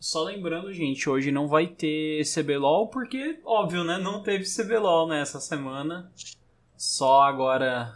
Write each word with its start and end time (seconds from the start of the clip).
Só 0.00 0.24
lembrando, 0.24 0.72
gente, 0.72 1.10
hoje 1.10 1.30
não 1.30 1.46
vai 1.46 1.66
ter 1.66 2.24
CBLOL 2.24 2.88
porque, 2.88 3.38
óbvio, 3.44 3.84
né? 3.84 3.98
Não 3.98 4.22
teve 4.22 4.44
CBLOL 4.44 5.06
nessa 5.06 5.36
né, 5.36 5.44
semana. 5.44 6.12
Só 6.74 7.20
agora 7.20 7.94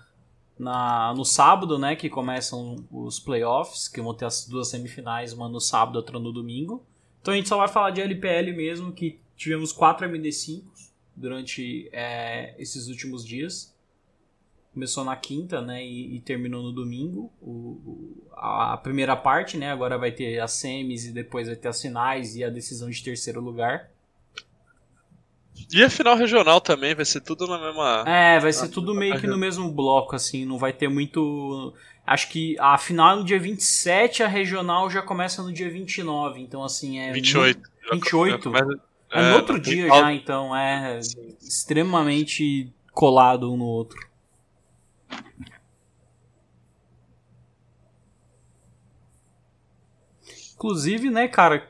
na, 0.59 1.15
no 1.17 1.25
sábado, 1.25 1.79
né? 1.79 1.97
Que 1.97 2.11
começam 2.11 2.77
os 2.93 3.19
playoffs, 3.19 3.89
que 3.89 4.03
vão 4.03 4.13
ter 4.13 4.27
as 4.27 4.47
duas 4.47 4.69
semifinais, 4.69 5.33
uma 5.33 5.49
no 5.49 5.59
sábado, 5.59 5.97
outra 5.97 6.19
no 6.19 6.31
domingo. 6.31 6.85
Então 7.23 7.33
a 7.33 7.37
gente 7.39 7.49
só 7.49 7.57
vai 7.57 7.69
falar 7.69 7.91
de 7.91 8.03
LPL 8.03 8.55
mesmo, 8.55 8.93
que 8.93 9.19
tivemos 9.35 9.73
quatro 9.73 10.07
MD5 10.07 10.63
durante 11.17 11.89
é, 11.91 12.55
esses 12.59 12.87
últimos 12.89 13.25
dias 13.25 13.74
começou 14.75 15.05
na 15.05 15.15
quinta, 15.15 15.63
né, 15.63 15.83
e, 15.83 16.17
e 16.17 16.21
terminou 16.21 16.63
no 16.63 16.73
domingo. 16.73 17.33
O, 17.41 17.51
o, 17.51 18.29
a, 18.37 18.77
primeira 18.77 19.17
parte, 19.17 19.57
né, 19.57 19.71
agora 19.71 19.97
vai 19.97 20.11
ter 20.11 20.41
as 20.41 20.53
semis 20.53 21.07
e 21.07 21.13
depois 21.13 21.47
vai 21.47 21.57
ter 21.57 21.69
as 21.69 21.81
finais 21.81 22.35
e 22.35 22.43
a 22.43 22.51
decisão 22.51 22.91
de 22.91 23.03
terceiro 23.03 23.41
lugar. 23.41 23.89
E 25.73 25.83
a 25.83 25.89
final 25.89 26.17
regional 26.17 26.61
também, 26.61 26.95
vai 26.95 27.05
ser 27.05 27.21
tudo 27.21 27.47
na 27.47 27.59
mesma. 27.59 28.05
É, 28.07 28.41
vai 28.41 28.53
ser 28.53 28.69
tudo 28.69 28.93
meio 28.93 29.19
que 29.21 29.27
no 29.27 29.39
mesmo 29.39 29.71
bloco, 29.71 30.17
assim, 30.17 30.45
não 30.45 30.59
vai 30.59 30.73
ter 30.73 30.89
muito. 30.89 31.73
Acho 32.05 32.29
que 32.29 32.57
a 32.59 32.77
final 32.77 33.13
é 33.13 33.17
no 33.17 33.25
dia 33.25 33.39
27, 33.39 34.25
a 34.25 34.29
regional 34.29 34.91
já 34.91 35.01
começa 35.01 35.43
no 35.43 35.53
dia 35.53 35.71
29, 35.71 36.41
então 36.41 36.63
assim 36.65 36.99
é. 36.99 37.13
28. 37.13 37.61
28? 37.93 38.33
Já 38.33 38.39
começa... 38.43 38.81
É, 39.13 39.31
no 39.31 39.37
outro 39.37 39.61
dia 39.61 39.87
já, 39.87 40.13
então 40.13 40.55
é 40.55 40.99
extremamente 41.41 42.73
colado 42.93 43.53
um 43.53 43.57
no 43.57 43.65
outro. 43.65 44.14
Inclusive, 50.55 51.11
né, 51.11 51.29
cara, 51.29 51.69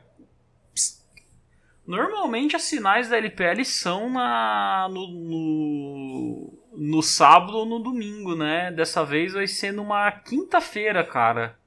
Normalmente 1.85 2.55
as 2.55 2.63
sinais 2.63 3.09
da 3.09 3.17
LPL 3.17 3.63
são 3.63 4.09
na, 4.09 4.87
no, 4.89 5.07
no, 5.07 6.53
no, 6.73 7.03
sábado 7.03 7.59
ou 7.59 7.65
no 7.65 7.79
domingo, 7.79 8.35
né? 8.35 8.71
Dessa 8.71 9.05
vez 9.05 9.33
vai 9.33 9.45
ser 9.45 9.71
numa 9.71 10.11
quinta-feira, 10.11 11.03
cara. 11.03 11.59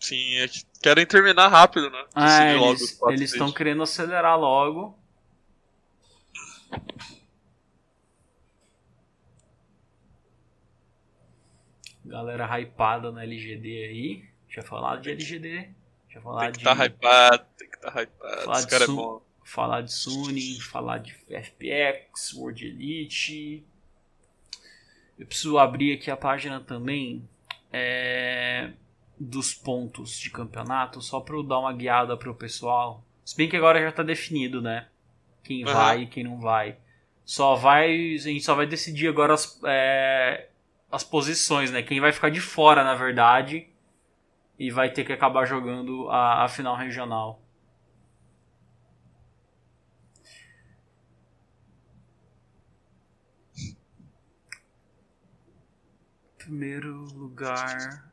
Sim, 0.00 0.34
é 0.34 0.48
que 0.48 0.64
querem 0.82 1.06
terminar 1.06 1.46
rápido, 1.46 1.88
né? 1.90 2.04
É, 2.16 2.56
eles 3.12 3.32
estão 3.32 3.52
querendo 3.52 3.84
acelerar 3.84 4.36
logo. 4.36 4.98
Galera 12.12 12.44
hypada 12.58 13.10
na 13.10 13.22
LGD 13.22 13.84
aí. 13.84 14.24
Eu 14.54 14.62
falar 14.62 14.96
de 15.00 15.10
LGD. 15.12 15.70
Eu 16.14 16.20
falar 16.20 16.42
tem 16.42 16.52
que 16.52 16.58
de. 16.58 16.64
Tá 16.64 16.84
hypado, 16.84 17.46
tem 17.56 17.70
que 17.70 17.78
tá 17.78 18.02
hypado. 18.02 18.42
Falar 18.42 18.58
Esse 18.58 18.68
cara 18.68 18.84
Su... 18.84 18.92
é 18.92 18.94
bom. 18.94 19.22
Falar 19.42 19.80
de 19.80 19.92
Sunny, 19.94 20.60
falar 20.60 20.98
de 20.98 21.14
FPX, 21.14 22.34
World 22.34 22.66
Elite. 22.66 23.64
Eu 25.18 25.26
preciso 25.26 25.56
abrir 25.56 25.94
aqui 25.94 26.10
a 26.10 26.16
página 26.16 26.60
também 26.60 27.26
é... 27.72 28.72
dos 29.18 29.54
pontos 29.54 30.18
de 30.18 30.28
campeonato, 30.28 31.00
só 31.00 31.18
para 31.18 31.34
eu 31.34 31.42
dar 31.42 31.60
uma 31.60 31.72
guiada 31.72 32.14
pro 32.14 32.34
pessoal. 32.34 33.02
Se 33.24 33.34
bem 33.34 33.48
que 33.48 33.56
agora 33.56 33.80
já 33.80 33.90
tá 33.90 34.02
definido, 34.02 34.60
né? 34.60 34.86
Quem 35.42 35.64
uhum. 35.64 35.72
vai 35.72 36.02
e 36.02 36.06
quem 36.06 36.24
não 36.24 36.38
vai. 36.38 36.76
Só 37.24 37.54
vai. 37.54 38.16
A 38.16 38.18
gente 38.18 38.44
só 38.44 38.54
vai 38.54 38.66
decidir 38.66 39.08
agora 39.08 39.32
as, 39.32 39.58
é, 39.64 40.48
as 40.92 41.02
posições, 41.02 41.70
né? 41.70 41.82
Quem 41.82 42.00
vai 42.00 42.12
ficar 42.12 42.30
de 42.30 42.40
fora, 42.40 42.84
na 42.84 42.94
verdade, 42.94 43.66
e 44.58 44.70
vai 44.70 44.90
ter 44.92 45.04
que 45.04 45.12
acabar 45.12 45.46
jogando 45.46 46.08
a, 46.10 46.44
a 46.44 46.48
final 46.48 46.76
regional. 46.76 47.42
Primeiro 56.36 57.04
lugar. 57.14 58.12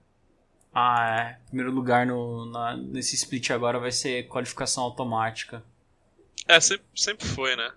Ah, 0.73 1.09
é. 1.09 1.39
Primeiro 1.47 1.71
lugar 1.71 2.05
no, 2.05 2.45
na, 2.45 2.77
nesse 2.77 3.15
split 3.15 3.49
agora 3.49 3.77
vai 3.77 3.91
ser 3.91 4.27
qualificação 4.27 4.83
automática. 4.85 5.61
É, 6.47 6.59
sempre, 6.61 6.85
sempre 6.95 7.27
foi, 7.27 7.55
né? 7.57 7.73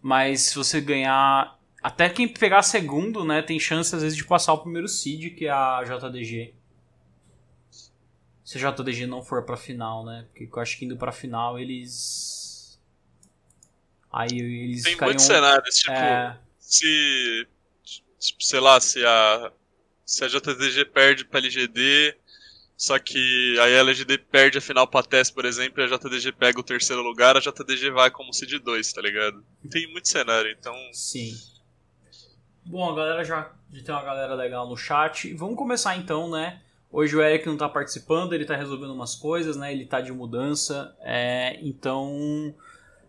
Mas 0.00 0.42
se 0.42 0.54
você 0.54 0.80
ganhar 0.80 1.53
até 1.84 2.08
quem 2.08 2.26
pegar 2.26 2.62
segundo, 2.62 3.26
né, 3.26 3.42
tem 3.42 3.60
chance 3.60 3.94
às 3.94 4.00
vezes 4.00 4.16
de 4.16 4.24
passar 4.24 4.54
o 4.54 4.58
primeiro 4.58 4.88
seed, 4.88 5.36
que 5.36 5.44
é 5.44 5.50
a 5.50 5.82
JDG. 5.84 6.54
Se 8.42 8.56
a 8.56 8.72
JDG 8.72 9.06
não 9.06 9.22
for 9.22 9.44
pra 9.44 9.54
final, 9.54 10.02
né? 10.02 10.26
Porque 10.32 10.48
eu 10.50 10.62
acho 10.62 10.78
que 10.78 10.86
indo 10.86 10.96
pra 10.96 11.12
final 11.12 11.58
eles. 11.58 12.80
Aí 14.10 14.30
eles 14.30 14.82
Tem 14.82 14.92
ficariam... 14.92 15.12
muitos 15.12 15.26
cenários, 15.26 15.76
tipo, 15.76 15.92
é... 15.92 16.38
se. 16.58 17.46
Tipo, 18.18 18.42
sei 18.42 18.60
lá, 18.60 18.80
se 18.80 19.04
a. 19.04 19.52
Se 20.06 20.24
a 20.24 20.28
JDG 20.28 20.86
perde 20.86 21.26
pra 21.26 21.38
LGD, 21.38 22.16
só 22.78 22.98
que 22.98 23.58
aí 23.60 23.76
a 23.76 23.80
LGD 23.80 24.18
perde 24.18 24.56
a 24.56 24.60
final 24.60 24.86
pra 24.86 25.02
TES, 25.02 25.30
por 25.30 25.44
exemplo, 25.44 25.82
e 25.82 25.84
a 25.84 25.96
JDG 25.96 26.32
pega 26.32 26.60
o 26.60 26.62
terceiro 26.62 27.02
lugar, 27.02 27.36
a 27.36 27.40
JDG 27.40 27.90
vai 27.90 28.10
como 28.10 28.32
seed 28.32 28.54
2, 28.62 28.92
tá 28.92 29.02
ligado? 29.02 29.44
Tem 29.70 29.90
muito 29.90 30.08
cenário, 30.08 30.50
então. 30.50 30.74
Sim. 30.92 31.34
Bom, 32.66 32.90
a 32.90 32.94
galera 32.94 33.24
já, 33.24 33.50
já 33.70 33.84
tem 33.84 33.94
uma 33.94 34.02
galera 34.02 34.34
legal 34.34 34.66
no 34.66 34.76
chat. 34.76 35.32
Vamos 35.34 35.56
começar 35.56 35.96
então, 35.96 36.30
né? 36.30 36.60
Hoje 36.90 37.14
o 37.14 37.20
Eric 37.20 37.46
não 37.46 37.56
tá 37.56 37.68
participando, 37.68 38.32
ele 38.32 38.44
tá 38.44 38.56
resolvendo 38.56 38.94
umas 38.94 39.14
coisas, 39.14 39.56
né? 39.56 39.70
Ele 39.70 39.84
tá 39.84 40.00
de 40.00 40.12
mudança. 40.12 40.96
É, 41.00 41.58
então 41.60 42.54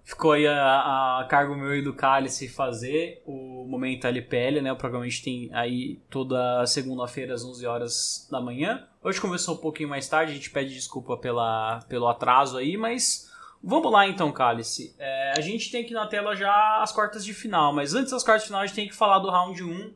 ficou 0.04 0.34
aí 0.34 0.46
a, 0.46 1.20
a, 1.20 1.28
cargo 1.30 1.56
meu 1.56 1.74
e 1.76 1.82
do 1.82 1.94
Cálice 1.94 2.50
fazer 2.50 3.22
o 3.26 3.66
momento 3.66 4.06
LPL, 4.08 4.62
né? 4.62 4.74
O 4.74 4.76
programa 4.76 5.06
a 5.06 5.08
gente 5.08 5.24
tem 5.24 5.50
aí 5.54 6.02
toda 6.10 6.66
segunda-feira 6.66 7.34
às 7.34 7.46
11 7.46 7.66
horas 7.66 8.28
da 8.30 8.42
manhã. 8.42 8.86
Hoje 9.02 9.22
começou 9.22 9.56
um 9.56 9.60
pouquinho 9.60 9.88
mais 9.88 10.10
tarde, 10.10 10.34
a 10.34 10.36
gente 10.36 10.50
pede 10.50 10.74
desculpa 10.74 11.16
pela, 11.16 11.80
pelo 11.88 12.08
atraso 12.10 12.58
aí, 12.58 12.76
mas 12.76 13.32
Vamos 13.68 13.92
lá 13.92 14.08
então, 14.08 14.32
Cálice. 14.32 14.96
É, 15.00 15.34
a 15.36 15.42
gente 15.42 15.72
tem 15.72 15.82
aqui 15.82 15.92
na 15.92 16.06
tela 16.06 16.36
já 16.36 16.84
as 16.84 16.92
quartas 16.92 17.26
de 17.26 17.34
final, 17.34 17.74
mas 17.74 17.96
antes 17.96 18.12
das 18.12 18.24
quartas 18.24 18.44
de 18.44 18.50
final 18.50 18.62
a 18.62 18.66
gente 18.68 18.76
tem 18.76 18.88
que 18.88 18.94
falar 18.94 19.18
do 19.18 19.28
round 19.28 19.64
1. 19.64 19.94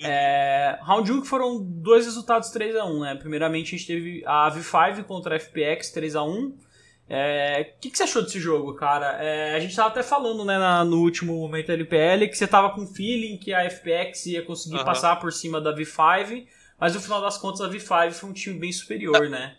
É, 0.00 0.78
round 0.82 1.10
1 1.10 1.22
que 1.22 1.26
foram 1.26 1.64
dois 1.64 2.04
resultados 2.04 2.50
3 2.50 2.76
a 2.76 2.84
1 2.84 3.00
né? 3.00 3.14
Primeiramente 3.14 3.68
a 3.74 3.78
gente 3.78 3.86
teve 3.86 4.22
a 4.26 4.50
V5 4.50 5.02
contra 5.04 5.34
a 5.34 5.40
FPX 5.40 5.92
3 5.92 6.14
a 6.14 6.24
1 6.24 6.58
é, 7.08 7.74
O 7.74 7.80
que, 7.80 7.90
que, 7.90 7.96
você 7.96 8.02
achou 8.02 8.22
desse 8.22 8.38
jogo, 8.38 8.74
cara? 8.74 9.16
É, 9.22 9.54
a 9.54 9.60
gente 9.60 9.74
tava 9.74 9.88
até 9.88 10.02
falando 10.02 10.44
né, 10.44 10.58
na, 10.58 10.84
no 10.84 10.98
último 10.98 11.34
momento 11.40 11.68
da 11.68 11.72
LPL 11.72 12.28
que 12.28 12.36
você 12.36 12.46
tava 12.46 12.74
com 12.74 12.86
feeling 12.86 13.38
que 13.38 13.54
a 13.54 13.64
FPX 13.70 14.26
ia 14.26 14.42
conseguir 14.44 14.76
uhum. 14.76 14.84
passar 14.84 15.16
por 15.16 15.32
cima 15.32 15.58
da 15.58 15.74
V5, 15.74 16.46
mas 16.78 16.94
no 16.94 17.00
final 17.00 17.22
das 17.22 17.38
contas 17.38 17.62
a 17.62 17.70
V5 17.70 18.12
foi 18.12 18.28
um 18.28 18.34
time 18.34 18.58
bem 18.58 18.72
superior, 18.72 19.30
né? 19.30 19.56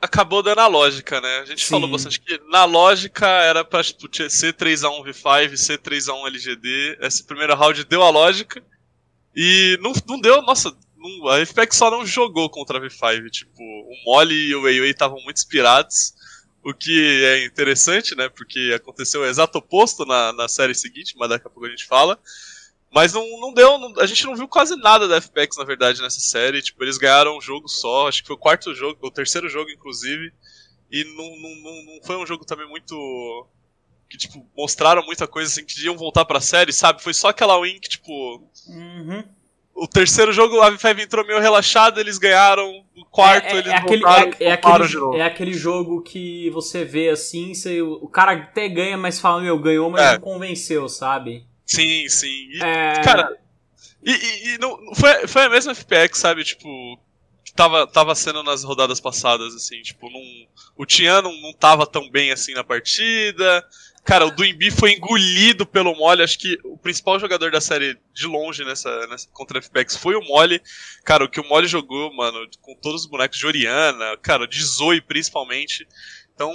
Acabou 0.00 0.42
dando 0.42 0.60
a 0.60 0.66
lógica, 0.66 1.20
né? 1.20 1.40
A 1.40 1.44
gente 1.44 1.64
Sim. 1.64 1.70
falou 1.70 1.88
bastante 1.88 2.20
que 2.20 2.40
na 2.48 2.64
lógica 2.64 3.26
era 3.26 3.64
pra 3.64 3.82
tipo, 3.82 4.08
ser 4.30 4.54
3x1 4.54 5.04
V5, 5.04 5.56
ser 5.56 5.78
3x1 5.78 6.26
LGD. 6.26 6.98
Esse 7.00 7.24
primeiro 7.24 7.54
round 7.54 7.84
deu 7.84 8.02
a 8.02 8.10
lógica. 8.10 8.62
E 9.34 9.78
não, 9.82 9.92
não 10.06 10.20
deu, 10.20 10.40
nossa, 10.42 10.74
não, 10.96 11.28
a 11.28 11.44
FPX 11.44 11.76
só 11.76 11.90
não 11.90 12.06
jogou 12.06 12.48
contra 12.48 12.78
a 12.78 12.80
V5. 12.80 13.30
Tipo, 13.30 13.60
o 13.60 13.92
Molly 14.04 14.48
e 14.48 14.54
o 14.54 14.62
Weiwei 14.62 14.90
estavam 14.90 15.20
muito 15.22 15.38
inspirados. 15.38 16.14
O 16.62 16.72
que 16.74 17.24
é 17.24 17.44
interessante, 17.44 18.14
né? 18.16 18.28
Porque 18.28 18.72
aconteceu 18.74 19.22
o 19.22 19.26
exato 19.26 19.58
oposto 19.58 20.04
na, 20.04 20.32
na 20.32 20.48
série 20.48 20.74
seguinte, 20.74 21.14
mas 21.16 21.28
daqui 21.28 21.46
a 21.46 21.50
pouco 21.50 21.66
a 21.66 21.70
gente 21.70 21.86
fala. 21.86 22.18
Mas 22.90 23.12
não, 23.12 23.22
não 23.38 23.52
deu, 23.52 23.78
não, 23.78 23.92
a 24.00 24.06
gente 24.06 24.24
não 24.24 24.34
viu 24.34 24.48
quase 24.48 24.74
nada 24.76 25.06
da 25.06 25.20
FPX, 25.20 25.58
na 25.58 25.64
verdade, 25.64 26.00
nessa 26.00 26.20
série. 26.20 26.62
Tipo, 26.62 26.82
eles 26.82 26.96
ganharam 26.96 27.36
um 27.36 27.40
jogo 27.40 27.68
só, 27.68 28.08
acho 28.08 28.22
que 28.22 28.26
foi 28.26 28.36
o 28.36 28.38
quarto 28.38 28.74
jogo, 28.74 28.98
o 29.02 29.10
terceiro 29.10 29.48
jogo, 29.48 29.70
inclusive. 29.70 30.32
E 30.90 31.04
não, 31.04 31.36
não, 31.36 31.84
não 31.84 32.02
foi 32.02 32.16
um 32.16 32.26
jogo 32.26 32.44
também 32.44 32.68
muito. 32.68 33.46
Que, 34.08 34.16
tipo, 34.16 34.44
mostraram 34.56 35.04
muita 35.04 35.26
coisa 35.26 35.50
assim, 35.50 35.66
que 35.66 35.84
iam 35.84 35.98
voltar 35.98 36.24
pra 36.24 36.40
série, 36.40 36.72
sabe? 36.72 37.02
Foi 37.02 37.12
só 37.12 37.28
aquela 37.28 37.60
win 37.60 37.78
que, 37.78 37.90
tipo. 37.90 38.42
Uhum. 38.68 39.22
O 39.74 39.86
terceiro 39.86 40.32
jogo, 40.32 40.60
a 40.60 40.72
V5 40.72 40.98
entrou 40.98 41.24
meio 41.24 41.38
relaxado, 41.38 42.00
eles 42.00 42.18
ganharam. 42.18 42.84
O 42.96 43.04
quarto, 43.04 43.44
é, 43.46 43.52
é, 43.52 43.56
eles 43.58 43.72
é 43.72 43.76
aquele, 43.76 44.02
voltaram, 44.02 44.32
é, 44.40 44.44
é 44.44 44.52
aquele, 44.52 45.16
é 45.18 45.22
aquele 45.22 45.52
jogo 45.52 46.02
que 46.02 46.50
você 46.50 46.84
vê 46.84 47.10
assim, 47.10 47.54
você, 47.54 47.80
o 47.80 48.08
cara 48.08 48.32
até 48.32 48.68
ganha, 48.68 48.96
mas 48.96 49.20
fala, 49.20 49.42
meu, 49.42 49.56
ganhou, 49.58 49.88
mas 49.88 50.00
é. 50.00 50.12
não 50.14 50.20
convenceu, 50.20 50.88
sabe? 50.88 51.46
Sim, 51.68 52.08
sim. 52.08 52.48
E, 52.50 52.60
é... 52.62 53.02
Cara, 53.04 53.38
e, 54.02 54.10
e, 54.10 54.54
e, 54.54 54.58
não, 54.58 54.94
foi, 54.94 55.28
foi 55.28 55.42
a 55.42 55.50
mesma 55.50 55.74
FPX, 55.74 56.18
sabe? 56.18 56.42
Tipo, 56.42 56.98
que 57.44 57.52
tava, 57.52 57.86
tava 57.86 58.14
sendo 58.14 58.42
nas 58.42 58.64
rodadas 58.64 58.98
passadas, 58.98 59.54
assim. 59.54 59.82
Tipo, 59.82 60.08
não, 60.10 60.20
o 60.76 60.86
Tian 60.86 61.20
não, 61.20 61.32
não 61.42 61.52
tava 61.52 61.86
tão 61.86 62.10
bem 62.10 62.32
assim 62.32 62.54
na 62.54 62.64
partida. 62.64 63.64
Cara, 64.02 64.24
o 64.24 64.30
Duimbi 64.30 64.70
foi 64.70 64.92
engolido 64.92 65.66
pelo 65.66 65.94
Mole. 65.94 66.22
Acho 66.22 66.38
que 66.38 66.58
o 66.64 66.78
principal 66.78 67.20
jogador 67.20 67.50
da 67.50 67.60
série 67.60 67.98
de 68.14 68.26
longe 68.26 68.64
nessa, 68.64 69.06
nessa 69.06 69.28
contra 69.34 69.60
FPX 69.60 69.96
foi 69.96 70.14
o 70.14 70.22
Mole. 70.22 70.62
Cara, 71.04 71.24
o 71.24 71.28
que 71.28 71.38
o 71.38 71.46
Mole 71.46 71.68
jogou, 71.68 72.10
mano, 72.14 72.48
com 72.62 72.74
todos 72.76 73.02
os 73.02 73.06
bonecos 73.06 73.38
de 73.38 73.46
Oriana, 73.46 74.16
cara, 74.22 74.48
de 74.48 74.64
Zoe 74.64 75.02
principalmente. 75.02 75.86
Então, 76.38 76.54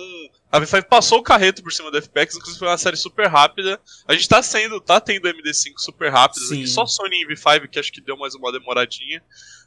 a 0.49 0.61
V5 0.61 0.85
passou 0.85 1.19
o 1.19 1.21
carreto 1.23 1.61
por 1.61 1.73
cima 1.73 1.91
da 1.91 2.01
FPX, 2.01 2.37
inclusive 2.37 2.57
foi 2.57 2.69
uma 2.69 2.77
série 2.77 2.95
super 2.95 3.27
rápida. 3.27 3.77
A 4.07 4.13
gente 4.13 4.29
tá 4.29 4.41
sendo, 4.41 4.79
tá 4.79 5.01
tendo 5.01 5.27
MD5 5.27 5.73
super 5.75 6.09
rápidas 6.09 6.49
aqui, 6.49 6.65
só 6.65 6.85
Sony 6.85 7.17
em 7.17 7.27
V5 7.27 7.67
que 7.67 7.77
acho 7.77 7.91
que 7.91 7.99
deu 7.99 8.15
mais 8.15 8.33
uma 8.33 8.49
demoradinha. 8.49 9.21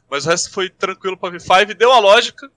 Mas 0.09 0.25
o 0.25 0.29
resto 0.29 0.49
foi 0.49 0.71
tranquilo 0.71 1.15
pra 1.15 1.29
V5, 1.29 1.75
deu 1.75 1.91
a 1.91 1.99
lógica. 1.99 2.51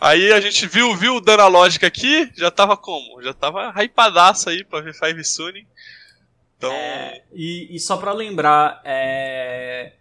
Aí 0.00 0.32
a 0.32 0.40
gente 0.40 0.66
viu, 0.66 0.96
viu 0.96 1.20
dando 1.20 1.42
a 1.42 1.46
lógica 1.46 1.86
aqui, 1.86 2.28
já 2.34 2.50
tava 2.50 2.76
como? 2.76 3.22
Já 3.22 3.32
tava 3.32 3.70
hypadaço 3.80 4.50
aí 4.50 4.64
pra 4.64 4.82
V5 4.82 5.22
Sony. 5.22 5.68
Então... 6.58 6.72
É, 6.72 7.22
e, 7.32 7.68
e, 7.76 7.78
só 7.78 7.96
pra 7.96 8.12
lembrar, 8.12 8.82
é... 8.84 9.92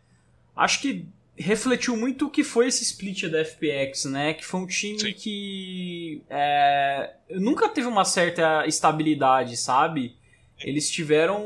acho 0.56 0.82
que 0.82 1.06
refletiu 1.38 1.98
muito 1.98 2.28
o 2.28 2.30
que 2.30 2.44
foi 2.44 2.68
esse 2.68 2.84
split 2.84 3.28
da 3.28 3.44
FPX, 3.44 4.06
né? 4.06 4.34
Que 4.34 4.46
foi 4.46 4.60
um 4.62 4.68
time 4.68 5.00
Sim. 5.00 5.14
que 5.14 6.24
é, 6.30 7.14
nunca 7.32 7.68
teve 7.70 7.88
uma 7.88 8.06
certa 8.06 8.66
estabilidade, 8.68 9.58
sabe? 9.58 10.16
Eles 10.60 10.90
tiveram 10.90 11.44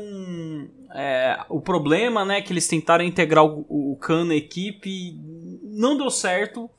é, 0.94 1.40
o 1.48 1.60
problema, 1.60 2.24
né? 2.24 2.42
Que 2.42 2.52
eles 2.52 2.68
tentaram 2.68 3.04
integrar 3.04 3.44
o, 3.44 3.92
o 3.92 3.96
Khan 3.96 4.26
na 4.26 4.34
equipe, 4.34 5.18
não 5.62 5.96
deu 5.96 6.10
certo. 6.10 6.70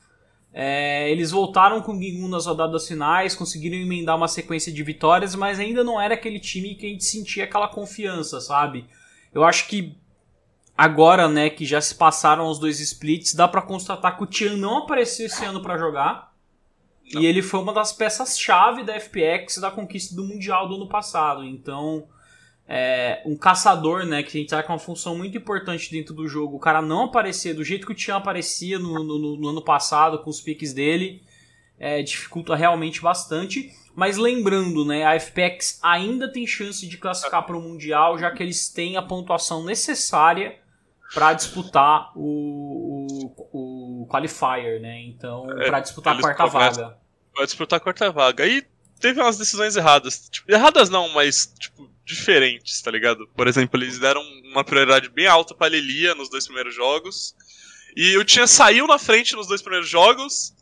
É, 0.51 1.09
eles 1.11 1.31
voltaram 1.31 1.81
com 1.81 1.93
o 1.93 2.01
Gingun 2.01 2.27
nas 2.27 2.45
rodadas 2.45 2.87
finais, 2.87 3.35
conseguiram 3.35 3.77
emendar 3.77 4.17
uma 4.17 4.27
sequência 4.27 4.71
de 4.71 4.83
vitórias, 4.83 5.35
mas 5.35 5.59
ainda 5.59 5.83
não 5.83 6.01
era 6.01 6.15
aquele 6.15 6.39
time 6.39 6.75
que 6.75 6.87
a 6.87 6.89
gente 6.89 7.05
sentia 7.05 7.43
aquela 7.43 7.67
confiança, 7.67 8.41
sabe? 8.41 8.85
Eu 9.33 9.43
acho 9.43 9.67
que 9.67 9.95
agora, 10.79 11.27
né, 11.27 11.49
que 11.49 11.65
já 11.65 11.81
se 11.81 11.93
passaram 11.93 12.47
os 12.47 12.57
dois 12.57 12.79
splits, 12.79 13.35
dá 13.35 13.49
para 13.49 13.61
constatar 13.61 14.15
que 14.15 14.23
o 14.23 14.25
Tian 14.25 14.55
não 14.55 14.77
apareceu 14.77 15.25
esse 15.25 15.43
ano 15.43 15.61
para 15.61 15.77
jogar. 15.77 16.33
Não. 17.13 17.21
E 17.21 17.25
ele 17.25 17.41
foi 17.41 17.59
uma 17.59 17.73
das 17.73 17.91
peças-chave 17.91 18.83
da 18.83 18.97
FPX 18.97 19.57
da 19.57 19.69
conquista 19.69 20.15
do 20.15 20.23
Mundial 20.23 20.69
do 20.69 20.75
ano 20.75 20.87
passado. 20.87 21.43
Então, 21.43 22.07
é, 22.65 23.21
um 23.25 23.35
caçador, 23.35 24.05
né, 24.05 24.23
que 24.23 24.29
a 24.29 24.39
gente 24.39 24.51
sabe 24.51 24.63
que 24.63 24.71
é 24.71 24.73
uma 24.73 24.79
função 24.79 25.17
muito 25.17 25.37
importante 25.37 25.91
dentro 25.91 26.13
do 26.13 26.29
jogo, 26.29 26.55
o 26.55 26.59
cara 26.61 26.81
não 26.81 27.03
aparecer 27.03 27.53
do 27.53 27.63
jeito 27.63 27.85
que 27.85 27.91
o 27.91 27.95
Tian 27.95 28.15
aparecia 28.15 28.79
no, 28.79 29.03
no, 29.03 29.35
no 29.35 29.49
ano 29.49 29.61
passado, 29.61 30.19
com 30.19 30.29
os 30.29 30.39
piques 30.39 30.71
dele, 30.71 31.21
é, 31.77 32.01
dificulta 32.01 32.55
realmente 32.55 33.01
bastante. 33.01 33.69
Mas 33.93 34.15
lembrando, 34.15 34.85
né, 34.85 35.03
a 35.03 35.19
FPX 35.19 35.77
ainda 35.83 36.31
tem 36.31 36.47
chance 36.47 36.87
de 36.87 36.97
classificar 36.97 37.45
para 37.45 37.57
o 37.57 37.61
Mundial, 37.61 38.17
já 38.17 38.31
que 38.31 38.41
eles 38.41 38.69
têm 38.69 38.95
a 38.95 39.01
pontuação 39.01 39.61
necessária 39.65 40.57
para 41.13 41.33
disputar 41.33 42.11
o, 42.15 43.07
o, 43.51 44.03
o, 44.03 44.07
qualifier, 44.07 44.79
né? 44.79 45.01
Então, 45.01 45.49
é, 45.59 45.67
para 45.67 45.79
disputar 45.79 46.15
a 46.15 46.21
quarta 46.21 46.45
vaga. 46.45 46.97
Para 47.33 47.45
disputar 47.45 47.77
a 47.77 47.79
quarta 47.79 48.11
vaga. 48.11 48.45
E 48.45 48.63
teve 48.99 49.19
umas 49.19 49.37
decisões 49.37 49.75
erradas. 49.75 50.29
Tipo, 50.29 50.51
erradas 50.51 50.89
não, 50.89 51.09
mas 51.09 51.53
tipo, 51.59 51.89
diferentes, 52.05 52.81
tá 52.81 52.91
ligado? 52.91 53.27
Por 53.35 53.47
exemplo, 53.47 53.79
eles 53.79 53.97
deram 53.97 54.21
uma 54.51 54.63
prioridade 54.63 55.09
bem 55.09 55.27
alta 55.27 55.55
pra 55.55 55.69
Lilia 55.69 56.13
nos 56.13 56.29
dois 56.29 56.45
primeiros 56.45 56.75
jogos. 56.75 57.35
E 57.95 58.17
o 58.17 58.23
Tia 58.23 58.45
saiu 58.45 58.85
na 58.85 58.99
frente 58.99 59.35
nos 59.35 59.47
dois 59.47 59.61
primeiros 59.61 59.89
jogos, 59.89 60.53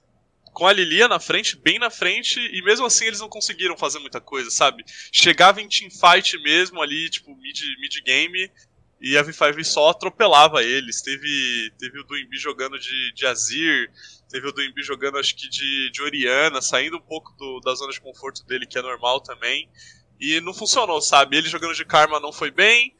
com 0.53 0.65
a 0.65 0.73
Lilia 0.73 1.07
na 1.07 1.19
frente, 1.19 1.57
bem 1.57 1.77
na 1.77 1.89
frente, 1.89 2.39
e 2.39 2.63
mesmo 2.63 2.85
assim 2.85 3.05
eles 3.05 3.19
não 3.19 3.29
conseguiram 3.29 3.77
fazer 3.77 3.99
muita 3.99 4.19
coisa, 4.19 4.49
sabe? 4.49 4.83
Chegava 5.11 5.61
em 5.61 5.67
teamfight 5.67 6.38
mesmo 6.39 6.81
ali, 6.81 7.09
tipo, 7.09 7.35
mid, 7.35 7.59
mid 7.79 8.01
game, 8.03 8.49
e 8.99 9.17
a 9.17 9.23
V5 9.23 9.63
só 9.63 9.89
atropelava 9.89 10.63
eles. 10.63 11.01
Teve, 11.01 11.71
teve 11.77 11.99
o 11.99 12.03
Duimbi 12.03 12.38
jogando 12.38 12.79
de, 12.79 13.13
de 13.13 13.25
Azir, 13.25 13.91
teve 14.29 14.47
o 14.47 14.51
Duimbi 14.51 14.81
jogando 14.83 15.17
acho 15.17 15.35
que 15.35 15.47
de, 15.49 15.91
de 15.91 16.01
Oriana, 16.01 16.61
saindo 16.61 16.97
um 16.97 17.01
pouco 17.01 17.31
do, 17.33 17.59
da 17.59 17.75
zona 17.75 17.91
de 17.91 18.01
conforto 18.01 18.45
dele, 18.45 18.65
que 18.65 18.77
é 18.77 18.81
normal 18.81 19.21
também. 19.21 19.69
E 20.19 20.41
não 20.41 20.53
funcionou, 20.53 20.99
sabe? 20.99 21.38
Ele 21.38 21.47
jogando 21.47 21.75
de 21.75 21.85
Karma 21.85 22.19
não 22.19 22.33
foi 22.33 22.49
bem. 22.49 22.95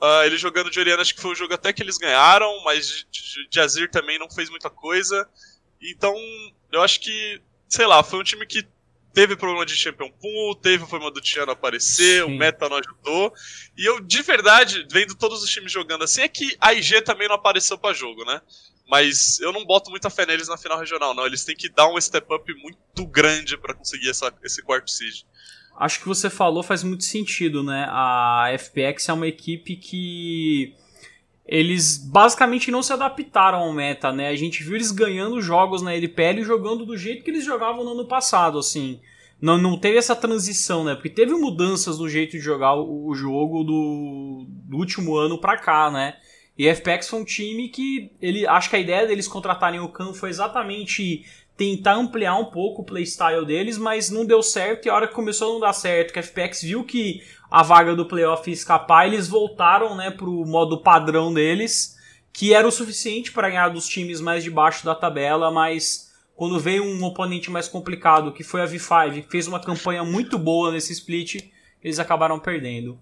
Uh, 0.00 0.24
ele 0.24 0.38
jogando 0.38 0.70
de 0.70 0.78
Oriana, 0.78 1.02
acho 1.02 1.14
que 1.14 1.20
foi 1.20 1.32
um 1.32 1.36
jogo 1.36 1.52
até 1.52 1.72
que 1.72 1.82
eles 1.82 1.98
ganharam, 1.98 2.62
mas 2.64 2.86
de, 2.86 3.06
de, 3.10 3.48
de 3.50 3.60
Azir 3.60 3.90
também 3.90 4.18
não 4.18 4.30
fez 4.30 4.48
muita 4.48 4.70
coisa. 4.70 5.28
Então, 5.82 6.14
eu 6.70 6.80
acho 6.82 7.00
que, 7.00 7.42
sei 7.68 7.86
lá, 7.86 8.02
foi 8.02 8.20
um 8.20 8.24
time 8.24 8.46
que 8.46 8.66
teve 9.12 9.36
problema 9.36 9.66
de 9.66 9.76
Champion 9.76 10.10
Pool, 10.10 10.54
teve 10.54 10.84
o 10.84 10.86
problema 10.86 11.12
do 11.12 11.20
Tiano 11.20 11.52
aparecer, 11.52 12.24
Sim. 12.24 12.32
o 12.32 12.38
meta 12.38 12.68
não 12.68 12.76
ajudou. 12.76 13.32
E 13.76 13.84
eu, 13.84 14.00
de 14.00 14.22
verdade, 14.22 14.86
vendo 14.90 15.14
todos 15.14 15.42
os 15.42 15.50
times 15.50 15.72
jogando 15.72 16.04
assim, 16.04 16.22
é 16.22 16.28
que 16.28 16.56
a 16.60 16.72
IG 16.72 17.02
também 17.02 17.28
não 17.28 17.34
apareceu 17.34 17.76
para 17.78 17.94
jogo, 17.94 18.24
né? 18.24 18.40
Mas 18.88 19.38
eu 19.40 19.52
não 19.52 19.64
boto 19.64 19.90
muita 19.90 20.10
fé 20.10 20.26
neles 20.26 20.48
na 20.48 20.56
final 20.56 20.78
regional, 20.78 21.14
não. 21.14 21.24
Eles 21.24 21.44
têm 21.44 21.54
que 21.54 21.68
dar 21.68 21.88
um 21.88 22.00
step 22.00 22.26
up 22.32 22.54
muito 22.54 23.06
grande 23.06 23.56
para 23.56 23.74
conseguir 23.74 24.10
essa, 24.10 24.32
esse 24.42 24.62
quarto 24.62 24.90
seed. 24.90 25.22
Acho 25.78 26.00
que 26.00 26.08
você 26.08 26.28
falou 26.28 26.62
faz 26.62 26.82
muito 26.82 27.04
sentido, 27.04 27.62
né? 27.62 27.86
A 27.88 28.48
FPX 28.58 29.08
é 29.08 29.12
uma 29.12 29.28
equipe 29.28 29.76
que 29.76 30.74
eles 31.50 31.98
basicamente 31.98 32.70
não 32.70 32.80
se 32.80 32.92
adaptaram 32.92 33.58
ao 33.58 33.72
meta, 33.72 34.12
né? 34.12 34.28
A 34.28 34.36
gente 34.36 34.62
viu 34.62 34.76
eles 34.76 34.92
ganhando 34.92 35.42
jogos 35.42 35.82
na 35.82 35.92
LPL 35.92 36.38
e 36.38 36.44
jogando 36.44 36.86
do 36.86 36.96
jeito 36.96 37.24
que 37.24 37.30
eles 37.30 37.44
jogavam 37.44 37.84
no 37.84 37.90
ano 37.90 38.06
passado, 38.06 38.56
assim. 38.56 39.00
Não, 39.42 39.58
não 39.58 39.76
teve 39.76 39.98
essa 39.98 40.14
transição, 40.14 40.84
né? 40.84 40.94
Porque 40.94 41.10
teve 41.10 41.32
mudanças 41.32 41.98
no 41.98 42.08
jeito 42.08 42.32
de 42.32 42.38
jogar 42.38 42.74
o, 42.74 43.08
o 43.08 43.14
jogo 43.16 43.64
do, 43.64 44.46
do, 44.48 44.76
último 44.76 45.16
ano 45.16 45.40
pra 45.40 45.56
cá, 45.56 45.90
né? 45.90 46.18
E 46.56 46.68
a 46.68 46.74
FPX 46.74 47.08
foi 47.08 47.20
um 47.20 47.24
time 47.24 47.68
que 47.68 48.12
ele 48.22 48.46
acho 48.46 48.70
que 48.70 48.76
a 48.76 48.80
ideia 48.80 49.04
deles 49.04 49.26
contratarem 49.26 49.80
o 49.80 49.88
Khan 49.88 50.12
foi 50.12 50.28
exatamente 50.28 51.24
tentar 51.56 51.94
ampliar 51.94 52.36
um 52.38 52.44
pouco 52.44 52.82
o 52.82 52.84
playstyle 52.84 53.44
deles, 53.44 53.76
mas 53.76 54.08
não 54.08 54.24
deu 54.24 54.40
certo. 54.40 54.86
E 54.86 54.88
a 54.88 54.94
hora 54.94 55.08
que 55.08 55.14
começou 55.14 55.50
a 55.50 55.52
não 55.54 55.60
dar 55.60 55.72
certo, 55.72 56.12
que 56.12 56.18
a 56.20 56.22
FPX 56.22 56.62
viu 56.62 56.84
que 56.84 57.22
a 57.50 57.62
vaga 57.62 57.96
do 57.96 58.06
playoff 58.06 58.48
escapar, 58.50 59.06
eles 59.06 59.26
voltaram 59.26 59.96
né, 59.96 60.10
pro 60.10 60.46
modo 60.46 60.78
padrão 60.78 61.34
deles, 61.34 61.98
que 62.32 62.54
era 62.54 62.66
o 62.66 62.70
suficiente 62.70 63.32
para 63.32 63.48
ganhar 63.48 63.68
dos 63.70 63.88
times 63.88 64.20
mais 64.20 64.44
de 64.44 64.50
baixo 64.50 64.84
da 64.84 64.94
tabela, 64.94 65.50
mas 65.50 66.12
quando 66.36 66.60
veio 66.60 66.84
um 66.84 67.04
oponente 67.04 67.50
mais 67.50 67.66
complicado, 67.66 68.32
que 68.32 68.44
foi 68.44 68.62
a 68.62 68.66
V5, 68.66 69.22
que 69.24 69.30
fez 69.30 69.48
uma 69.48 69.60
campanha 69.60 70.04
muito 70.04 70.38
boa 70.38 70.70
nesse 70.70 70.92
split, 70.92 71.50
eles 71.82 71.98
acabaram 71.98 72.38
perdendo. 72.38 72.98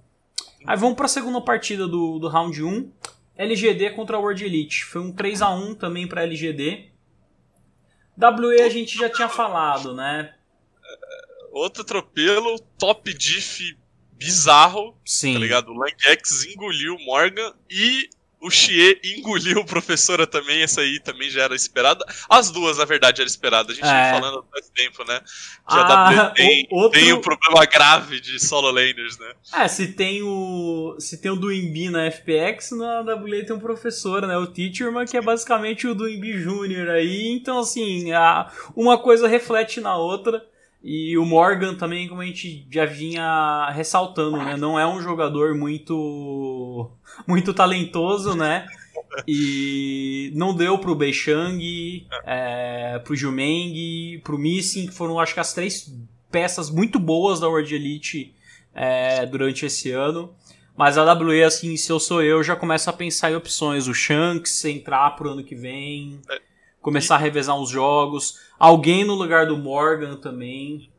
Aí 0.66 0.76
vamos 0.76 0.96
para 0.96 1.04
a 1.04 1.08
segunda 1.08 1.40
partida 1.40 1.86
do, 1.86 2.18
do 2.18 2.28
round 2.28 2.62
1. 2.62 2.90
LGD 3.36 3.90
contra 3.90 4.18
World 4.18 4.44
Elite. 4.44 4.84
Foi 4.84 5.00
um 5.00 5.12
3 5.12 5.42
a 5.42 5.50
1 5.50 5.76
também 5.76 6.08
para 6.08 6.24
LGD. 6.24 6.90
WE 8.16 8.60
a 8.62 8.68
gente 8.68 8.98
já 8.98 9.08
tinha 9.08 9.28
falado, 9.28 9.94
né? 9.94 10.34
Outro 11.52 11.82
atropelo, 11.82 12.58
top 12.76 13.14
diff 13.14 13.77
bizarro. 14.18 14.94
Sim. 15.04 15.34
Tá 15.34 15.38
ligado? 15.38 15.70
O 15.70 15.78
Langex 15.78 16.44
engoliu 16.46 16.96
o 16.96 17.04
Morgan 17.04 17.54
e 17.70 18.10
o 18.40 18.50
Xie 18.50 19.00
engoliu 19.02 19.58
o 19.58 19.64
professora 19.64 20.26
também, 20.26 20.62
essa 20.62 20.80
aí 20.80 21.00
também 21.00 21.28
já 21.28 21.42
era 21.42 21.56
esperada. 21.56 22.04
As 22.28 22.50
duas, 22.50 22.78
na 22.78 22.84
verdade, 22.84 23.20
era 23.20 23.28
esperada. 23.28 23.72
A 23.72 23.74
gente 23.74 23.84
é. 23.84 24.12
falando 24.12 24.44
faz 24.50 24.70
tempo, 24.72 25.04
né? 25.04 25.20
Já 25.68 25.80
ah, 25.80 26.30
tem, 26.30 26.68
outro... 26.70 27.00
tem 27.00 27.12
um 27.12 27.20
problema 27.20 27.64
grave 27.64 28.20
de 28.20 28.38
solo 28.38 28.70
laners, 28.70 29.18
né? 29.18 29.32
É, 29.54 29.66
se 29.66 29.88
tem 29.88 30.22
o. 30.22 30.96
Se 31.00 31.20
tem 31.20 31.32
o 31.32 31.36
Duimbi 31.36 31.90
na 31.90 32.08
FPX, 32.10 32.70
na 32.72 33.00
WA 33.00 33.44
tem 33.44 33.56
um 33.56 33.60
professor, 33.60 34.24
né? 34.26 34.36
O 34.36 34.46
Teacherman, 34.46 35.06
que 35.06 35.16
é 35.16 35.20
basicamente 35.20 35.88
o 35.88 35.94
Duimbi 35.94 36.38
Júnior 36.38 36.90
aí. 36.90 37.28
Então, 37.32 37.58
assim, 37.58 38.12
a... 38.12 38.52
uma 38.76 38.98
coisa 38.98 39.26
reflete 39.26 39.80
na 39.80 39.96
outra. 39.96 40.46
E 40.82 41.18
o 41.18 41.24
Morgan 41.24 41.74
também, 41.74 42.08
como 42.08 42.20
a 42.20 42.24
gente 42.24 42.66
já 42.70 42.84
vinha 42.84 43.70
ressaltando, 43.70 44.36
né? 44.36 44.56
Não 44.56 44.78
é 44.78 44.86
um 44.86 45.00
jogador 45.00 45.54
muito 45.54 46.90
muito 47.26 47.52
talentoso, 47.52 48.34
né? 48.36 48.66
E 49.26 50.30
não 50.34 50.54
deu 50.54 50.78
pro 50.78 50.94
Beixang, 50.94 52.06
é, 52.24 52.98
pro 53.00 53.16
Jumeng, 53.16 54.20
pro 54.22 54.38
Missing, 54.38 54.86
que 54.86 54.94
foram 54.94 55.18
acho 55.18 55.34
que 55.34 55.40
as 55.40 55.52
três 55.52 55.92
peças 56.30 56.70
muito 56.70 56.98
boas 56.98 57.40
da 57.40 57.48
World 57.48 57.74
Elite 57.74 58.34
é, 58.74 59.26
durante 59.26 59.66
esse 59.66 59.90
ano. 59.90 60.32
Mas 60.76 60.96
a 60.96 61.12
WE, 61.12 61.42
assim, 61.42 61.76
se 61.76 61.90
eu 61.90 61.98
sou 61.98 62.22
eu, 62.22 62.40
já 62.40 62.54
começo 62.54 62.88
a 62.88 62.92
pensar 62.92 63.32
em 63.32 63.34
opções. 63.34 63.88
O 63.88 63.94
Shanks 63.94 64.64
entrar 64.64 65.10
pro 65.16 65.30
ano 65.30 65.42
que 65.42 65.56
vem, 65.56 66.20
é. 66.30 66.40
Começar 66.80 67.16
a 67.16 67.18
revezar 67.18 67.58
uns 67.58 67.70
jogos. 67.70 68.40
Alguém 68.58 69.04
no 69.04 69.14
lugar 69.14 69.46
do 69.46 69.56
Morgan 69.56 70.16
também. 70.16 70.90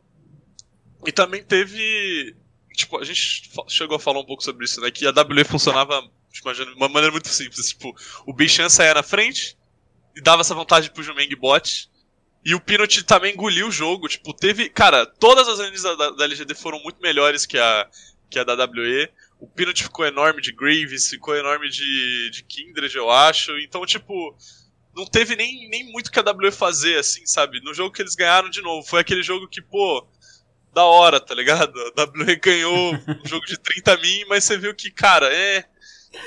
E 1.06 1.12
também 1.12 1.44
teve. 1.44 2.36
Tipo, 2.74 2.98
a 2.98 3.04
gente 3.04 3.52
chegou 3.68 3.98
a 3.98 4.00
falar 4.00 4.20
um 4.20 4.26
pouco 4.26 4.44
sobre 4.44 4.66
isso, 4.66 4.80
né? 4.82 4.92
Que 4.92 5.06
a 5.06 5.12
WE 5.12 5.44
funcionava 5.44 6.02
tipo, 6.32 6.54
de 6.54 6.64
uma 6.76 6.88
maneira 6.88 7.12
muito 7.12 7.28
simples. 7.28 7.70
Tipo, 7.70 7.94
o 8.26 8.34
Bichan 8.34 8.70
saía 8.70 8.94
na 8.94 9.04
frente 9.04 9.58
e 10.16 10.22
dava 10.22 10.42
essa 10.42 10.56
vantagem 10.56 10.92
pro 10.92 11.04
Jumeng 11.04 11.34
bot. 11.36 11.90
E 12.44 12.56
o 12.56 12.60
Pinot 12.60 13.04
também 13.04 13.34
engoliu 13.34 13.68
o 13.68 13.72
jogo. 13.72 14.08
Tipo, 14.08 14.34
teve. 14.34 14.70
Cara, 14.70 15.06
todas 15.06 15.48
as 15.48 15.60
lanes 15.60 15.84
da, 15.84 16.12
da, 16.12 16.24
LGD 16.24 16.56
foram 16.56 16.82
muito 16.82 17.02
melhores 17.02 17.46
que 17.46 17.58
a, 17.58 17.90
que 18.30 18.40
a 18.40 18.44
da 18.44 18.56
WE. 18.66 19.10
O 19.40 19.48
Pinot 19.48 19.84
ficou 19.84 20.06
enorme 20.06 20.42
de 20.42 20.52
Graves, 20.52 21.10
ficou 21.10 21.36
enorme 21.36 21.70
de, 21.70 22.30
de 22.30 22.44
Kindred, 22.44 22.94
eu 22.96 23.10
acho. 23.10 23.58
Então, 23.60 23.86
tipo, 23.86 24.36
não 25.00 25.06
teve 25.06 25.36
nem, 25.36 25.70
nem 25.70 25.92
muito 25.92 26.12
que 26.12 26.20
a 26.20 26.24
WE 26.24 26.52
fazer, 26.52 27.00
assim, 27.00 27.26
sabe? 27.26 27.62
No 27.62 27.74
jogo 27.74 27.94
que 27.94 28.02
eles 28.02 28.16
ganharam 28.16 28.50
de 28.50 28.62
novo. 28.62 28.86
Foi 28.86 29.00
aquele 29.00 29.24
jogo 29.24 29.48
que, 29.48 29.62
pô, 29.62 30.06
da 30.74 30.84
hora, 30.84 31.20
tá 31.20 31.34
ligado? 31.34 31.74
A 31.98 32.04
WE 32.04 32.36
ganhou 32.36 32.94
um 32.94 33.26
jogo 33.28 33.46
de 33.46 33.58
30 33.58 33.98
min, 33.98 34.26
mas 34.28 34.44
você 34.44 34.58
viu 34.58 34.76
que, 34.76 34.92
cara, 34.92 35.34
é. 35.34 35.66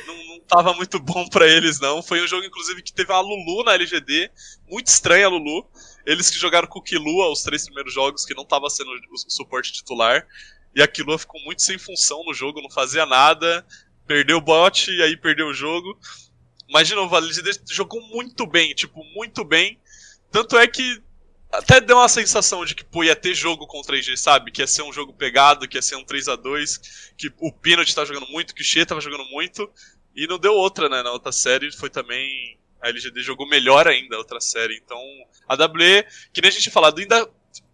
Não, 0.06 0.26
não 0.26 0.40
tava 0.40 0.72
muito 0.74 0.98
bom 0.98 1.28
para 1.28 1.46
eles, 1.46 1.80
não. 1.80 2.02
Foi 2.02 2.22
um 2.22 2.26
jogo, 2.26 2.46
inclusive, 2.46 2.82
que 2.82 2.92
teve 2.92 3.12
a 3.12 3.20
Lulu 3.20 3.64
na 3.64 3.74
LGD. 3.74 4.30
Muito 4.70 4.86
estranha 4.86 5.26
a 5.26 5.28
Lulu. 5.28 5.68
Eles 6.06 6.30
que 6.30 6.38
jogaram 6.38 6.68
com 6.68 6.78
o 6.78 6.82
Kilua 6.82 7.30
os 7.30 7.42
três 7.42 7.64
primeiros 7.64 7.92
jogos, 7.92 8.24
que 8.24 8.34
não 8.34 8.44
tava 8.44 8.70
sendo 8.70 8.90
o 8.90 9.30
suporte 9.30 9.72
titular. 9.72 10.26
E 10.74 10.82
a 10.82 10.88
Kilua 10.88 11.18
ficou 11.18 11.40
muito 11.42 11.62
sem 11.62 11.78
função 11.78 12.24
no 12.24 12.32
jogo, 12.32 12.62
não 12.62 12.70
fazia 12.70 13.04
nada. 13.04 13.66
Perdeu 14.06 14.38
o 14.38 14.40
bot 14.40 14.90
aí 15.02 15.16
perdeu 15.16 15.48
o 15.48 15.54
jogo. 15.54 15.98
Mas, 16.72 16.88
de 16.88 16.94
novo, 16.94 17.14
a 17.14 17.18
LGD 17.18 17.60
jogou 17.70 18.00
muito 18.08 18.46
bem, 18.46 18.74
tipo, 18.74 19.04
muito 19.14 19.44
bem. 19.44 19.78
Tanto 20.30 20.56
é 20.56 20.66
que 20.66 21.02
até 21.52 21.82
deu 21.82 21.98
uma 21.98 22.08
sensação 22.08 22.64
de 22.64 22.74
que 22.74 22.82
pô, 22.82 23.04
ia 23.04 23.14
ter 23.14 23.34
jogo 23.34 23.66
com 23.66 23.82
3G, 23.82 24.16
sabe? 24.16 24.50
Que 24.50 24.62
ia 24.62 24.66
ser 24.66 24.82
um 24.82 24.92
jogo 24.92 25.12
pegado, 25.12 25.68
que 25.68 25.76
ia 25.76 25.82
ser 25.82 25.96
um 25.96 26.04
3 26.04 26.28
a 26.28 26.36
2 26.36 27.12
que 27.18 27.30
o 27.38 27.52
Pinot 27.52 27.94
tá 27.94 28.06
jogando 28.06 28.26
muito, 28.28 28.54
que 28.54 28.62
o 28.62 28.64
Xie 28.64 28.86
tava 28.86 29.02
jogando 29.02 29.24
muito. 29.26 29.70
E 30.16 30.26
não 30.26 30.38
deu 30.38 30.54
outra, 30.54 30.88
né? 30.88 31.02
Na 31.02 31.12
outra 31.12 31.30
série 31.30 31.70
foi 31.70 31.90
também. 31.90 32.58
A 32.80 32.88
LGD 32.88 33.22
jogou 33.22 33.46
melhor 33.46 33.86
ainda 33.86 34.16
a 34.16 34.18
outra 34.18 34.40
série. 34.40 34.80
Então, 34.82 34.98
a 35.46 35.54
WE, 35.54 36.04
que 36.32 36.40
nem 36.40 36.48
a 36.48 36.52
gente 36.52 36.70
falado, 36.70 36.98
ainda 36.98 37.28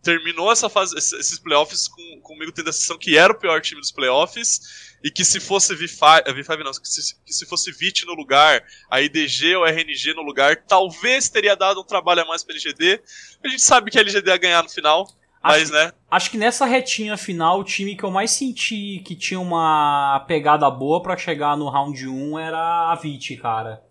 terminou 0.08 0.50
essa 0.50 0.70
fase, 0.70 0.96
esses 0.96 1.38
playoffs 1.38 1.86
com, 1.86 2.20
comigo 2.22 2.50
tendo 2.50 2.70
a 2.70 2.72
sensação 2.72 2.96
que 2.96 3.18
era 3.18 3.30
o 3.30 3.36
pior 3.36 3.60
time 3.60 3.78
dos 3.78 3.92
playoffs 3.92 4.96
e 5.04 5.10
que 5.10 5.22
se 5.22 5.38
fosse 5.38 5.74
V5, 5.74 6.22
eh, 6.24 6.32
V5 6.32 6.64
não, 6.64 6.72
que 6.72 6.88
se, 6.88 7.14
que 7.22 7.32
se 7.32 7.44
fosse 7.44 7.70
VIT 7.70 8.06
no 8.06 8.14
lugar, 8.14 8.64
a 8.90 9.02
IDG 9.02 9.54
ou 9.56 9.64
a 9.64 9.68
RNG 9.68 10.14
no 10.14 10.22
lugar, 10.22 10.56
talvez 10.66 11.28
teria 11.28 11.54
dado 11.54 11.82
um 11.82 11.84
trabalho 11.84 12.22
a 12.22 12.24
mais 12.24 12.42
pra 12.42 12.54
LGD. 12.54 13.02
A 13.44 13.48
gente 13.48 13.62
sabe 13.62 13.90
que 13.90 13.98
a 13.98 14.00
LGD 14.00 14.30
ia 14.30 14.38
ganhar 14.38 14.62
no 14.62 14.70
final, 14.70 15.02
acho, 15.42 15.58
mas 15.58 15.70
né. 15.70 15.92
Acho 16.10 16.30
que 16.30 16.38
nessa 16.38 16.64
retinha 16.64 17.14
final, 17.18 17.60
o 17.60 17.64
time 17.64 17.94
que 17.94 18.02
eu 18.02 18.10
mais 18.10 18.30
senti 18.30 19.02
que 19.04 19.14
tinha 19.14 19.38
uma 19.38 20.24
pegada 20.26 20.70
boa 20.70 21.02
para 21.02 21.18
chegar 21.18 21.54
no 21.54 21.68
round 21.68 22.08
1 22.08 22.38
era 22.38 22.90
a 22.90 22.94
VIT, 22.94 23.36
cara. 23.36 23.86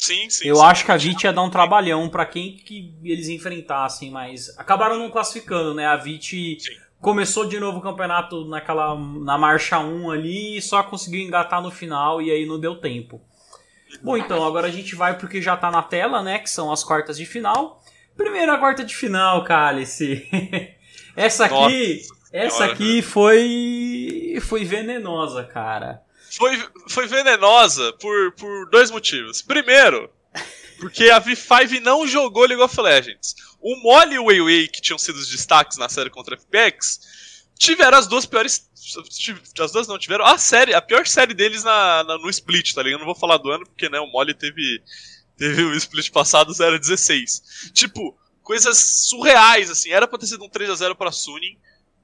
Sim, 0.00 0.30
sim. 0.30 0.48
Eu 0.48 0.56
sim, 0.56 0.62
acho 0.62 0.84
que 0.84 0.92
a 0.92 0.96
VIT 0.96 1.24
ia 1.24 1.32
dar 1.32 1.42
um 1.42 1.50
trabalhão 1.50 2.08
para 2.08 2.24
quem 2.26 2.56
que 2.56 2.94
eles 3.04 3.28
enfrentassem, 3.28 4.10
mas 4.10 4.56
acabaram 4.58 4.98
não 4.98 5.10
classificando, 5.10 5.74
né? 5.74 5.86
A 5.86 5.96
VIT 5.96 6.58
sim 6.60 6.90
começou 7.00 7.46
de 7.46 7.58
novo 7.58 7.78
o 7.78 7.82
campeonato 7.82 8.44
naquela 8.44 8.94
na 8.94 9.38
marcha 9.38 9.78
1 9.78 10.10
ali 10.10 10.58
e 10.58 10.62
só 10.62 10.82
conseguiu 10.82 11.20
engatar 11.20 11.62
no 11.62 11.70
final 11.70 12.20
e 12.20 12.30
aí 12.30 12.46
não 12.46 12.60
deu 12.60 12.76
tempo. 12.76 13.20
Bom, 14.02 14.16
então 14.16 14.44
agora 14.46 14.68
a 14.68 14.70
gente 14.70 14.94
vai 14.94 15.18
porque 15.18 15.42
já 15.42 15.56
tá 15.56 15.70
na 15.70 15.82
tela, 15.82 16.22
né, 16.22 16.38
que 16.38 16.48
são 16.48 16.70
as 16.70 16.84
quartas 16.84 17.16
de 17.16 17.26
final. 17.26 17.82
Primeira 18.16 18.56
quarta 18.58 18.84
de 18.84 18.94
final, 18.94 19.42
Cálice. 19.44 20.28
essa 21.16 21.46
aqui, 21.46 21.96
Nossa, 21.96 22.20
essa 22.32 22.64
aqui 22.66 23.02
foi 23.02 24.38
foi 24.42 24.64
venenosa, 24.64 25.42
cara. 25.42 26.02
Foi, 26.30 26.64
foi 26.88 27.06
venenosa 27.06 27.92
por, 27.94 28.32
por 28.32 28.70
dois 28.70 28.90
motivos. 28.90 29.42
Primeiro, 29.42 30.10
porque 30.78 31.10
a 31.10 31.20
V5 31.20 31.80
não 31.80 32.06
jogou 32.06 32.46
League 32.46 32.62
of 32.62 32.80
Legends. 32.80 33.34
O 33.60 33.76
Molly 33.76 34.14
e 34.14 34.18
o 34.18 34.24
Weiwei, 34.24 34.68
que 34.68 34.80
tinham 34.80 34.98
sido 34.98 35.16
os 35.16 35.28
destaques 35.28 35.76
na 35.76 35.88
série 35.88 36.08
contra 36.08 36.34
a 36.34 36.38
FPX, 36.38 37.46
tiveram 37.58 37.98
as 37.98 38.06
duas 38.06 38.24
piores. 38.24 38.68
As 39.60 39.72
duas 39.72 39.86
não 39.86 39.98
tiveram. 39.98 40.24
A 40.24 40.38
série, 40.38 40.72
a 40.72 40.80
pior 40.80 41.06
série 41.06 41.34
deles 41.34 41.62
na, 41.62 42.02
na 42.04 42.16
no 42.16 42.30
split, 42.30 42.72
tá 42.72 42.82
ligado? 42.82 43.00
Eu 43.00 43.06
não 43.06 43.12
vou 43.12 43.20
falar 43.20 43.36
do 43.36 43.50
ano, 43.50 43.66
porque 43.66 43.88
né, 43.88 44.00
o 44.00 44.06
Molly 44.06 44.34
teve. 44.34 44.82
Teve 45.36 45.62
o 45.62 45.74
split 45.74 46.10
passado 46.10 46.52
0-16. 46.52 47.72
Tipo, 47.72 48.14
coisas 48.42 48.78
surreais, 48.78 49.70
assim. 49.70 49.90
Era 49.90 50.06
pra 50.06 50.18
ter 50.18 50.26
sido 50.26 50.44
um 50.44 50.50
3x0 50.50 50.94
pra 50.94 51.10
Suning. 51.10 51.56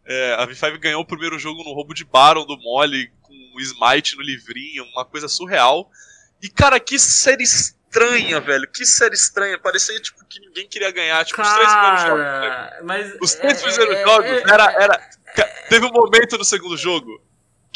É, 0.06 0.35
a 0.38 0.47
V5 0.47 0.78
ganhou 0.78 1.02
o 1.02 1.06
primeiro 1.06 1.38
jogo 1.38 1.64
no 1.64 1.73
roubo 1.73 1.92
de 1.92 2.04
Baron 2.04 2.47
do 2.47 2.56
Molly, 2.59 3.11
o 3.56 3.60
Smite 3.60 4.16
no 4.16 4.22
livrinho, 4.22 4.84
uma 4.92 5.04
coisa 5.04 5.28
surreal. 5.28 5.90
E, 6.42 6.48
cara, 6.48 6.78
que 6.78 6.98
série 6.98 7.42
estranha, 7.42 8.40
velho. 8.40 8.68
Que 8.68 8.84
série 8.84 9.14
estranha. 9.14 9.58
Parecia, 9.58 10.00
tipo, 10.00 10.25
que 10.26 10.40
ninguém 10.40 10.68
queria 10.68 10.90
ganhar. 10.90 11.25
Tipo, 11.25 11.42
Cara, 11.42 11.48
os 11.48 11.56
três 11.56 11.72
primeiros 11.72 12.02
jogos. 12.02 12.25
Né? 12.25 12.80
Mas 12.82 13.16
os 13.20 13.34
três 13.34 13.58
é, 13.58 13.62
primeiros 13.62 13.96
é, 13.96 14.04
jogos 14.04 14.30
é, 14.30 14.52
era, 14.52 14.82
era. 14.82 15.10
Teve 15.68 15.86
um 15.86 15.92
momento 15.92 16.38
no 16.38 16.44
segundo 16.44 16.76
jogo 16.76 17.20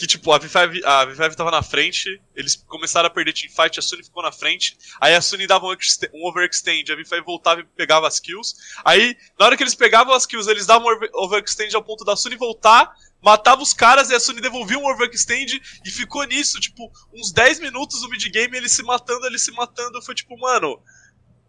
que, 0.01 0.07
tipo, 0.07 0.33
a 0.33 0.41
V5, 0.41 0.83
a 0.83 1.07
V5 1.07 1.35
tava 1.35 1.51
na 1.51 1.63
frente, 1.63 2.23
eles 2.35 2.57
começaram 2.57 3.07
a 3.07 3.11
perder 3.11 3.35
teamfight, 3.35 3.79
a 3.79 3.83
Sunny 3.83 4.03
ficou 4.03 4.23
na 4.23 4.33
frente, 4.33 4.79
aí 4.99 5.15
a 5.15 5.21
Sunny 5.21 5.47
dava 5.47 5.67
um, 5.67 5.77
um 6.15 6.27
overextend, 6.27 6.91
a 6.91 6.97
V5 6.97 7.23
voltava 7.23 7.61
e 7.61 7.65
pegava 7.65 8.09
as 8.09 8.19
kills, 8.19 8.55
aí, 8.83 9.15
na 9.39 9.45
hora 9.45 9.59
que 9.59 9.63
eles 9.63 9.75
pegavam 9.75 10.15
as 10.15 10.25
kills, 10.25 10.51
eles 10.51 10.65
davam 10.65 10.89
um 10.91 11.23
overextend 11.23 11.77
ao 11.77 11.83
ponto 11.83 12.03
da 12.03 12.17
Sunny 12.17 12.37
voltar, 12.37 12.91
matava 13.23 13.63
os 13.63 13.73
caras 13.73 14.11
e 14.11 14.15
a 14.15 14.21
Sony 14.21 14.41
devolvia 14.41 14.79
um 14.79 14.87
overextend 14.87 15.61
e 15.85 15.91
ficou 15.91 16.25
nisso, 16.25 16.61
tipo, 16.61 16.91
uns 17.15 17.33
10 17.33 17.61
minutos 17.61 18.03
no 18.03 18.09
mid-game, 18.09 18.57
ele 18.57 18.69
se 18.69 18.83
matando, 18.83 19.27
ele 19.27 19.39
se 19.39 19.51
matando, 19.53 20.03
foi 20.03 20.15
tipo, 20.15 20.39
mano, 20.39 20.81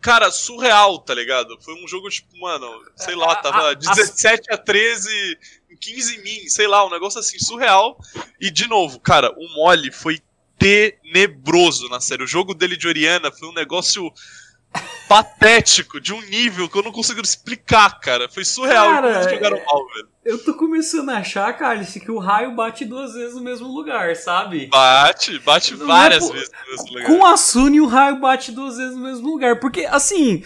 cara, 0.02 0.32
surreal, 0.32 1.00
tá 1.00 1.14
ligado? 1.14 1.58
Foi 1.62 1.74
um 1.76 1.88
jogo, 1.88 2.10
tipo, 2.10 2.38
mano, 2.40 2.68
sei 2.96 3.16
lá, 3.16 3.36
tava 3.36 3.76
17 3.76 4.52
a 4.52 4.58
13, 4.58 5.38
15 5.80 6.16
em 6.16 6.24
mim, 6.24 6.50
sei 6.50 6.68
lá, 6.68 6.86
um 6.86 6.90
negócio 6.90 7.20
assim, 7.20 7.40
surreal. 7.40 7.98
E, 8.40 8.50
de 8.50 8.68
novo, 8.68 9.00
cara, 9.00 9.32
o 9.38 9.48
Mole 9.56 9.92
foi 9.92 10.20
tenebroso 10.58 11.88
na 11.90 12.00
série. 12.00 12.24
O 12.24 12.28
jogo 12.28 12.54
dele 12.54 12.76
de 12.76 12.88
Oriana 12.88 13.32
foi 13.32 13.48
um 13.48 13.54
negócio 13.54 14.12
patético, 15.12 16.00
de 16.00 16.14
um 16.14 16.22
nível 16.22 16.70
que 16.70 16.78
eu 16.78 16.84
não 16.84 16.92
consigo 16.92 17.20
explicar, 17.22 18.00
cara. 18.00 18.30
Foi 18.30 18.46
surreal 18.46 18.88
cara, 18.88 19.12
eles 19.16 19.32
jogaram 19.32 19.62
mal, 19.66 19.88
velho. 19.88 20.08
Eu 20.24 20.44
tô 20.44 20.54
começando 20.54 21.10
a 21.10 21.18
achar, 21.18 21.52
Cálice, 21.58 22.00
que 22.00 22.12
o 22.12 22.18
raio 22.18 22.56
bate 22.56 22.86
duas 22.86 23.14
vezes 23.14 23.36
no 23.36 23.42
mesmo 23.42 23.68
lugar, 23.68 24.16
sabe? 24.16 24.68
Bate, 24.68 25.40
bate 25.40 25.76
não 25.76 25.88
várias 25.88 26.24
é 26.24 26.28
por... 26.28 26.34
vezes 26.34 26.52
no 26.52 26.72
mesmo 26.72 26.88
lugar. 26.94 27.08
Com 27.08 27.26
a 27.26 27.38
Suni, 27.38 27.82
o 27.82 27.88
raio 27.88 28.20
bate 28.22 28.52
duas 28.52 28.78
vezes 28.78 28.96
no 28.96 29.04
mesmo 29.04 29.28
lugar. 29.28 29.60
Porque, 29.60 29.86
assim, 29.86 30.46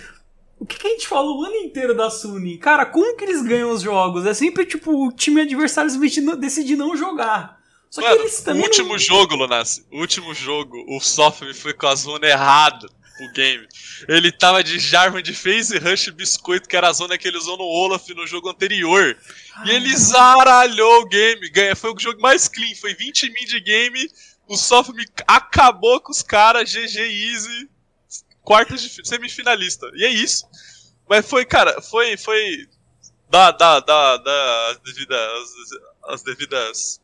o 0.59 0.65
que, 0.65 0.79
que, 0.79 0.87
a 0.87 0.91
gente 0.91 1.07
fala 1.07 1.29
o 1.29 1.43
ano 1.43 1.55
inteiro 1.57 1.93
da 1.93 2.09
Suni? 2.09 2.57
Cara, 2.57 2.85
como 2.85 3.15
que 3.17 3.25
eles 3.25 3.43
ganham 3.43 3.69
os 3.69 3.81
jogos? 3.81 4.25
É 4.25 4.33
sempre, 4.33 4.65
tipo, 4.65 5.07
o 5.07 5.11
time 5.11 5.41
adversário 5.41 5.91
decidir 6.39 6.75
não 6.75 6.95
jogar. 6.95 7.59
Só 7.89 8.01
Mano, 8.01 8.15
que 8.15 8.21
eles 8.23 8.41
também. 8.41 8.61
O 8.61 8.65
último 8.65 8.89
não... 8.93 8.97
jogo, 8.97 9.35
Lunas, 9.35 9.85
o 9.91 9.99
último 9.99 10.33
jogo, 10.33 10.83
o 10.87 10.99
Software 10.99 11.53
foi 11.53 11.73
com 11.73 11.85
a 11.85 11.95
zona 11.95 12.25
errada 12.25 12.87
o 13.19 13.31
game. 13.31 13.67
Ele 14.07 14.31
tava 14.31 14.63
de 14.63 14.77
Jarvan 14.79 15.21
de 15.21 15.33
Phase 15.33 15.77
Rush 15.77 16.09
Biscoito, 16.09 16.67
que 16.67 16.75
era 16.75 16.89
a 16.89 16.93
zona 16.93 17.17
que 17.17 17.27
ele 17.27 17.37
usou 17.37 17.57
no 17.57 17.63
Olaf 17.63 18.09
no 18.09 18.27
jogo 18.27 18.49
anterior. 18.49 19.17
E 19.65 19.69
ele 19.69 19.95
zaralhou 19.95 21.01
o 21.01 21.05
game. 21.07 21.49
Ganha, 21.49 21.75
foi 21.75 21.93
o 21.93 21.99
jogo 21.99 22.21
mais 22.21 22.47
clean, 22.47 22.75
foi 22.75 22.93
20 22.93 23.29
mid 23.29 23.63
game. 23.63 24.09
O 24.47 24.57
Softme 24.57 25.05
acabou 25.27 25.99
com 26.01 26.11
os 26.11 26.21
caras, 26.21 26.71
GG 26.71 26.99
Easy, 26.99 27.69
quartas 28.41 28.81
de 28.81 29.07
semifinalista. 29.07 29.89
E 29.95 30.05
é 30.05 30.09
isso. 30.09 30.45
Mas 31.09 31.27
foi, 31.27 31.45
cara, 31.45 31.81
foi. 31.81 32.17
foi 32.17 32.67
da, 33.29 33.51
da, 33.51 33.79
da, 33.79 34.17
da 34.17 34.69
as 34.71 34.79
devidas. 34.79 35.49
As 36.07 36.21
devidas 36.21 37.01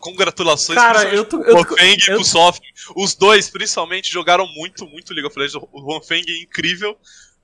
Congratulações 0.00 0.78
Cara, 0.78 1.14
eu 1.14 1.24
tô, 1.24 1.42
eu 1.42 1.64
tô, 1.64 1.76
Feng 1.76 1.96
e 2.06 2.14
o 2.14 2.24
Soft. 2.24 2.62
Os 2.94 3.14
dois, 3.14 3.48
principalmente, 3.48 4.12
jogaram 4.12 4.46
muito, 4.46 4.86
muito 4.86 5.12
League 5.12 5.26
of 5.26 5.38
Legends. 5.38 5.66
O 5.72 5.80
Juan 5.80 6.00
Feng 6.02 6.24
é 6.28 6.42
incrível. 6.42 6.96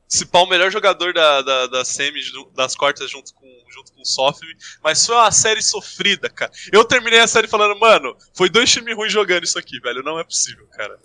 Se 0.06 0.26
pá, 0.26 0.40
o 0.40 0.46
melhor 0.46 0.70
jogador 0.70 1.14
da, 1.14 1.40
da, 1.40 1.66
da 1.68 1.84
semi, 1.84 2.20
das 2.54 2.74
quartas 2.74 3.08
junto 3.08 3.32
com, 3.32 3.46
junto 3.72 3.92
com 3.92 4.02
o 4.02 4.04
Soft. 4.04 4.42
Mas 4.82 5.06
foi 5.06 5.14
uma 5.14 5.30
série 5.30 5.62
sofrida, 5.62 6.28
cara. 6.28 6.50
Eu 6.72 6.84
terminei 6.84 7.20
a 7.20 7.26
série 7.26 7.46
falando, 7.46 7.78
mano, 7.78 8.16
foi 8.34 8.50
dois 8.50 8.70
times 8.70 8.96
ruins 8.96 9.12
jogando 9.12 9.44
isso 9.44 9.58
aqui, 9.58 9.78
velho. 9.80 10.02
Não 10.02 10.18
é 10.18 10.24
possível, 10.24 10.66
cara. 10.72 10.98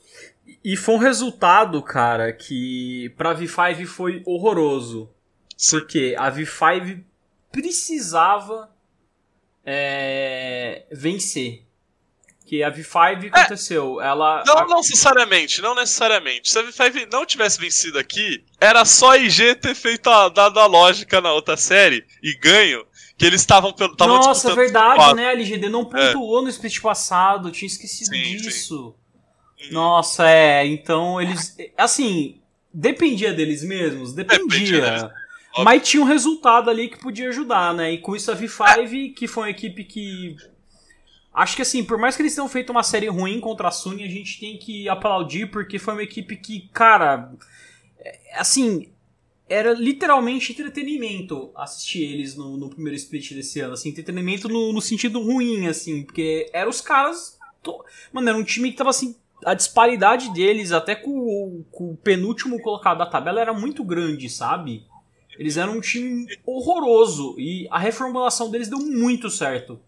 E 0.64 0.76
foi 0.76 0.96
um 0.96 1.00
resultado, 1.00 1.82
cara, 1.82 2.34
que 2.34 3.14
pra 3.16 3.36
V5 3.36 3.86
foi 3.86 4.24
horroroso. 4.26 5.10
Sim. 5.56 5.80
Porque 5.80 6.16
a 6.18 6.32
V5 6.32 7.04
precisava 7.52 8.75
é, 9.66 10.86
vencer. 10.92 11.64
Que 12.46 12.62
a 12.62 12.72
V5 12.72 13.24
é, 13.24 13.28
aconteceu. 13.28 14.00
Ela. 14.00 14.44
Não, 14.46 14.68
não 14.68 14.78
necessariamente, 14.78 15.62
não 15.64 15.74
necessariamente. 15.74 16.52
Se 16.52 16.60
a 16.60 16.64
V5 16.64 17.12
não 17.12 17.26
tivesse 17.26 17.60
vencido 17.60 17.98
aqui, 17.98 18.44
era 18.62 18.86
só 18.86 19.12
a 19.14 19.18
IG 19.18 19.56
ter 19.56 19.74
feito 19.74 20.08
a, 20.12 20.30
dado 20.30 20.60
a 20.60 20.68
lógica 20.68 21.20
na 21.20 21.34
outra 21.34 21.58
série 21.58 22.06
e 22.22 22.36
ganho. 22.36 22.86
Que 23.18 23.26
eles 23.26 23.42
estavam 23.42 23.74
pelo. 23.74 23.96
Nossa, 23.98 24.54
verdade, 24.54 25.16
né? 25.16 25.28
A 25.28 25.32
LGD 25.32 25.70
não 25.70 25.86
pontuou 25.86 26.42
é. 26.42 26.44
no 26.44 26.50
split 26.50 26.82
passado, 26.82 27.50
tinha 27.50 27.66
esquecido 27.66 28.14
sim, 28.14 28.36
disso. 28.36 28.94
Sim. 29.58 29.72
Nossa, 29.72 30.30
é. 30.30 30.68
Então 30.68 31.20
eles. 31.20 31.56
Assim, 31.78 32.42
dependia 32.72 33.34
deles 33.34 33.64
mesmos? 33.64 34.14
Dependia. 34.14 34.82
dependia 34.82 35.25
Mas 35.64 35.88
tinha 35.88 36.04
um 36.04 36.06
resultado 36.06 36.70
ali 36.70 36.90
que 36.90 37.00
podia 37.00 37.30
ajudar, 37.30 37.74
né? 37.74 37.94
E 37.94 37.98
com 38.00 38.16
isso 38.16 38.32
a 38.32 38.36
V5, 38.36 39.14
que 39.14 39.28
foi 39.28 39.44
uma 39.44 39.50
equipe 39.50 39.84
que. 39.84 40.36
Acho 41.34 41.56
que 41.56 41.62
assim, 41.62 41.84
por 41.84 41.98
mais 41.98 42.16
que 42.16 42.22
eles 42.22 42.34
tenham 42.34 42.48
feito 42.48 42.72
uma 42.72 42.84
série 42.84 43.08
ruim 43.08 43.40
contra 43.40 43.68
a 43.68 43.72
Sony, 43.72 44.04
a 44.04 44.10
gente 44.10 44.40
tem 44.40 44.58
que 44.58 44.88
aplaudir, 44.90 45.48
porque 45.48 45.80
foi 45.80 45.94
uma 45.94 46.04
equipe 46.04 46.36
que, 46.36 46.70
cara. 46.74 47.32
É, 48.00 48.40
assim, 48.40 48.90
era 49.48 49.74
literalmente 49.74 50.52
entretenimento 50.52 51.52
assistir 51.56 52.04
eles 52.04 52.36
no, 52.36 52.58
no 52.58 52.70
primeiro 52.70 52.96
split 52.96 53.34
desse 53.34 53.60
ano. 53.60 53.74
Assim, 53.74 53.90
entretenimento 53.90 54.50
no, 54.50 54.74
no 54.74 54.82
sentido 54.82 55.22
ruim, 55.22 55.68
assim, 55.68 56.04
porque 56.04 56.50
eram 56.52 56.70
os 56.70 56.82
caras. 56.82 57.38
To... 57.62 57.84
Mano, 58.12 58.30
era 58.30 58.38
um 58.38 58.44
time 58.44 58.72
que 58.72 58.78
tava 58.78 58.90
assim. 58.90 59.16
A 59.46 59.54
disparidade 59.54 60.34
deles, 60.34 60.72
até 60.72 60.96
com, 60.96 61.64
com 61.70 61.92
o 61.92 61.98
penúltimo 61.98 62.60
colocado 62.62 63.00
da 63.00 63.06
tabela, 63.06 63.40
era 63.40 63.54
muito 63.54 63.84
grande, 63.84 64.30
sabe? 64.30 64.86
Eles 65.38 65.58
eram 65.58 65.74
um 65.78 65.82
time 65.82 66.28
horroroso 66.46 67.36
e 67.38 67.68
a 67.72 67.80
reformulação 67.80 68.50
deles 68.50 68.68
deu 68.68 68.80
muito 68.80 69.30
certo. 69.30 69.80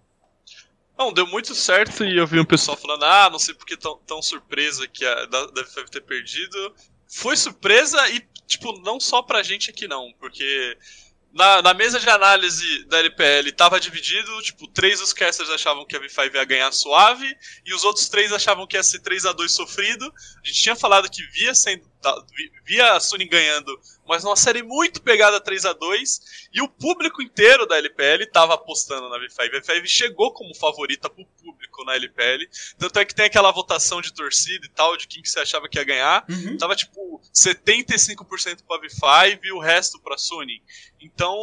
Não, 0.98 1.13
deu 1.13 1.27
muito 1.27 1.54
certo 1.54 2.04
e 2.04 2.18
eu 2.18 2.25
vi 2.25 2.39
um 2.39 2.46
pessoal 2.46 2.75
falando, 2.75 3.04
ah, 3.06 3.30
não 3.30 3.38
sei 3.38 3.54
porque 3.54 3.77
tão, 3.77 4.00
tão 4.06 4.22
surpresa 4.22 4.88
que 4.88 5.06
a, 5.06 5.25
deve 5.25 5.89
ter 5.92 6.01
perdido. 6.01 6.74
Foi 7.08 7.38
surpresa 7.38 8.10
e, 8.10 8.22
tipo, 8.48 8.80
não 8.82 9.00
só 9.00 9.22
pra 9.22 9.44
gente 9.44 9.70
aqui 9.70 9.88
não, 9.88 10.12
porque 10.20 10.77
na, 11.38 11.62
na 11.62 11.74
mesa 11.75 12.00
de 12.00 12.10
análise 12.10 12.84
da 12.86 12.98
LPL 12.98 13.51
tava 13.56 13.80
dividido, 13.80 14.42
tipo, 14.42 14.68
três 14.68 15.00
dos 15.00 15.13
casters 15.13 15.51
achavam 15.51 15.86
que 15.86 15.96
a 15.96 16.00
V5 16.00 16.34
ia 16.34 16.44
ganhar 16.44 16.72
suave 16.72 17.32
e 17.63 17.75
os 17.75 17.84
outros 17.84 18.10
três 18.10 18.34
achavam 18.34 18.66
que 18.66 18.75
ia 18.75 18.82
ser 18.82 19.00
3 19.00 19.27
a 19.27 19.34
2 19.34 19.51
sofrido. 19.51 20.06
A 20.44 20.48
gente 20.48 20.62
tinha 20.62 20.75
falado 20.75 21.10
que 21.10 21.24
via 21.27 21.54
sendo 21.54 21.88
via 22.66 22.94
a 22.94 23.00
Sony 23.00 23.25
ganhando 23.25 23.80
mas 24.08 24.24
numa 24.24 24.36
série 24.36 24.63
muito 24.63 25.01
pegada 25.01 25.39
3 25.39 25.66
a 25.66 25.74
2 25.74 26.50
e 26.54 26.62
o 26.62 26.68
público 26.68 27.22
inteiro 27.22 27.68
da 27.68 27.77
LPL 27.77 28.24
estava 28.24 28.54
apostando 28.54 29.10
na 29.10 29.18
V5. 29.20 29.39
A 29.39 29.62
V5 29.62 29.86
chegou 29.86 30.32
como 30.32 30.56
favorita 30.56 31.10
pro 31.10 31.25
público 31.25 31.84
na 31.84 31.96
LPL, 31.96 32.48
tanto 32.77 33.00
é 33.00 33.06
que 33.06 33.13
tem 33.13 33.25
aquela 33.25 33.51
votação 33.51 34.01
de 34.01 34.13
torcida 34.13 34.66
e 34.66 34.70
tal, 34.70 34.96
de 34.96 35.08
quem 35.08 35.22
que 35.22 35.30
você 35.30 35.42
achava 35.42 35.68
que 35.68 35.77
ia 35.77 35.84
ganhar, 35.84 36.25
uhum. 36.30 36.58
tava 36.58 36.75
tipo 36.75 37.22
75% 37.34 38.63
pra 38.66 38.80
V5 38.80 39.39
e 39.44 39.51
o 39.51 39.60
resto 39.60 40.00
pra 40.00 40.18
Sony. 40.18 40.63
Então, 41.01 41.38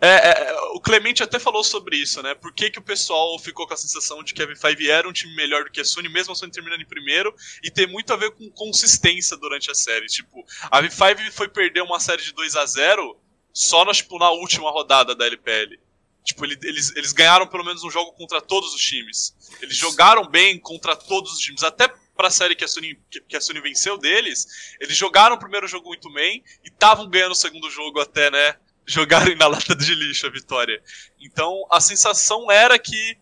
é, 0.00 0.30
é, 0.30 0.52
o 0.74 0.80
Clemente 0.80 1.22
até 1.22 1.38
falou 1.38 1.62
sobre 1.62 1.96
isso, 1.96 2.22
né? 2.22 2.34
Por 2.34 2.52
que, 2.52 2.70
que 2.70 2.78
o 2.78 2.82
pessoal 2.82 3.38
ficou 3.38 3.66
com 3.66 3.74
a 3.74 3.76
sensação 3.76 4.22
de 4.22 4.32
que 4.32 4.42
a 4.42 4.46
V5 4.46 4.88
era 4.88 5.08
um 5.08 5.12
time 5.12 5.34
melhor 5.34 5.64
do 5.64 5.70
que 5.70 5.80
a 5.80 5.84
Sony, 5.84 6.08
mesmo 6.08 6.32
a 6.32 6.36
Sony 6.36 6.50
terminando 6.50 6.80
em 6.80 6.86
primeiro, 6.86 7.34
e 7.62 7.70
tem 7.70 7.86
muito 7.86 8.12
a 8.12 8.16
ver 8.16 8.30
com 8.30 8.50
consistência 8.50 9.36
durante 9.36 9.70
a 9.70 9.74
série. 9.74 10.06
Tipo, 10.06 10.44
a 10.70 10.82
V5 10.82 11.30
foi 11.32 11.48
perder 11.48 11.82
uma 11.82 12.00
série 12.00 12.22
de 12.22 12.32
2 12.32 12.56
a 12.56 12.64
0 12.64 13.20
só 13.52 13.84
na, 13.84 13.92
tipo, 13.92 14.18
na 14.18 14.30
última 14.30 14.70
rodada 14.70 15.14
da 15.14 15.26
LPL. 15.26 15.78
Tipo, 16.24 16.44
eles, 16.44 16.94
eles 16.96 17.12
ganharam 17.12 17.46
pelo 17.46 17.64
menos 17.64 17.82
um 17.82 17.90
jogo 17.90 18.12
contra 18.12 18.40
todos 18.40 18.74
os 18.74 18.80
times. 18.80 19.34
Eles 19.60 19.76
jogaram 19.76 20.26
bem 20.26 20.58
contra 20.58 20.94
todos 20.94 21.32
os 21.32 21.38
times. 21.38 21.62
Até 21.62 21.88
pra 22.16 22.30
série 22.30 22.54
que 22.54 22.64
a 22.64 22.68
Sony, 22.68 22.98
que 23.28 23.36
a 23.36 23.40
Sony 23.40 23.60
venceu 23.60 23.96
deles, 23.96 24.76
eles 24.78 24.96
jogaram 24.96 25.36
o 25.36 25.38
primeiro 25.38 25.66
jogo 25.66 25.88
muito 25.88 26.12
bem 26.12 26.44
e 26.64 26.68
estavam 26.68 27.08
ganhando 27.08 27.32
o 27.32 27.34
segundo 27.34 27.70
jogo 27.70 28.00
até, 28.00 28.30
né? 28.30 28.56
Jogarem 28.90 29.36
na 29.36 29.46
lata 29.46 29.74
de 29.74 29.94
lixo 29.94 30.26
a 30.26 30.30
vitória. 30.30 30.82
Então 31.20 31.64
a 31.70 31.80
sensação 31.80 32.50
era 32.50 32.78
que, 32.78 33.16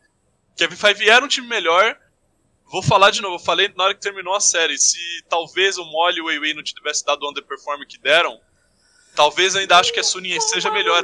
a 0.60 0.64
V5 0.64 1.06
era 1.06 1.24
um 1.24 1.28
time 1.28 1.46
melhor. 1.46 1.96
Vou 2.70 2.82
falar 2.82 3.10
de 3.10 3.22
novo, 3.22 3.36
eu 3.36 3.40
falei 3.40 3.72
na 3.76 3.84
hora 3.84 3.94
que 3.94 4.00
terminou 4.00 4.34
a 4.34 4.40
série. 4.40 4.76
Se 4.78 4.98
talvez 5.28 5.78
o 5.78 5.84
Molly 5.84 6.18
e 6.18 6.20
o 6.20 6.26
Weiwei 6.26 6.54
não 6.54 6.62
tivesse 6.62 7.04
dado 7.04 7.22
o 7.22 7.30
underperform 7.30 7.80
que 7.86 7.98
deram, 7.98 8.38
talvez 9.14 9.56
ainda 9.56 9.78
acho 9.78 9.92
que 9.92 10.00
a 10.00 10.04
Suni 10.04 10.40
seja 10.40 10.70
melhor. 10.70 11.02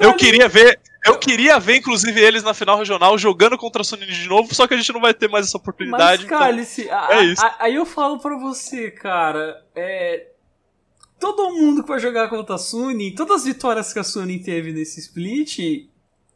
Eu 0.00 0.14
queria 0.14 0.48
ver, 0.48 0.80
eu 1.04 1.18
queria 1.18 1.58
ver 1.58 1.76
inclusive 1.76 2.20
eles 2.20 2.42
na 2.42 2.54
final 2.54 2.76
regional 2.76 3.16
jogando 3.16 3.56
contra 3.56 3.82
a 3.82 3.84
Suni 3.84 4.06
de 4.06 4.28
novo, 4.28 4.54
só 4.54 4.66
que 4.66 4.74
a 4.74 4.76
gente 4.76 4.92
não 4.92 5.00
vai 5.00 5.14
ter 5.14 5.28
mais 5.28 5.46
essa 5.46 5.56
oportunidade. 5.56 6.26
Mas, 6.26 6.38
Cálice, 6.38 6.82
então, 6.82 7.12
é 7.12 7.24
isso. 7.24 7.42
aí 7.58 7.74
eu 7.74 7.86
falo 7.86 8.18
para 8.18 8.36
você, 8.36 8.90
cara, 8.90 9.64
é, 9.74 10.26
todo 11.20 11.52
mundo 11.52 11.82
que 11.82 11.88
vai 11.88 12.00
jogar 12.00 12.28
contra 12.28 12.54
a 12.56 12.58
Suni, 12.58 13.14
todas 13.14 13.42
as 13.42 13.44
vitórias 13.44 13.92
que 13.92 13.98
a 13.98 14.04
Suni 14.04 14.40
teve 14.40 14.72
nesse 14.72 14.98
split, 14.98 15.86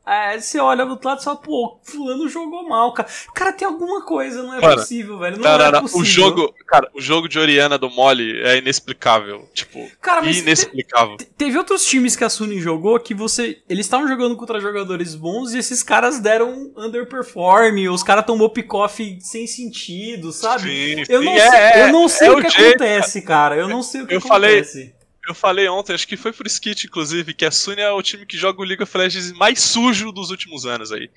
é, 0.06 0.38
você 0.38 0.58
olha 0.58 0.84
do 0.84 0.92
outro 0.92 1.08
lado 1.08 1.20
e 1.20 1.24
fala, 1.24 1.36
pô, 1.36 1.78
fulano 1.82 2.28
jogou 2.28 2.68
mal, 2.68 2.92
cara. 2.92 3.08
Cara, 3.34 3.52
tem 3.52 3.66
alguma 3.66 4.02
coisa, 4.02 4.42
não 4.42 4.54
é 4.54 4.60
cara, 4.60 4.76
possível, 4.76 5.18
velho. 5.18 5.36
Não, 5.36 5.42
cara, 5.42 5.78
é 5.78 5.80
possível. 5.80 6.00
O 6.00 6.04
jogo, 6.04 6.54
cara, 6.66 6.90
o 6.94 7.00
jogo 7.00 7.26
de 7.26 7.38
Oriana 7.38 7.78
do 7.78 7.88
Mole 7.88 8.40
é 8.42 8.58
inexplicável. 8.58 9.48
Tipo, 9.54 9.88
cara, 10.02 10.26
inexplicável. 10.26 11.16
Te, 11.16 11.24
teve 11.24 11.56
outros 11.56 11.86
times 11.86 12.16
que 12.16 12.24
a 12.24 12.28
Suni 12.28 12.60
jogou 12.60 13.00
que 13.00 13.14
você. 13.14 13.62
Eles 13.66 13.86
estavam 13.86 14.06
jogando 14.06 14.36
contra 14.36 14.60
jogadores 14.60 15.14
bons 15.14 15.54
e 15.54 15.58
esses 15.58 15.82
caras 15.82 16.18
deram 16.18 16.70
underperform, 16.76 17.88
os 17.88 18.02
caras 18.02 18.26
tomou 18.26 18.50
pick-off 18.50 19.18
sem 19.20 19.46
sentido, 19.46 20.32
sabe? 20.32 20.64
Sim, 20.64 21.04
eu, 21.08 21.20
sim, 21.20 21.24
não 21.24 21.32
é, 21.32 21.50
sei, 21.50 21.82
eu 21.82 21.92
não 21.92 22.08
sei 22.08 22.28
é 22.28 22.30
o 22.30 22.42
que 22.42 22.50
jeito, 22.50 22.82
acontece, 22.82 23.22
cara. 23.22 23.56
Eu 23.56 23.68
não 23.68 23.82
sei 23.82 24.02
o 24.02 24.06
que 24.06 24.14
eu 24.14 24.18
acontece. 24.18 24.72
Falei, 24.72 24.94
eu 25.26 25.34
falei 25.34 25.68
ontem, 25.68 25.94
acho 25.94 26.06
que 26.06 26.16
foi 26.16 26.32
por 26.32 26.46
skit, 26.46 26.86
inclusive, 26.86 27.34
que 27.34 27.44
a 27.44 27.50
Sony 27.50 27.80
é 27.80 27.90
o 27.90 28.02
time 28.02 28.26
que 28.26 28.36
joga 28.36 28.60
o 28.60 28.64
League 28.64 28.82
of 28.82 28.96
Legends 28.96 29.32
mais 29.32 29.60
sujo 29.60 30.12
dos 30.12 30.30
últimos 30.30 30.66
anos 30.66 30.92
aí. 30.92 31.10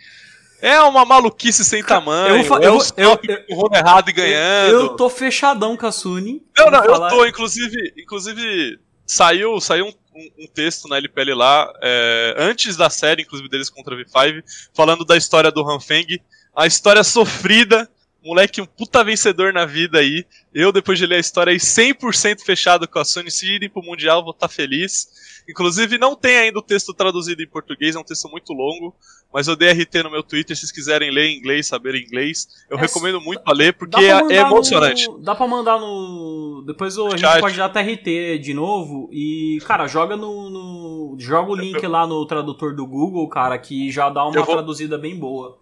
É 0.62 0.80
uma 0.82 1.06
maluquice 1.06 1.64
sem 1.64 1.84
tamanho. 1.84 2.44
Eu, 2.44 2.58
é 2.58 2.66
eu, 2.66 2.80
eu, 2.98 3.20
eu, 3.48 3.70
errado 3.74 4.10
e 4.10 4.14
ganhando. 4.14 4.74
Eu 4.74 4.90
tô 4.90 5.10
fechadão 5.10 5.78
com 5.78 5.86
a 5.86 5.92
Suni. 5.92 6.42
Não, 6.58 6.72
não, 6.72 6.84
eu 6.84 7.10
tô, 7.10 7.26
inclusive, 7.26 7.94
inclusive 7.98 8.80
saiu, 9.06 9.60
saiu 9.62 9.86
um, 9.86 9.94
um, 10.16 10.44
um 10.44 10.48
texto 10.48 10.88
na 10.88 10.98
LPL 10.98 11.34
lá, 11.36 11.72
é, 11.82 12.36
antes 12.38 12.76
da 12.76 12.90
série, 12.90 13.22
inclusive, 13.22 13.50
deles 13.50 13.70
contra 13.70 13.94
a 13.94 13.98
V5, 13.98 14.44
falando 14.74 15.06
da 15.06 15.16
história 15.16 15.52
do 15.52 15.70
Hanfeng, 15.70 16.20
a 16.56 16.66
história 16.66 17.04
sofrida 17.04 17.88
moleque 18.24 18.62
um 18.62 18.66
puta 18.66 19.04
vencedor 19.04 19.54
na 19.54 19.66
vida 19.66 20.00
aí. 20.00 20.26
Eu, 20.54 20.72
depois 20.72 20.98
de 20.98 21.06
ler 21.06 21.16
a 21.16 21.20
história 21.20 21.52
aí, 21.52 21.58
100% 21.58 22.42
fechado 22.42 22.88
com 22.88 23.00
a 23.00 23.06
Sony. 23.06 23.32
Se 23.32 23.46
irem 23.46 23.70
pro 23.70 23.84
Mundial, 23.84 24.24
vou 24.24 24.32
estar 24.32 24.48
tá 24.48 24.54
feliz. 24.54 25.08
Inclusive, 25.50 25.98
não 25.98 26.16
tem 26.16 26.38
ainda 26.38 26.60
o 26.60 26.62
texto 26.62 26.94
traduzido 26.94 27.42
em 27.42 27.48
português, 27.48 27.96
é 27.96 28.00
um 28.00 28.04
texto 28.04 28.28
muito 28.30 28.52
longo. 28.52 28.94
Mas 29.34 29.48
eu 29.48 29.56
dei 29.56 29.72
RT 29.72 30.04
no 30.04 30.12
meu 30.12 30.24
Twitter, 30.24 30.56
se 30.56 30.62
vocês 30.62 30.72
quiserem 30.72 31.12
ler 31.12 31.26
em 31.26 31.38
inglês, 31.38 31.68
saber 31.68 31.96
inglês. 31.96 32.48
Eu 32.70 32.78
é, 32.78 32.82
recomendo 32.82 33.22
muito 33.22 33.44
pra 33.44 33.54
ler, 33.54 33.74
porque 33.74 34.04
é, 34.04 34.10
é, 34.10 34.38
emocionante. 34.38 35.08
No, 35.08 35.20
dá 35.20 35.36
pra 35.36 35.48
mandar 35.48 35.80
no. 35.80 36.64
Depois 36.66 36.98
a 36.98 37.16
gente 37.16 37.40
pode 37.40 37.58
dar 37.58 37.66
até 37.66 37.82
RT 37.82 38.40
de 38.40 38.54
novo. 38.54 39.10
E, 39.12 39.60
cara, 39.66 39.88
joga 39.88 40.16
no. 40.16 40.50
no... 40.50 41.16
Joga 41.20 41.52
o 41.52 41.56
link 41.56 41.82
eu, 41.82 41.90
lá 41.90 42.06
no 42.06 42.26
tradutor 42.26 42.76
do 42.76 42.86
Google, 42.86 43.28
cara, 43.30 43.58
que 43.58 43.92
já 43.92 44.10
dá 44.10 44.24
uma 44.24 44.34
vou, 44.34 44.46
traduzida 44.46 44.98
bem 44.98 45.18
boa. 45.18 45.58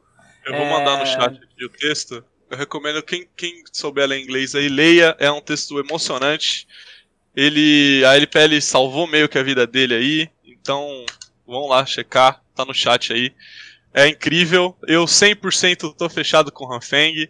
Eu 0.46 0.56
vou 0.56 0.66
mandar 0.66 0.98
no 0.98 1.04
é, 1.04 1.06
chat 1.06 1.36
aqui 1.36 1.66
o 1.66 1.70
texto. 1.70 2.24
Eu 2.50 2.58
recomendo 2.58 3.02
quem, 3.02 3.28
quem 3.36 3.64
souber 3.72 4.08
ler 4.08 4.22
inglês 4.22 4.56
aí, 4.56 4.70
leia. 4.70 5.16
É 5.20 5.32
um 5.32 5.42
texto 5.42 5.80
emocionante. 5.80 6.68
Ele. 7.36 8.04
A 8.06 8.16
LPL 8.16 8.62
salvou 8.62 9.08
meio 9.08 9.28
que 9.28 9.38
a 9.38 9.44
vida 9.44 9.66
dele 9.66 9.96
aí. 9.96 10.30
Então, 10.46 11.06
vão 11.46 11.68
lá 11.68 11.86
checar. 11.86 12.42
Tá 12.56 12.64
no 12.64 12.74
chat 12.74 13.12
aí. 13.12 13.34
É 13.94 14.08
incrível. 14.08 14.78
Eu 14.88 15.06
100% 15.06 15.96
tô 15.96 16.10
fechado 16.10 16.52
com 16.52 16.66
o 16.66 16.74
Hanfeng. 16.74 17.30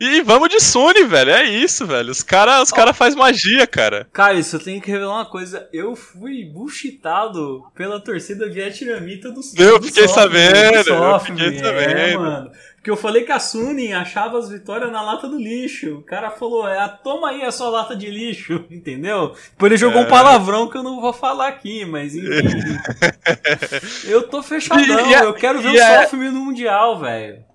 E 0.00 0.22
vamos 0.22 0.48
de 0.48 0.58
Sony, 0.58 1.04
velho. 1.04 1.30
É 1.30 1.44
isso, 1.44 1.86
velho. 1.86 2.10
Os 2.10 2.22
caras 2.22 2.62
os 2.62 2.70
cara 2.72 2.94
faz 2.94 3.14
magia, 3.14 3.66
cara. 3.66 4.08
Cara, 4.10 4.32
isso 4.32 4.56
eu 4.56 4.60
tenho 4.60 4.80
que 4.80 4.90
revelar 4.90 5.16
uma 5.16 5.26
coisa. 5.26 5.68
Eu 5.74 5.94
fui 5.94 6.42
bullshitado 6.44 7.66
pela 7.74 8.00
torcida 8.00 8.48
vietnamita 8.48 9.30
do 9.30 9.42
Eu 9.58 9.78
do 9.78 9.86
fiquei 9.86 10.08
soft, 10.08 10.20
sabendo. 10.20 10.88
eu 10.88 11.20
fiquei 11.20 11.58
sabendo. 11.58 11.98
É, 11.98 12.16
mano. 12.16 12.50
Porque 12.76 12.90
eu 12.90 12.96
falei 12.96 13.24
que 13.24 13.32
a 13.32 13.38
Sunin 13.38 13.92
achava 13.92 14.38
as 14.38 14.48
vitórias 14.48 14.90
na 14.90 15.02
lata 15.02 15.28
do 15.28 15.36
lixo. 15.36 15.98
O 15.98 16.02
cara 16.02 16.30
falou, 16.30 16.66
é, 16.66 16.88
toma 17.04 17.28
aí 17.28 17.42
a 17.42 17.52
sua 17.52 17.68
lata 17.68 17.94
de 17.94 18.08
lixo, 18.08 18.64
entendeu? 18.72 19.34
Depois 19.50 19.70
ele 19.70 19.76
jogou 19.76 20.00
é. 20.00 20.04
um 20.06 20.08
palavrão 20.08 20.66
que 20.66 20.78
eu 20.78 20.82
não 20.82 20.98
vou 20.98 21.12
falar 21.12 21.48
aqui, 21.48 21.84
mas 21.84 22.14
enfim. 22.14 22.78
eu 24.08 24.26
tô 24.26 24.42
fechadão, 24.42 24.82
e, 24.82 25.10
e, 25.10 25.12
eu 25.12 25.34
quero 25.34 25.60
ver 25.60 25.68
o 25.68 25.76
é... 25.76 26.04
Sofme 26.04 26.30
no 26.30 26.40
Mundial, 26.40 26.98
velho. 26.98 27.49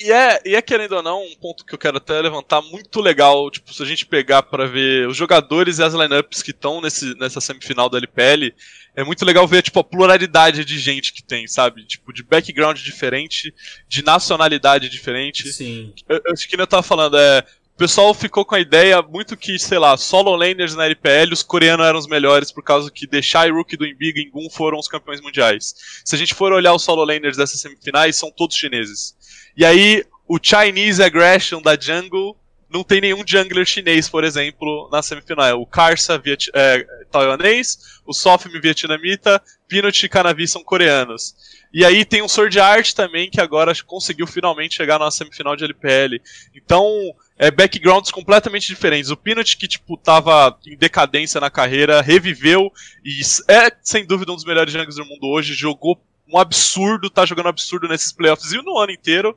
E 0.00 0.10
é, 0.10 0.40
e 0.46 0.54
é, 0.54 0.62
querendo 0.62 0.92
ou 0.92 1.02
não, 1.02 1.22
um 1.22 1.34
ponto 1.34 1.62
que 1.62 1.74
eu 1.74 1.78
quero 1.78 1.98
até 1.98 2.18
levantar 2.22 2.62
muito 2.62 3.02
legal, 3.02 3.50
tipo, 3.50 3.72
se 3.74 3.82
a 3.82 3.86
gente 3.86 4.06
pegar 4.06 4.42
para 4.42 4.66
ver 4.66 5.06
os 5.06 5.14
jogadores 5.14 5.78
e 5.78 5.82
as 5.82 5.92
lineups 5.92 6.42
que 6.42 6.52
estão 6.52 6.80
nessa 6.80 7.38
semifinal 7.38 7.90
da 7.90 7.98
LPL, 7.98 8.54
é 8.96 9.04
muito 9.04 9.26
legal 9.26 9.46
ver, 9.46 9.62
tipo, 9.62 9.78
a 9.78 9.84
pluralidade 9.84 10.64
de 10.64 10.78
gente 10.78 11.12
que 11.12 11.22
tem, 11.22 11.46
sabe? 11.46 11.84
Tipo, 11.84 12.14
de 12.14 12.22
background 12.22 12.78
diferente, 12.78 13.52
de 13.86 14.02
nacionalidade 14.02 14.88
diferente. 14.88 15.52
Sim. 15.52 15.92
Eu, 16.08 16.20
acho 16.32 16.48
que 16.48 16.58
eu 16.58 16.66
tava 16.66 16.82
falando, 16.82 17.18
é. 17.18 17.44
O 17.74 17.78
pessoal 17.80 18.12
ficou 18.12 18.44
com 18.44 18.54
a 18.54 18.60
ideia 18.60 19.00
muito 19.00 19.36
que, 19.36 19.58
sei 19.58 19.78
lá, 19.78 19.96
solo 19.96 20.36
laners 20.36 20.74
na 20.74 20.84
LPL, 20.84 21.32
os 21.32 21.42
coreanos 21.42 21.86
eram 21.86 21.98
os 21.98 22.06
melhores 22.06 22.52
por 22.52 22.62
causa 22.62 22.90
que 22.90 23.06
Deixai 23.06 23.48
e 23.48 23.50
Rookie 23.50 23.76
do 23.76 23.86
Imbiga 23.86 24.20
e 24.20 24.28
Gun 24.28 24.50
foram 24.50 24.78
os 24.78 24.86
campeões 24.86 25.22
mundiais. 25.22 25.74
Se 26.04 26.14
a 26.14 26.18
gente 26.18 26.34
for 26.34 26.52
olhar 26.52 26.74
os 26.74 26.82
solo 26.82 27.04
laners 27.04 27.38
dessas 27.38 27.58
semifinais, 27.58 28.16
são 28.16 28.30
todos 28.30 28.54
chineses. 28.54 29.16
E 29.56 29.64
aí, 29.64 30.04
o 30.28 30.38
Chinese 30.40 31.02
Aggression 31.02 31.60
da 31.60 31.78
Jungle 31.78 32.36
não 32.72 32.84
tem 32.84 33.00
nenhum 33.00 33.24
jungler 33.26 33.66
chinês, 33.66 34.08
por 34.08 34.22
exemplo, 34.22 34.88
na 34.92 35.02
semifinal. 35.02 35.46
É 35.46 35.54
o 35.54 35.66
Karsa 35.66 36.16
viet 36.16 36.48
é, 36.54 36.86
taiwanês, 37.10 38.00
o 38.06 38.12
Sofim 38.12 38.48
vietnamita, 38.60 39.42
Peanut 39.68 40.06
e 40.06 40.08
Canavi 40.08 40.46
são 40.46 40.62
coreanos. 40.62 41.34
E 41.72 41.84
aí 41.84 42.04
tem 42.04 42.22
o 42.22 42.28
Sword 42.28 42.58
Art 42.60 42.92
também, 42.92 43.28
que 43.28 43.40
agora 43.40 43.72
conseguiu 43.84 44.26
finalmente 44.26 44.76
chegar 44.76 44.98
na 44.98 45.10
semifinal 45.10 45.56
de 45.56 45.64
LPL. 45.64 46.20
Então, 46.54 47.14
é 47.38 47.50
backgrounds 47.50 48.10
completamente 48.10 48.66
diferentes. 48.66 49.10
O 49.10 49.16
Peanut, 49.16 49.56
que, 49.56 49.66
tipo, 49.66 49.96
tava 49.96 50.56
em 50.66 50.76
decadência 50.76 51.40
na 51.40 51.50
carreira, 51.50 52.00
reviveu 52.00 52.72
e 53.04 53.20
é, 53.48 53.72
sem 53.82 54.04
dúvida, 54.04 54.32
um 54.32 54.36
dos 54.36 54.44
melhores 54.44 54.72
junglers 54.72 54.96
do 54.96 55.04
mundo 55.04 55.26
hoje. 55.28 55.54
Jogou 55.54 56.00
um 56.32 56.38
absurdo, 56.38 57.10
tá 57.10 57.26
jogando 57.26 57.48
absurdo 57.48 57.88
nesses 57.88 58.12
playoffs 58.12 58.52
e 58.52 58.62
no 58.62 58.78
ano 58.78 58.92
inteiro. 58.92 59.36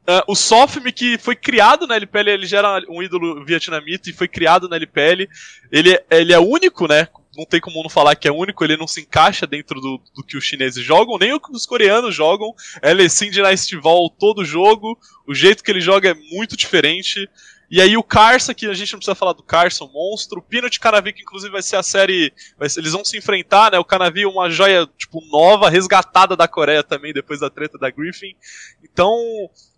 Uh, 0.00 0.24
o 0.26 0.34
Sofme, 0.34 0.90
que 0.90 1.18
foi 1.18 1.36
criado 1.36 1.86
na 1.86 1.94
LPL, 1.94 2.30
ele 2.30 2.46
já 2.46 2.58
era 2.58 2.82
um 2.88 3.02
ídolo 3.02 3.44
vietnamita 3.44 4.08
e 4.08 4.12
foi 4.14 4.26
criado 4.26 4.68
na 4.68 4.76
LPL. 4.76 5.28
Ele, 5.70 6.00
ele 6.10 6.32
é 6.32 6.38
único, 6.38 6.88
né? 6.88 7.06
Não 7.36 7.44
tem 7.44 7.60
como 7.60 7.82
não 7.82 7.90
falar 7.90 8.16
que 8.16 8.26
é 8.26 8.32
único, 8.32 8.64
ele 8.64 8.76
não 8.76 8.88
se 8.88 9.02
encaixa 9.02 9.46
dentro 9.46 9.80
do, 9.80 10.00
do 10.14 10.24
que 10.24 10.36
os 10.36 10.44
chineses 10.44 10.84
jogam, 10.84 11.16
nem 11.16 11.32
o 11.32 11.38
que 11.38 11.52
os 11.52 11.64
coreanos 11.64 12.14
jogam. 12.14 12.52
Ele 12.82 13.04
é 13.04 13.08
sim 13.08 13.30
de 13.30 13.40
Estival 13.40 14.10
todo 14.10 14.44
jogo, 14.44 14.98
o 15.28 15.34
jeito 15.34 15.62
que 15.62 15.70
ele 15.70 15.80
joga 15.80 16.10
é 16.10 16.14
muito 16.14 16.56
diferente. 16.56 17.28
E 17.70 17.80
aí 17.80 17.96
o 17.96 18.02
Carson, 18.02 18.52
que 18.52 18.66
a 18.66 18.74
gente 18.74 18.92
não 18.92 18.98
precisa 18.98 19.14
falar 19.14 19.32
do 19.32 19.44
Carson, 19.44 19.88
monstro. 19.94 20.40
O 20.40 20.42
Peanut 20.42 20.76
e 20.76 20.80
Canavi, 20.80 21.12
que 21.12 21.22
inclusive 21.22 21.52
vai 21.52 21.62
ser 21.62 21.76
a 21.76 21.82
série. 21.82 22.32
Ser, 22.68 22.80
eles 22.80 22.92
vão 22.92 23.04
se 23.04 23.16
enfrentar, 23.16 23.70
né? 23.70 23.78
O 23.78 23.84
Canavi 23.84 24.22
é 24.22 24.26
uma 24.26 24.50
joia, 24.50 24.88
tipo, 24.98 25.20
nova, 25.30 25.70
resgatada 25.70 26.36
da 26.36 26.48
Coreia 26.48 26.82
também, 26.82 27.12
depois 27.12 27.38
da 27.38 27.48
treta 27.48 27.78
da 27.78 27.88
Griffin. 27.88 28.34
Então, 28.82 29.16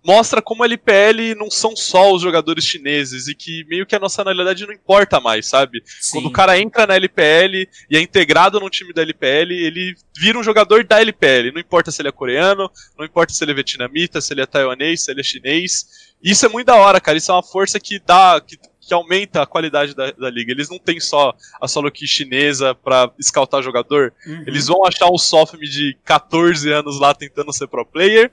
mostra 0.05 0.43
como 0.43 0.63
a 0.63 0.67
LPL 0.67 1.35
não 1.37 1.51
são 1.51 1.77
só 1.77 2.13
os 2.13 2.23
jogadores 2.23 2.65
chineses 2.65 3.29
e 3.29 3.35
que 3.35 3.65
meio 3.69 3.87
que 3.87 3.95
a 3.95 4.01
nacionalidade 4.01 4.67
não 4.67 4.73
importa 4.73 5.21
mais, 5.21 5.47
sabe? 5.47 5.83
Sim. 5.87 6.15
Quando 6.15 6.27
o 6.27 6.33
cara 6.33 6.59
entra 6.59 6.87
na 6.87 6.97
LPL 6.97 7.69
e 7.89 7.97
é 7.97 8.01
integrado 8.01 8.59
no 8.59 8.69
time 8.69 8.93
da 8.93 9.03
LPL, 9.03 9.53
ele 9.53 9.95
vira 10.17 10.39
um 10.39 10.43
jogador 10.43 10.85
da 10.85 11.01
LPL. 11.01 11.53
Não 11.53 11.61
importa 11.61 11.91
se 11.91 12.03
ele 12.03 12.09
é 12.09 12.13
coreano, 12.13 12.71
não 12.99 13.05
importa 13.05 13.33
se 13.33 13.45
ele 13.45 13.53
é 13.53 13.55
vietnamita, 13.55 14.21
se 14.21 14.33
ele 14.33 14.43
é 14.43 14.47
taiwanês, 14.47 15.05
se 15.05 15.11
ele 15.11 15.21
é 15.21 15.25
chinês. 15.25 16.13
Isso 16.23 16.45
é 16.45 16.49
muito 16.49 16.67
da 16.67 16.77
hora, 16.77 17.01
cara. 17.01 17.19
Isso 17.19 17.31
é 17.31 17.35
uma 17.35 17.43
força 17.43 17.79
que 17.79 18.01
dá. 18.01 18.41
Que, 18.41 18.59
que 18.85 18.93
aumenta 18.93 19.43
a 19.43 19.47
qualidade 19.47 19.95
da, 19.95 20.11
da, 20.11 20.29
liga. 20.29 20.51
Eles 20.51 20.69
não 20.69 20.77
têm 20.77 20.99
só 20.99 21.33
a 21.61 21.69
solo 21.69 21.89
key 21.89 22.05
chinesa 22.05 22.75
pra 22.75 23.09
scoutar 23.23 23.63
jogador. 23.63 24.13
Uhum. 24.27 24.43
Eles 24.45 24.67
vão 24.67 24.85
achar 24.85 25.07
o 25.07 25.19
Sofme 25.19 25.69
de 25.69 25.97
14 26.05 26.69
anos 26.73 26.99
lá 26.99 27.15
tentando 27.15 27.53
ser 27.53 27.69
pro 27.69 27.87
player. 27.87 28.33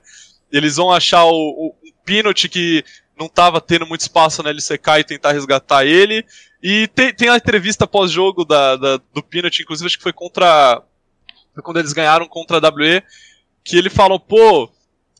Eles 0.52 0.76
vão 0.76 0.90
achar 0.90 1.24
o, 1.24 1.30
o, 1.32 1.74
Pinot 2.04 2.48
que 2.48 2.84
não 3.18 3.28
tava 3.28 3.60
tendo 3.60 3.86
muito 3.86 4.00
espaço 4.00 4.42
na 4.42 4.50
LCK 4.50 4.98
e 4.98 5.04
tentar 5.04 5.32
resgatar 5.32 5.84
ele. 5.84 6.24
E 6.62 6.88
tem, 6.88 7.14
tem 7.14 7.28
a 7.28 7.36
entrevista 7.36 7.86
pós-jogo 7.86 8.44
da, 8.44 8.76
da, 8.76 9.00
do 9.14 9.22
Pinot, 9.22 9.62
inclusive 9.62 9.86
acho 9.86 9.96
que 9.96 10.02
foi 10.02 10.12
contra. 10.12 10.82
Foi 11.54 11.62
quando 11.62 11.78
eles 11.78 11.92
ganharam 11.92 12.26
contra 12.26 12.58
a 12.58 12.70
WE, 12.70 13.02
que 13.64 13.76
ele 13.76 13.90
falou, 13.90 14.18
pô, 14.18 14.70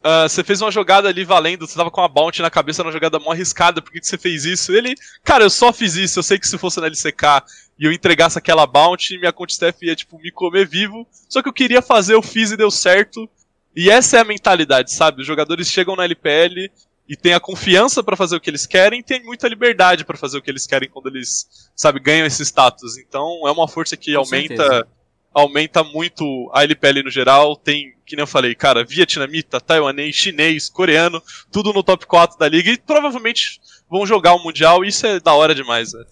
Uh, 0.00 0.26
você 0.26 0.42
fez 0.42 0.62
uma 0.62 0.70
jogada 0.70 1.10
ali 1.10 1.24
valendo, 1.24 1.66
você 1.66 1.76
tava 1.76 1.90
com 1.90 2.00
a 2.00 2.08
bounty 2.08 2.40
na 2.40 2.48
cabeça 2.48 2.82
uma 2.82 2.90
jogada 2.90 3.18
mó 3.18 3.32
arriscada, 3.32 3.82
por 3.82 3.92
que, 3.92 4.00
que 4.00 4.06
você 4.06 4.16
fez 4.16 4.46
isso? 4.46 4.72
Ele, 4.72 4.94
cara, 5.22 5.44
eu 5.44 5.50
só 5.50 5.74
fiz 5.74 5.94
isso, 5.94 6.18
eu 6.18 6.22
sei 6.22 6.38
que 6.38 6.48
se 6.48 6.56
fosse 6.56 6.80
na 6.80 6.86
LCK 6.86 7.42
e 7.78 7.84
eu 7.84 7.92
entregasse 7.92 8.38
aquela 8.38 8.66
bounty, 8.66 9.18
minha 9.18 9.30
Contestef 9.30 9.84
ia, 9.84 9.94
tipo, 9.94 10.18
me 10.18 10.30
comer 10.30 10.66
vivo, 10.66 11.06
só 11.28 11.42
que 11.42 11.50
eu 11.50 11.52
queria 11.52 11.82
fazer, 11.82 12.14
eu 12.14 12.22
fiz 12.22 12.50
e 12.50 12.56
deu 12.56 12.70
certo. 12.70 13.28
E 13.74 13.90
essa 13.90 14.16
é 14.16 14.20
a 14.20 14.24
mentalidade, 14.24 14.92
sabe? 14.92 15.20
Os 15.20 15.26
jogadores 15.26 15.68
chegam 15.68 15.96
na 15.96 16.04
LPL 16.04 16.70
e 17.08 17.16
têm 17.16 17.34
a 17.34 17.40
confiança 17.40 18.02
para 18.02 18.16
fazer 18.16 18.36
o 18.36 18.40
que 18.40 18.50
eles 18.50 18.66
querem, 18.66 19.00
e 19.00 19.02
têm 19.02 19.22
muita 19.24 19.48
liberdade 19.48 20.04
para 20.04 20.16
fazer 20.16 20.38
o 20.38 20.42
que 20.42 20.50
eles 20.50 20.66
querem 20.66 20.88
quando 20.88 21.08
eles, 21.08 21.70
sabe, 21.74 22.00
ganham 22.00 22.26
esse 22.26 22.42
status. 22.44 22.96
Então 22.98 23.46
é 23.46 23.50
uma 23.50 23.68
força 23.68 23.96
que 23.96 24.12
com 24.12 24.20
aumenta 24.20 24.56
certeza 24.56 24.88
aumenta 25.32 25.82
muito 25.82 26.50
a 26.52 26.62
LPL 26.62 27.02
no 27.04 27.10
geral. 27.10 27.56
Tem, 27.56 27.94
que 28.04 28.16
nem 28.16 28.22
eu 28.22 28.26
falei, 28.26 28.54
cara, 28.54 28.84
vietnamita, 28.84 29.60
taiwanês, 29.60 30.14
chinês, 30.14 30.68
coreano, 30.68 31.22
tudo 31.50 31.72
no 31.72 31.82
top 31.82 32.06
4 32.06 32.38
da 32.38 32.48
liga 32.48 32.70
e 32.70 32.78
provavelmente 32.78 33.60
vão 33.88 34.06
jogar 34.06 34.34
o 34.34 34.42
Mundial. 34.42 34.84
E 34.84 34.88
isso 34.88 35.06
é 35.06 35.20
da 35.20 35.34
hora 35.34 35.54
demais, 35.54 35.92
né? 35.92 36.04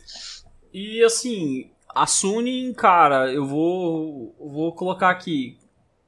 E 0.72 1.02
assim, 1.02 1.70
a 1.94 2.06
Suning, 2.06 2.72
cara, 2.74 3.32
eu 3.32 3.46
vou, 3.46 4.34
vou 4.38 4.72
colocar 4.72 5.10
aqui. 5.10 5.58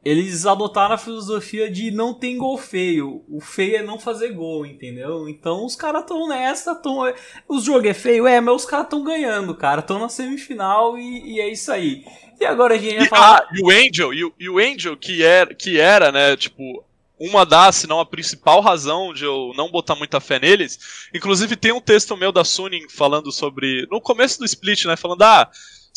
Eles 0.03 0.47
adotaram 0.47 0.95
a 0.95 0.99
filosofia 0.99 1.71
de 1.71 1.91
não 1.91 2.15
tem 2.15 2.39
gol 2.39 2.57
feio. 2.57 3.23
O 3.29 3.41
feio 3.41 3.77
é 3.77 3.83
não 3.83 3.99
fazer 3.99 4.33
gol, 4.33 4.65
entendeu? 4.65 5.29
Então 5.29 5.67
os 5.67 5.77
caras 5.77 6.03
estão 6.03 6.27
nessa, 6.27 6.75
tão... 6.75 7.01
os 7.47 7.65
jogos 7.65 7.91
é 7.91 7.95
feio, 7.95 8.27
é, 8.27 8.41
mas 8.41 8.55
os 8.55 8.65
caras 8.65 8.87
estão 8.87 9.05
ganhando, 9.05 9.55
cara. 9.55 9.81
Estão 9.81 9.99
na 9.99 10.09
semifinal 10.09 10.97
e, 10.97 11.35
e 11.35 11.41
é 11.41 11.51
isso 11.51 11.71
aí. 11.71 12.05
E 12.41 12.47
agora 12.47 12.75
a 12.75 12.79
gente 12.79 12.97
vai 12.97 13.09
falar. 13.09 13.39
Ah, 13.41 13.49
e 13.55 13.63
o 13.63 13.71
Angel, 13.71 14.15
e 14.15 14.25
o, 14.25 14.33
e 14.41 14.49
o 14.49 14.59
Angel, 14.59 14.97
que 14.97 15.23
era, 15.23 15.55
que 15.55 15.79
era, 15.79 16.11
né, 16.11 16.35
tipo, 16.39 16.83
uma 17.19 17.45
das, 17.45 17.77
se 17.77 17.87
não 17.87 18.01
a 18.01 18.07
principal 18.07 18.63
razão 18.63 19.13
de 19.13 19.25
eu 19.25 19.53
não 19.55 19.71
botar 19.71 19.95
muita 19.95 20.19
fé 20.21 20.39
neles. 20.39 21.09
Inclusive 21.15 21.55
tem 21.55 21.71
um 21.71 21.81
texto 21.81 22.17
meu 22.17 22.33
da 22.33 22.43
Suning 22.43 22.89
falando 22.89 23.31
sobre. 23.31 23.87
No 23.91 24.01
começo 24.01 24.39
do 24.39 24.47
split, 24.47 24.87
né? 24.87 24.97
Falando, 24.97 25.21
ah, 25.21 25.51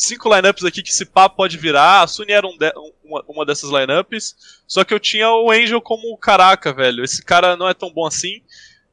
cinco 0.04 0.34
lineups 0.34 0.64
aqui 0.64 0.82
que 0.82 0.90
esse 0.90 1.04
pá 1.04 1.28
pode 1.28 1.56
virar. 1.56 2.02
A 2.02 2.06
Suning 2.06 2.32
era 2.32 2.46
um 2.46 2.56
de, 2.56 2.72
uma, 3.04 3.24
uma 3.28 3.46
dessas 3.46 3.70
lineups. 3.70 4.62
Só 4.66 4.84
que 4.84 4.94
eu 4.94 5.00
tinha 5.00 5.30
o 5.30 5.50
Angel 5.50 5.80
como 5.80 6.16
caraca, 6.16 6.72
velho. 6.72 7.04
Esse 7.04 7.22
cara 7.22 7.56
não 7.56 7.68
é 7.68 7.74
tão 7.74 7.92
bom 7.92 8.06
assim. 8.06 8.42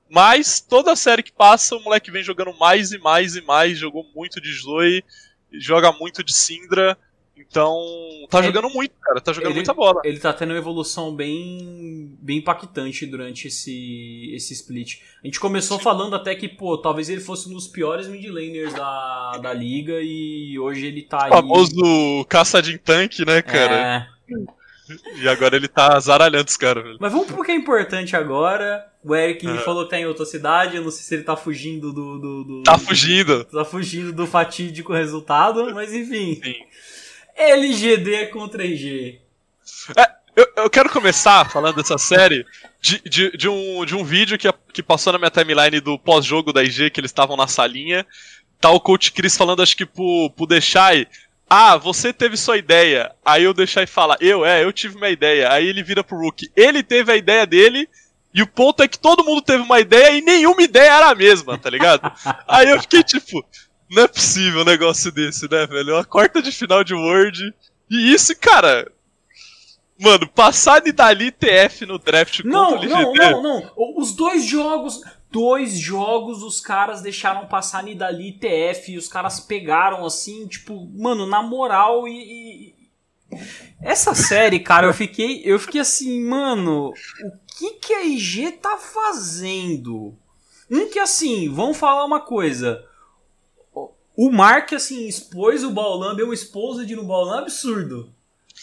Mas 0.10 0.60
toda 0.60 0.96
série 0.96 1.24
que 1.24 1.32
passa, 1.32 1.76
o 1.76 1.82
moleque 1.82 2.12
vem 2.12 2.24
jogando 2.24 2.54
mais 2.58 2.92
e 2.92 2.98
mais 2.98 3.36
e 3.36 3.42
mais. 3.42 3.78
Jogou 3.78 4.06
muito 4.14 4.42
de 4.42 4.54
Zoe, 4.54 5.04
joga 5.54 5.92
muito 5.92 6.24
de 6.24 6.34
Syndra. 6.34 6.98
Então, 7.36 7.76
tá 8.30 8.40
ele, 8.40 8.48
jogando 8.48 8.70
muito, 8.74 8.94
cara. 9.02 9.20
Tá 9.20 9.34
jogando 9.34 9.50
ele, 9.50 9.56
muita 9.56 9.74
bola. 9.74 10.02
Ele 10.06 10.20
tá 10.20 10.32
tendo 10.32 10.52
uma 10.52 10.58
evolução 10.58 11.14
bem, 11.14 12.16
bem 12.22 12.38
impactante 12.38 13.06
durante 13.06 13.48
esse, 13.48 14.32
esse 14.34 14.54
split. 14.54 15.02
A 15.24 15.28
gente 15.28 15.40
começou 15.40 15.78
Sim. 15.78 15.84
falando 15.84 16.16
até 16.16 16.36
que, 16.36 16.48
pô, 16.48 16.78
talvez 16.78 17.10
ele 17.10 17.22
fosse 17.22 17.50
um 17.50 17.54
dos 17.54 17.68
piores 17.68 18.08
mid 18.08 18.26
laners 18.28 18.74
da, 18.74 19.38
da 19.42 19.54
liga 19.54 20.00
e 20.02 20.58
hoje 20.60 20.86
ele 20.86 21.02
tá 21.02 21.26
aí. 21.26 21.30
O 21.30 21.36
famoso 21.36 22.26
caça 22.30 22.62
de 22.62 22.78
tanque, 22.78 23.26
né, 23.26 23.42
cara? 23.42 24.08
É. 24.18 24.62
E 25.22 25.28
agora 25.28 25.56
ele 25.56 25.68
tá 25.68 26.00
zaralhando 26.00 26.50
os 26.50 26.58
caras, 26.58 26.84
velho. 26.84 26.98
Mas 27.00 27.12
vamos 27.12 27.28
pro 27.28 27.44
que 27.44 27.52
é 27.52 27.56
importante 27.56 28.16
agora. 28.16 28.86
O 29.04 29.16
Eric 29.16 29.48
falou 29.60 29.86
que 29.86 29.92
tá 29.92 30.00
em 30.00 30.06
outra 30.06 30.26
cidade, 30.26 30.76
eu 30.76 30.84
não 30.84 30.92
sei 30.92 31.04
se 31.04 31.16
ele 31.16 31.24
tá 31.24 31.36
fugindo 31.36 31.92
do. 31.92 32.20
do, 32.20 32.44
do 32.44 32.64
tá 32.64 32.78
fugindo! 32.78 33.46
Tá 33.46 33.66
fugindo 33.66 34.14
do 34.14 34.28
fatídico 34.28 34.94
resultado, 34.94 35.74
mas 35.74 35.94
enfim. 35.94 36.40
Sim. 36.44 36.56
LGD 37.42 38.28
contra 38.28 38.66
IG. 38.66 39.20
É, 39.98 40.12
eu, 40.36 40.48
eu, 40.58 40.70
quero 40.70 40.90
começar 40.90 41.50
falando 41.50 41.76
dessa 41.76 41.98
série 41.98 42.46
de, 42.80 43.02
de, 43.02 43.38
de, 43.38 43.50
um, 43.50 43.86
de 43.86 43.96
um 43.96 44.04
vídeo 44.04 44.38
que, 44.38 44.52
que 44.74 44.84
passou 44.84 45.14
na 45.14 45.20
minha 45.20 45.32
timeline 45.32 45.80
do 45.80 46.00
pós-jogo 46.00 46.54
da 46.54 46.64
IG, 46.64 46.90
que 46.90 47.00
eles 47.00 47.12
estavam 47.12 47.36
na 47.36 47.48
salinha. 47.48 48.06
Tá 48.60 48.70
o 48.70 48.80
coach 48.80 49.12
Chris 49.12 49.36
falando, 49.36 49.62
acho 49.62 49.76
que 49.76 49.86
pro, 49.86 50.32
pro 50.36 50.46
Deixai. 50.46 51.08
Ah, 51.50 51.76
você 51.76 52.14
teve 52.14 52.38
sua 52.38 52.58
ideia. 52.58 53.12
Aí 53.26 53.46
o 53.48 53.54
Deixai 53.54 53.86
fala, 53.86 54.16
eu, 54.22 54.46
é, 54.46 54.64
eu 54.64 54.72
tive 54.72 54.96
minha 54.96 55.10
ideia. 55.10 55.52
Aí 55.52 55.68
ele 55.68 55.84
vira 55.84 56.04
pro 56.04 56.18
Rook. 56.18 56.50
Ele 56.56 56.82
teve 56.82 57.12
a 57.12 57.18
ideia 57.18 57.46
dele. 57.46 57.90
E 58.34 58.42
o 58.42 58.48
ponto 58.48 58.82
é 58.82 58.88
que 58.88 58.98
todo 58.98 59.26
mundo 59.26 59.42
teve 59.42 59.62
uma 59.62 59.80
ideia 59.80 60.12
e 60.12 60.22
nenhuma 60.22 60.62
ideia 60.62 60.92
era 60.92 61.10
a 61.10 61.16
mesma, 61.16 61.58
tá 61.58 61.70
ligado? 61.70 62.10
Aí 62.48 62.70
eu 62.70 62.80
fiquei 62.80 63.04
tipo, 63.04 63.46
não 63.92 64.04
é 64.04 64.08
possível 64.08 64.62
um 64.62 64.66
negócio 64.66 65.12
desse, 65.12 65.50
né, 65.52 65.68
velho? 65.68 65.96
Uma 65.96 66.06
quarta 66.06 66.42
de 66.42 66.52
final 66.52 66.82
de 66.84 66.94
World. 66.94 67.54
E 67.90 68.14
isso, 68.14 68.34
cara. 68.40 68.90
Mano, 70.00 70.28
passar 70.30 70.80
de 70.80 70.94
dali 70.94 71.30
TF 71.30 71.86
no 71.86 72.00
draft 72.00 72.40
não, 72.46 72.72
contra 72.72 72.90
o 72.90 72.94
LGD. 72.94 73.18
Não, 73.18 73.44
não, 73.44 73.62
não. 73.62 73.72
Os 73.98 74.16
dois 74.16 74.46
jogos. 74.46 75.02
Dois 75.30 75.78
jogos 75.78 76.44
os 76.44 76.60
caras 76.60 77.02
deixaram 77.02 77.48
passar 77.48 77.84
Nidali 77.84 78.34
TF 78.34 78.92
e 78.92 78.98
os 78.98 79.08
caras 79.08 79.40
pegaram 79.40 80.06
assim, 80.06 80.46
tipo, 80.46 80.90
mano, 80.94 81.26
na 81.26 81.42
moral 81.42 82.06
e, 82.06 82.74
e. 82.74 82.76
Essa 83.82 84.14
série, 84.14 84.60
cara, 84.60 84.88
eu 84.88 84.94
fiquei, 84.94 85.42
eu 85.46 85.58
fiquei 85.58 85.80
assim, 85.80 86.22
mano, 86.22 86.90
o 86.90 87.58
que 87.58 87.72
que 87.76 87.94
a 87.94 88.04
IG 88.04 88.52
tá 88.54 88.78
fazendo? 88.78 90.18
Um 90.70 90.90
que 90.90 91.00
assim, 91.00 91.48
vamos 91.48 91.78
falar 91.78 92.04
uma 92.04 92.20
coisa. 92.20 92.84
O 94.22 94.30
Mark, 94.30 94.72
assim, 94.74 95.08
expôs 95.08 95.64
o 95.64 95.72
Baulam, 95.72 96.16
deu 96.16 96.30
um 96.30 96.34
exposed 96.34 96.96
no 96.96 97.04
Baulam 97.04 97.40
absurdo. 97.40 98.14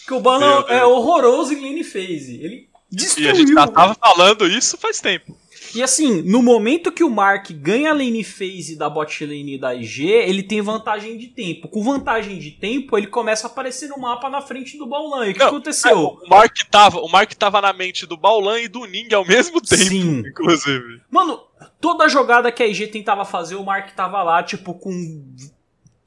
Que 0.07 0.13
o 0.13 0.21
Baulam 0.21 0.63
é 0.69 0.85
horroroso 0.85 1.51
em 1.51 1.59
lane 1.59 1.83
phase. 1.83 2.41
Ele 2.41 2.69
destruiu. 2.89 3.27
E 3.27 3.29
a 3.29 3.33
gente 3.33 3.53
já 3.53 3.67
tava 3.67 3.93
falando 3.93 4.47
isso 4.47 4.77
faz 4.77 5.01
tempo. 5.01 5.37
E 5.75 5.83
assim, 5.83 6.21
no 6.21 6.41
momento 6.41 6.91
que 6.91 7.03
o 7.03 7.09
Mark 7.09 7.51
ganha 7.51 7.91
a 7.91 7.93
lane 7.93 8.23
phase 8.23 8.75
da 8.75 8.89
bot 8.89 9.25
lane 9.25 9.57
da 9.57 9.73
IG, 9.75 10.07
ele 10.07 10.43
tem 10.43 10.61
vantagem 10.61 11.17
de 11.17 11.27
tempo. 11.27 11.67
Com 11.67 11.83
vantagem 11.83 12.39
de 12.39 12.51
tempo, 12.51 12.97
ele 12.97 13.07
começa 13.07 13.47
a 13.47 13.49
aparecer 13.49 13.89
no 13.89 13.99
mapa 13.99 14.29
na 14.29 14.41
frente 14.41 14.77
do 14.77 14.87
Baulan. 14.87 15.27
E 15.27 15.31
o 15.31 15.33
que 15.35 15.43
aconteceu? 15.43 15.91
É, 15.91 15.95
o 15.95 16.29
Mark, 16.29 16.55
tava, 16.69 16.99
o 16.99 17.07
Mark 17.07 17.33
tava 17.33 17.61
na 17.61 17.73
mente 17.73 18.05
do 18.05 18.17
Baulan 18.17 18.59
e 18.59 18.67
do 18.67 18.85
Ning 18.85 19.13
ao 19.13 19.25
mesmo 19.25 19.61
tempo, 19.61 19.83
Sim. 19.83 20.19
inclusive. 20.19 21.01
Mano, 21.09 21.39
toda 21.79 22.09
jogada 22.09 22.51
que 22.51 22.63
a 22.63 22.67
IG 22.67 22.87
tentava 22.87 23.25
fazer, 23.25 23.55
o 23.55 23.63
Mark 23.63 23.91
tava 23.95 24.21
lá, 24.23 24.41
tipo, 24.43 24.73
com 24.73 24.91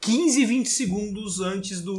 15, 0.00 0.44
20 0.44 0.66
segundos 0.66 1.40
antes 1.40 1.80
do, 1.80 1.98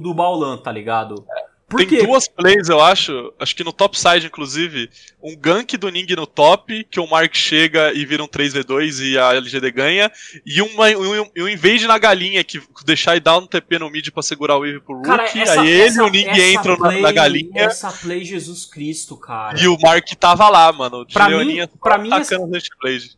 do 0.00 0.14
Baulan, 0.14 0.58
tá 0.58 0.70
ligado? 0.70 1.24
É. 1.28 1.49
Por 1.70 1.78
Tem 1.78 1.86
quê? 1.86 2.04
duas 2.04 2.26
plays, 2.26 2.68
eu 2.68 2.80
acho, 2.80 3.32
acho 3.38 3.54
que 3.54 3.62
no 3.62 3.72
top 3.72 3.96
side, 3.96 4.26
inclusive, 4.26 4.90
um 5.22 5.36
gank 5.36 5.76
do 5.76 5.88
Ning 5.88 6.16
no 6.16 6.26
top, 6.26 6.82
que 6.90 6.98
o 6.98 7.06
Mark 7.06 7.32
chega 7.32 7.92
e 7.92 8.04
vira 8.04 8.24
um 8.24 8.26
3v2 8.26 9.12
e 9.12 9.16
a 9.16 9.32
LGD 9.34 9.70
ganha, 9.70 10.10
e 10.44 10.60
uma, 10.60 10.88
um, 10.88 11.30
um 11.44 11.48
invade 11.48 11.86
na 11.86 11.96
galinha, 11.96 12.42
que 12.42 12.60
deixar 12.84 13.14
e 13.14 13.20
dar 13.20 13.38
um 13.38 13.46
TP 13.46 13.78
no 13.78 13.88
mid 13.88 14.10
pra 14.10 14.20
segurar 14.20 14.56
o 14.56 14.66
Eve 14.66 14.80
pro 14.80 14.96
Rook, 14.96 15.06
cara, 15.06 15.22
essa, 15.22 15.60
aí 15.60 15.68
ele 15.70 15.94
e 15.94 16.00
o 16.00 16.08
Ning 16.08 16.54
entram 16.54 16.76
play, 16.76 17.00
na, 17.00 17.12
galinha. 17.12 17.62
Essa 17.62 17.92
play 17.92 18.24
Jesus 18.24 18.66
Cristo, 18.66 19.16
cara. 19.16 19.56
E 19.56 19.68
o 19.68 19.78
Mark 19.78 20.08
tava 20.18 20.48
lá, 20.48 20.72
mano. 20.72 21.06
Pra 21.06 21.28
mim, 21.28 21.68
pra 21.80 21.98
mim, 21.98 22.12
essa, 22.12 22.36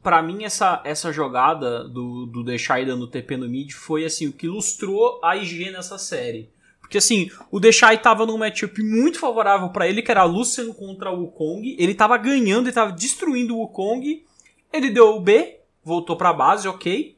pra 0.03 0.23
mim 0.23 0.45
essa, 0.45 0.83
essa 0.85 1.11
jogada 1.11 1.89
do, 1.89 2.27
do 2.27 2.45
deixar 2.45 2.83
e 2.83 2.85
dando 2.85 3.07
TP 3.07 3.39
no 3.39 3.49
mid 3.49 3.73
foi 3.73 4.05
assim, 4.05 4.27
o 4.27 4.33
que 4.33 4.45
ilustrou 4.45 5.19
a 5.25 5.39
IG 5.39 5.71
nessa 5.71 5.97
série. 5.97 6.51
Porque 6.93 6.99
assim, 6.99 7.31
o 7.51 7.59
Deshai 7.59 8.03
tava 8.03 8.27
num 8.27 8.37
matchup 8.37 8.83
muito 8.83 9.19
favorável 9.19 9.71
para 9.71 9.89
ele, 9.89 10.03
que 10.03 10.11
era 10.11 10.25
Lucian 10.25 10.75
contra 10.75 11.11
o 11.11 11.23
Wukong. 11.23 11.75
Ele 11.79 11.95
tava 11.95 12.19
ganhando, 12.19 12.67
ele 12.67 12.75
tava 12.75 12.93
destruindo 12.93 13.57
o 13.57 13.61
Wukong. 13.61 14.23
Ele 14.71 14.91
deu 14.91 15.17
o 15.17 15.21
B, 15.21 15.61
voltou 15.83 16.19
pra 16.19 16.35
base, 16.35 16.69
ok. 16.69 17.17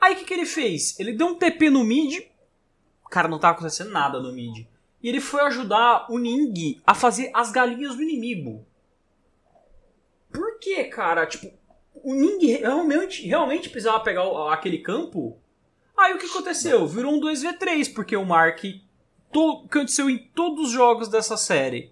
Aí 0.00 0.14
o 0.14 0.16
que, 0.16 0.24
que 0.24 0.34
ele 0.34 0.46
fez? 0.46 0.98
Ele 0.98 1.12
deu 1.12 1.28
um 1.28 1.36
TP 1.36 1.70
no 1.70 1.84
mid. 1.84 2.24
Cara, 3.08 3.28
não 3.28 3.38
tava 3.38 3.54
acontecendo 3.54 3.92
nada 3.92 4.20
no 4.20 4.32
mid. 4.32 4.66
E 5.00 5.08
ele 5.08 5.20
foi 5.20 5.42
ajudar 5.42 6.10
o 6.10 6.18
Ning 6.18 6.80
a 6.84 6.92
fazer 6.92 7.30
as 7.32 7.52
galinhas 7.52 7.94
do 7.94 8.02
inimigo. 8.02 8.66
Por 10.32 10.58
que, 10.58 10.82
cara? 10.86 11.24
Tipo, 11.24 11.56
o 12.02 12.14
Ning 12.14 12.44
realmente, 12.46 13.24
realmente 13.24 13.70
precisava 13.70 14.00
pegar 14.00 14.24
aquele 14.52 14.78
campo? 14.78 15.38
Aí 15.96 16.14
o 16.14 16.18
que 16.18 16.26
aconteceu? 16.26 16.84
Virou 16.84 17.14
um 17.14 17.20
2v3, 17.20 17.94
porque 17.94 18.16
o 18.16 18.26
Mark 18.26 18.64
to, 19.32 19.64
aconteceu 19.66 20.08
em 20.08 20.18
todos 20.18 20.68
os 20.68 20.70
jogos 20.72 21.08
dessa 21.08 21.36
série. 21.36 21.90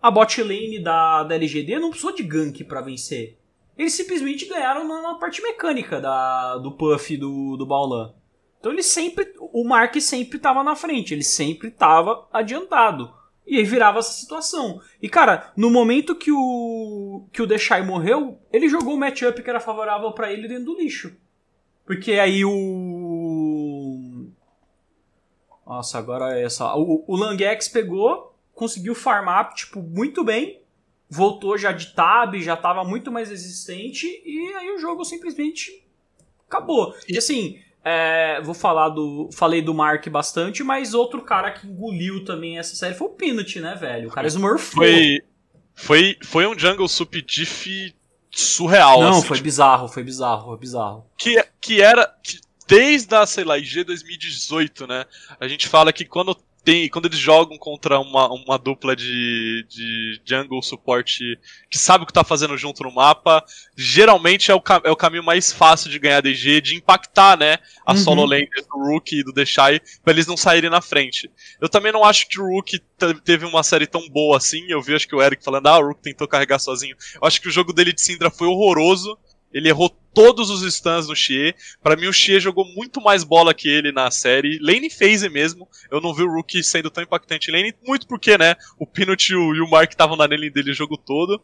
A 0.00 0.10
bot 0.10 0.42
lane 0.42 0.78
da, 0.78 1.24
da 1.24 1.34
LGD 1.34 1.78
não 1.78 1.90
precisou 1.90 2.14
de 2.14 2.22
gank 2.22 2.62
para 2.64 2.80
vencer. 2.80 3.38
Eles 3.76 3.92
simplesmente 3.92 4.46
ganharam 4.46 4.86
na, 4.86 5.02
na, 5.02 5.14
parte 5.16 5.42
mecânica 5.42 6.00
da, 6.00 6.56
do 6.58 6.72
Puff 6.72 7.16
do, 7.16 7.56
do 7.56 7.66
Baolan. 7.66 8.14
Então 8.58 8.72
ele 8.72 8.82
sempre. 8.82 9.32
O 9.38 9.64
Mark 9.64 9.94
sempre 10.00 10.38
estava 10.38 10.62
na 10.64 10.74
frente, 10.74 11.12
ele 11.12 11.22
sempre 11.22 11.68
estava 11.68 12.26
adiantado. 12.32 13.12
E 13.46 13.58
aí 13.58 13.64
virava 13.64 14.00
essa 14.00 14.12
situação. 14.12 14.80
E 15.00 15.08
cara, 15.08 15.52
no 15.56 15.70
momento 15.70 16.16
que 16.16 16.32
o 16.32 17.26
que 17.32 17.42
o 17.42 17.46
Deshai 17.46 17.82
morreu, 17.82 18.40
ele 18.52 18.68
jogou 18.68 18.94
o 18.94 18.98
matchup 18.98 19.40
que 19.42 19.50
era 19.50 19.60
favorável 19.60 20.10
para 20.12 20.32
ele 20.32 20.48
dentro 20.48 20.64
do 20.64 20.78
lixo. 20.78 21.14
Porque 21.84 22.14
aí 22.14 22.44
o 22.44 22.85
nossa, 25.66 25.98
agora 25.98 26.38
é 26.38 26.48
só. 26.48 26.78
O, 26.78 27.04
o 27.06 27.16
Langex 27.16 27.68
pegou, 27.68 28.34
conseguiu 28.54 28.94
farmar, 28.94 29.52
tipo, 29.54 29.82
muito 29.82 30.22
bem. 30.22 30.60
Voltou 31.08 31.56
já 31.58 31.72
de 31.72 31.94
tab, 31.94 32.34
já 32.36 32.56
tava 32.56 32.84
muito 32.84 33.10
mais 33.10 33.30
resistente. 33.30 34.06
E 34.24 34.52
aí 34.54 34.70
o 34.70 34.78
jogo 34.78 35.04
simplesmente 35.04 35.84
acabou. 36.48 36.94
E 37.08 37.18
assim, 37.18 37.58
é, 37.84 38.40
vou 38.42 38.54
falar 38.54 38.88
do. 38.88 39.28
Falei 39.32 39.62
do 39.62 39.74
Mark 39.74 40.08
bastante, 40.08 40.64
mas 40.64 40.94
outro 40.94 41.22
cara 41.22 41.50
que 41.50 41.66
engoliu 41.66 42.24
também 42.24 42.58
essa 42.58 42.74
série 42.74 42.94
foi 42.94 43.06
o 43.08 43.10
Peanut, 43.10 43.60
né, 43.60 43.74
velho? 43.74 44.08
O 44.08 44.12
cara 44.12 44.26
smurfou. 44.26 44.82
Foi, 44.82 45.20
foi, 45.74 46.16
foi 46.24 46.46
um 46.46 46.58
jungle 46.58 46.88
sup 46.88 47.14
diff 47.22 47.94
surreal. 48.30 49.00
Não, 49.00 49.10
assim, 49.10 49.26
foi 49.26 49.36
tipo, 49.36 49.44
bizarro, 49.44 49.88
foi 49.88 50.02
bizarro, 50.02 50.46
foi 50.46 50.58
bizarro. 50.58 51.06
Que, 51.16 51.44
que 51.60 51.80
era. 51.80 52.12
Que 52.22 52.40
desde 52.66 53.14
a, 53.14 53.26
sei 53.26 53.44
lá, 53.44 53.58
IG 53.58 53.84
2018, 53.84 54.86
né? 54.86 55.04
A 55.40 55.46
gente 55.48 55.68
fala 55.68 55.92
que 55.92 56.04
quando 56.04 56.36
tem, 56.66 56.88
quando 56.88 57.06
eles 57.06 57.20
jogam 57.20 57.56
contra 57.56 58.00
uma, 58.00 58.26
uma 58.26 58.58
dupla 58.58 58.96
de, 58.96 59.64
de 59.68 60.20
jungle 60.24 60.60
suporte 60.60 61.38
que 61.70 61.78
sabe 61.78 62.02
o 62.02 62.06
que 62.08 62.12
tá 62.12 62.24
fazendo 62.24 62.58
junto 62.58 62.82
no 62.82 62.90
mapa, 62.90 63.40
geralmente 63.76 64.50
é 64.50 64.54
o, 64.54 64.60
é 64.82 64.90
o 64.90 64.96
caminho 64.96 65.22
mais 65.22 65.52
fácil 65.52 65.88
de 65.88 66.00
ganhar 66.00 66.20
DG, 66.20 66.60
de 66.60 66.74
impactar, 66.74 67.38
né, 67.38 67.58
a 67.86 67.92
uhum. 67.92 67.98
solo 67.98 68.26
lane 68.26 68.48
do 68.68 68.90
Rook 68.90 69.14
e 69.14 69.22
do 69.22 69.32
Deshai, 69.32 69.80
pra 70.02 70.12
eles 70.12 70.26
não 70.26 70.36
saírem 70.36 70.68
na 70.68 70.80
frente. 70.80 71.30
Eu 71.60 71.68
também 71.68 71.92
não 71.92 72.02
acho 72.02 72.28
que 72.28 72.40
o 72.40 72.44
Rook 72.44 72.82
teve 73.24 73.46
uma 73.46 73.62
série 73.62 73.86
tão 73.86 74.08
boa 74.08 74.36
assim, 74.36 74.66
eu 74.68 74.82
vi 74.82 74.92
acho 74.92 75.06
que 75.06 75.14
o 75.14 75.22
Eric 75.22 75.44
falando, 75.44 75.68
ah, 75.68 75.78
o 75.78 75.86
Rook 75.86 76.02
tentou 76.02 76.26
carregar 76.26 76.58
sozinho. 76.58 76.96
Eu 77.14 77.28
acho 77.28 77.40
que 77.40 77.46
o 77.46 77.52
jogo 77.52 77.72
dele 77.72 77.92
de 77.92 78.02
Syndra 78.02 78.28
foi 78.28 78.48
horroroso, 78.48 79.16
ele 79.52 79.68
errou 79.68 79.96
todos 80.16 80.48
os 80.48 80.62
stuns 80.74 81.08
no 81.08 81.14
Xie. 81.14 81.54
Para 81.82 81.94
mim, 81.94 82.06
o 82.06 82.12
Xie 82.12 82.40
jogou 82.40 82.64
muito 82.74 83.02
mais 83.02 83.22
bola 83.22 83.52
que 83.52 83.68
ele 83.68 83.92
na 83.92 84.10
série. 84.10 84.58
Lane 84.62 84.88
phase 84.88 85.28
mesmo. 85.28 85.68
Eu 85.90 86.00
não 86.00 86.14
vi 86.14 86.22
o 86.22 86.32
Rookie 86.32 86.64
sendo 86.64 86.90
tão 86.90 87.04
impactante 87.04 87.50
em 87.50 87.54
lane, 87.54 87.74
muito 87.86 88.06
porque, 88.06 88.38
né, 88.38 88.56
o 88.78 88.86
Peanut 88.86 89.30
e 89.30 89.36
o, 89.36 89.68
Mark 89.68 89.90
estavam 89.90 90.16
na 90.16 90.24
lane 90.24 90.48
dele 90.48 90.70
o 90.70 90.74
jogo 90.74 90.96
todo. 90.96 91.38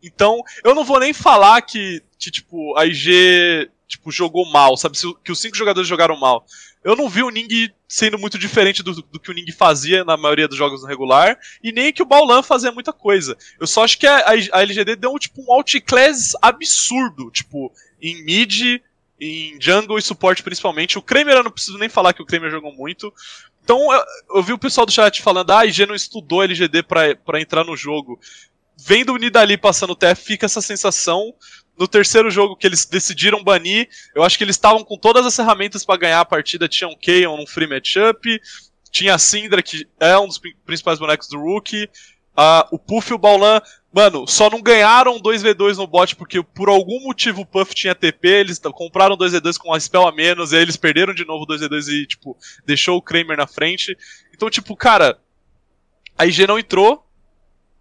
Então, 0.00 0.40
eu 0.62 0.72
não 0.72 0.84
vou 0.84 1.00
nem 1.00 1.12
falar 1.12 1.62
que, 1.62 2.00
que 2.16 2.30
tipo, 2.30 2.78
a 2.78 2.86
IG 2.86 3.68
tipo, 3.88 4.10
jogou 4.10 4.50
mal, 4.50 4.76
sabe? 4.76 4.96
Que 5.22 5.32
os 5.32 5.40
cinco 5.40 5.56
jogadores 5.56 5.88
jogaram 5.88 6.16
mal. 6.16 6.46
Eu 6.82 6.96
não 6.96 7.08
vi 7.08 7.22
o 7.22 7.30
Ning 7.30 7.70
sendo 7.86 8.18
muito 8.18 8.38
diferente 8.38 8.82
do, 8.82 8.94
do, 8.94 9.20
que 9.20 9.30
o 9.30 9.34
Ning 9.34 9.50
fazia 9.52 10.04
na 10.04 10.16
maioria 10.16 10.48
dos 10.48 10.56
jogos 10.56 10.82
no 10.82 10.88
regular, 10.88 11.38
e 11.62 11.70
nem 11.70 11.92
que 11.92 12.02
o 12.02 12.06
Baulan 12.06 12.42
fazia 12.42 12.72
muita 12.72 12.92
coisa. 12.92 13.36
Eu 13.60 13.66
só 13.66 13.84
acho 13.84 13.98
que 13.98 14.06
a, 14.06 14.30
a 14.52 14.62
LGD 14.62 14.96
deu 14.96 15.18
tipo, 15.18 15.42
um 15.42 15.52
outclass 15.52 16.32
absurdo, 16.40 17.30
tipo, 17.30 17.70
em 18.02 18.24
mid, 18.24 18.80
em 19.20 19.56
jungle 19.60 19.96
e 19.96 20.02
suporte 20.02 20.42
principalmente. 20.42 20.98
O 20.98 21.02
Kramer 21.02 21.36
eu 21.36 21.44
não 21.44 21.50
preciso 21.50 21.78
nem 21.78 21.88
falar 21.88 22.12
que 22.12 22.22
o 22.22 22.26
Kramer 22.26 22.50
jogou 22.50 22.74
muito. 22.74 23.14
Então 23.62 23.92
eu, 23.92 24.04
eu 24.34 24.42
vi 24.42 24.52
o 24.52 24.58
pessoal 24.58 24.84
do 24.84 24.92
chat 24.92 25.22
falando, 25.22 25.52
ah, 25.52 25.60
a 25.60 25.66
IG 25.66 25.86
não 25.86 25.94
estudou 25.94 26.42
LGD 26.42 26.82
pra 26.82 27.40
entrar 27.40 27.64
no 27.64 27.76
jogo. 27.76 28.18
Vendo 28.76 29.12
o 29.12 29.16
Nidali 29.16 29.56
passando 29.56 29.92
o 29.92 29.96
TF, 29.96 30.20
fica 30.20 30.46
essa 30.46 30.60
sensação 30.60 31.32
no 31.78 31.88
terceiro 31.88 32.30
jogo 32.30 32.56
que 32.56 32.66
eles 32.66 32.84
decidiram 32.84 33.42
banir, 33.42 33.88
eu 34.14 34.22
acho 34.22 34.36
que 34.36 34.44
eles 34.44 34.56
estavam 34.56 34.84
com 34.84 34.96
todas 34.96 35.24
as 35.24 35.34
ferramentas 35.34 35.84
para 35.84 35.98
ganhar 35.98 36.20
a 36.20 36.24
partida. 36.24 36.68
Tinha 36.68 36.88
um 36.88 36.96
Kaon 36.96 37.36
num 37.36 37.46
free 37.46 37.66
matchup, 37.66 38.40
tinha 38.90 39.14
a 39.14 39.18
Syndra, 39.18 39.62
que 39.62 39.86
é 39.98 40.18
um 40.18 40.26
dos 40.26 40.40
principais 40.64 40.98
bonecos 40.98 41.28
do 41.28 41.38
Rookie, 41.40 41.84
uh, 42.36 42.68
o 42.70 42.78
Puff 42.78 43.10
e 43.10 43.14
o 43.14 43.18
Baulan. 43.18 43.60
Mano, 43.92 44.26
só 44.26 44.48
não 44.48 44.62
ganharam 44.62 45.20
2v2 45.20 45.76
no 45.76 45.86
bot 45.86 46.16
porque 46.16 46.42
por 46.42 46.70
algum 46.70 47.00
motivo 47.02 47.42
o 47.42 47.46
Puff 47.46 47.74
tinha 47.74 47.94
TP, 47.94 48.26
eles 48.26 48.58
compraram 48.58 49.18
2v2 49.18 49.58
com 49.58 49.68
uma 49.68 49.78
spell 49.78 50.08
a 50.08 50.12
menos, 50.12 50.52
e 50.52 50.56
aí 50.56 50.62
eles 50.62 50.78
perderam 50.78 51.12
de 51.12 51.26
novo 51.26 51.46
2v2 51.46 51.88
e, 51.88 52.06
tipo, 52.06 52.36
deixou 52.64 52.96
o 52.96 53.02
Kramer 53.02 53.36
na 53.36 53.46
frente. 53.46 53.94
Então, 54.34 54.48
tipo, 54.48 54.74
cara, 54.74 55.18
a 56.16 56.24
IG 56.24 56.46
não 56.46 56.58
entrou, 56.58 57.06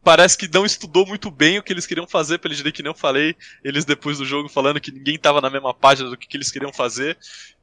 parece 0.03 0.37
que 0.37 0.49
não 0.51 0.65
estudou 0.65 1.05
muito 1.05 1.29
bem 1.29 1.59
o 1.59 1.63
que 1.63 1.71
eles 1.71 1.85
queriam 1.85 2.07
fazer, 2.07 2.39
pelo 2.39 2.53
jeito 2.53 2.71
que 2.71 2.87
eu 2.87 2.93
falei, 2.93 3.35
eles 3.63 3.85
depois 3.85 4.17
do 4.17 4.25
jogo 4.25 4.49
falando 4.49 4.79
que 4.79 4.91
ninguém 4.91 5.17
tava 5.17 5.41
na 5.41 5.49
mesma 5.49 5.73
página 5.73 6.09
do 6.09 6.17
que, 6.17 6.27
que 6.27 6.37
eles 6.37 6.51
queriam 6.51 6.73
fazer. 6.73 7.17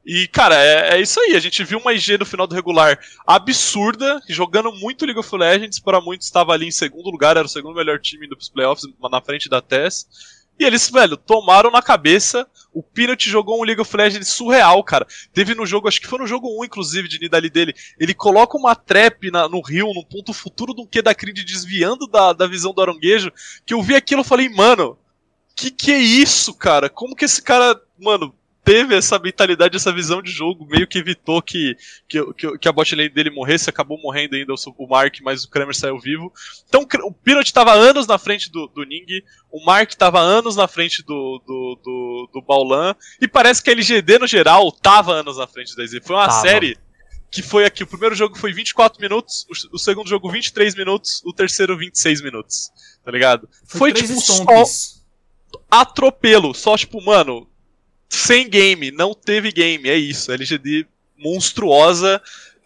E, 0.07 0.27
cara, 0.29 0.55
é, 0.55 0.95
é, 0.95 1.01
isso 1.01 1.21
aí, 1.21 1.37
a 1.37 1.41
gente 1.41 1.63
viu 1.65 1.79
uma 1.79 1.93
IG 1.93 2.17
no 2.17 2.25
final 2.25 2.47
do 2.47 2.55
regular 2.55 2.99
absurda, 3.27 4.23
jogando 4.29 4.73
muito 4.73 5.05
League 5.05 5.21
of 5.21 5.37
Legends, 5.37 5.79
para 5.79 6.01
muitos 6.01 6.27
estava 6.27 6.53
ali 6.53 6.67
em 6.67 6.71
segundo 6.71 7.11
lugar, 7.11 7.37
era 7.37 7.45
o 7.47 7.49
segundo 7.49 7.75
melhor 7.75 7.99
time 7.99 8.27
dos 8.27 8.49
playoffs, 8.49 8.89
na 9.11 9.21
frente 9.21 9.49
da 9.49 9.61
TES. 9.61 10.07
E 10.59 10.65
eles, 10.65 10.91
velho, 10.91 11.17
tomaram 11.17 11.71
na 11.71 11.81
cabeça. 11.81 12.47
O 12.73 12.83
Peanut 12.83 13.29
jogou 13.31 13.61
um 13.61 13.65
League 13.65 13.81
of 13.81 13.97
Legends 13.97 14.29
surreal, 14.29 14.83
cara. 14.83 15.07
Teve 15.33 15.55
no 15.55 15.65
jogo, 15.65 15.87
acho 15.87 16.01
que 16.01 16.07
foi 16.07 16.19
no 16.19 16.27
jogo 16.27 16.61
1, 16.61 16.65
inclusive, 16.65 17.09
de 17.09 17.21
Nidali 17.21 17.49
dele. 17.49 17.75
Ele 17.99 18.13
coloca 18.13 18.57
uma 18.57 18.75
trap 18.75 19.31
na, 19.31 19.49
no 19.49 19.61
rio, 19.61 19.93
num 19.95 20.05
ponto 20.05 20.33
futuro 20.33 20.75
do 20.75 20.87
que 20.87 21.01
da 21.01 21.15
Creed 21.15 21.45
desviando 21.45 22.07
da, 22.09 22.33
da 22.33 22.47
visão 22.47 22.73
do 22.73 22.83
aranguejo. 22.83 23.33
Que 23.65 23.73
eu 23.73 23.83
vi 23.83 23.95
aquilo 23.95 24.23
e 24.23 24.25
falei, 24.25 24.49
mano, 24.49 24.99
que 25.55 25.71
que 25.71 25.93
é 25.93 25.99
isso, 25.99 26.53
cara? 26.55 26.89
Como 26.89 27.15
que 27.15 27.25
esse 27.25 27.41
cara, 27.43 27.81
mano, 27.99 28.35
teve 28.69 28.95
essa 28.95 29.19
mentalidade, 29.19 29.77
essa 29.77 29.91
visão 29.91 30.21
de 30.21 30.31
jogo, 30.31 30.67
meio 30.67 30.87
que 30.87 30.99
evitou 30.99 31.41
que, 31.41 31.75
que, 32.07 32.23
que, 32.35 32.59
que 32.59 32.69
a 32.69 32.73
bot 32.73 32.95
lane 32.95 33.09
dele 33.09 33.31
morresse, 33.31 33.71
acabou 33.71 33.99
morrendo 33.99 34.37
ainda 34.37 34.53
o, 34.53 34.87
Mark, 34.87 35.17
mas 35.23 35.43
o 35.43 35.49
Kramer 35.49 35.75
saiu 35.75 35.99
vivo. 35.99 36.31
Então 36.69 36.87
o 37.05 37.13
Peanut 37.13 37.47
estava 37.47 37.73
anos 37.73 38.07
na 38.07 38.19
frente 38.19 38.53
do, 38.53 38.67
do 38.67 38.85
Ning, 38.85 39.23
o 39.51 39.65
Mark 39.65 39.89
estava 39.89 40.21
anos 40.21 40.55
na 40.55 40.69
frente 40.69 41.03
do, 41.03 41.43
do, 41.47 41.81
do, 41.83 42.31
do 42.35 42.43
Baulan, 42.43 42.95
e 43.19 43.27
parece 43.27 43.63
que 43.63 43.71
a 43.71 43.73
LGD 43.73 44.19
no 44.19 44.27
geral 44.27 44.71
tava 44.71 45.15
anos 45.15 45.39
na 45.39 45.47
frente 45.47 45.75
da 45.75 45.87
Z. 45.87 46.03
Foi 46.03 46.17
uma 46.17 46.29
tava. 46.29 46.43
série 46.43 46.77
que 47.31 47.41
foi 47.41 47.65
aqui, 47.65 47.83
o 47.83 47.87
primeiro 47.87 48.15
jogo 48.15 48.37
foi 48.37 48.53
24 48.53 49.01
minutos, 49.01 49.47
o, 49.49 49.77
o, 49.77 49.79
segundo 49.79 50.09
jogo 50.09 50.31
23 50.31 50.75
minutos, 50.75 51.23
o 51.25 51.33
terceiro 51.33 51.77
26 51.77 52.21
minutos, 52.21 52.71
tá 53.03 53.11
ligado? 53.11 53.49
Foi, 53.67 53.93
foi 53.93 53.93
tipo 53.95 54.21
só 54.21 54.45
atropelo. 55.71 56.55
Só, 56.55 56.77
tipo, 56.77 57.03
mano, 57.03 57.48
sem 58.09 58.49
game, 58.49 58.91
não 58.91 59.15
teve 59.15 59.53
game, 59.53 59.89
é 59.89 59.97
isso. 59.97 60.33
LGD 60.33 60.87
monstruosa. 61.17 62.23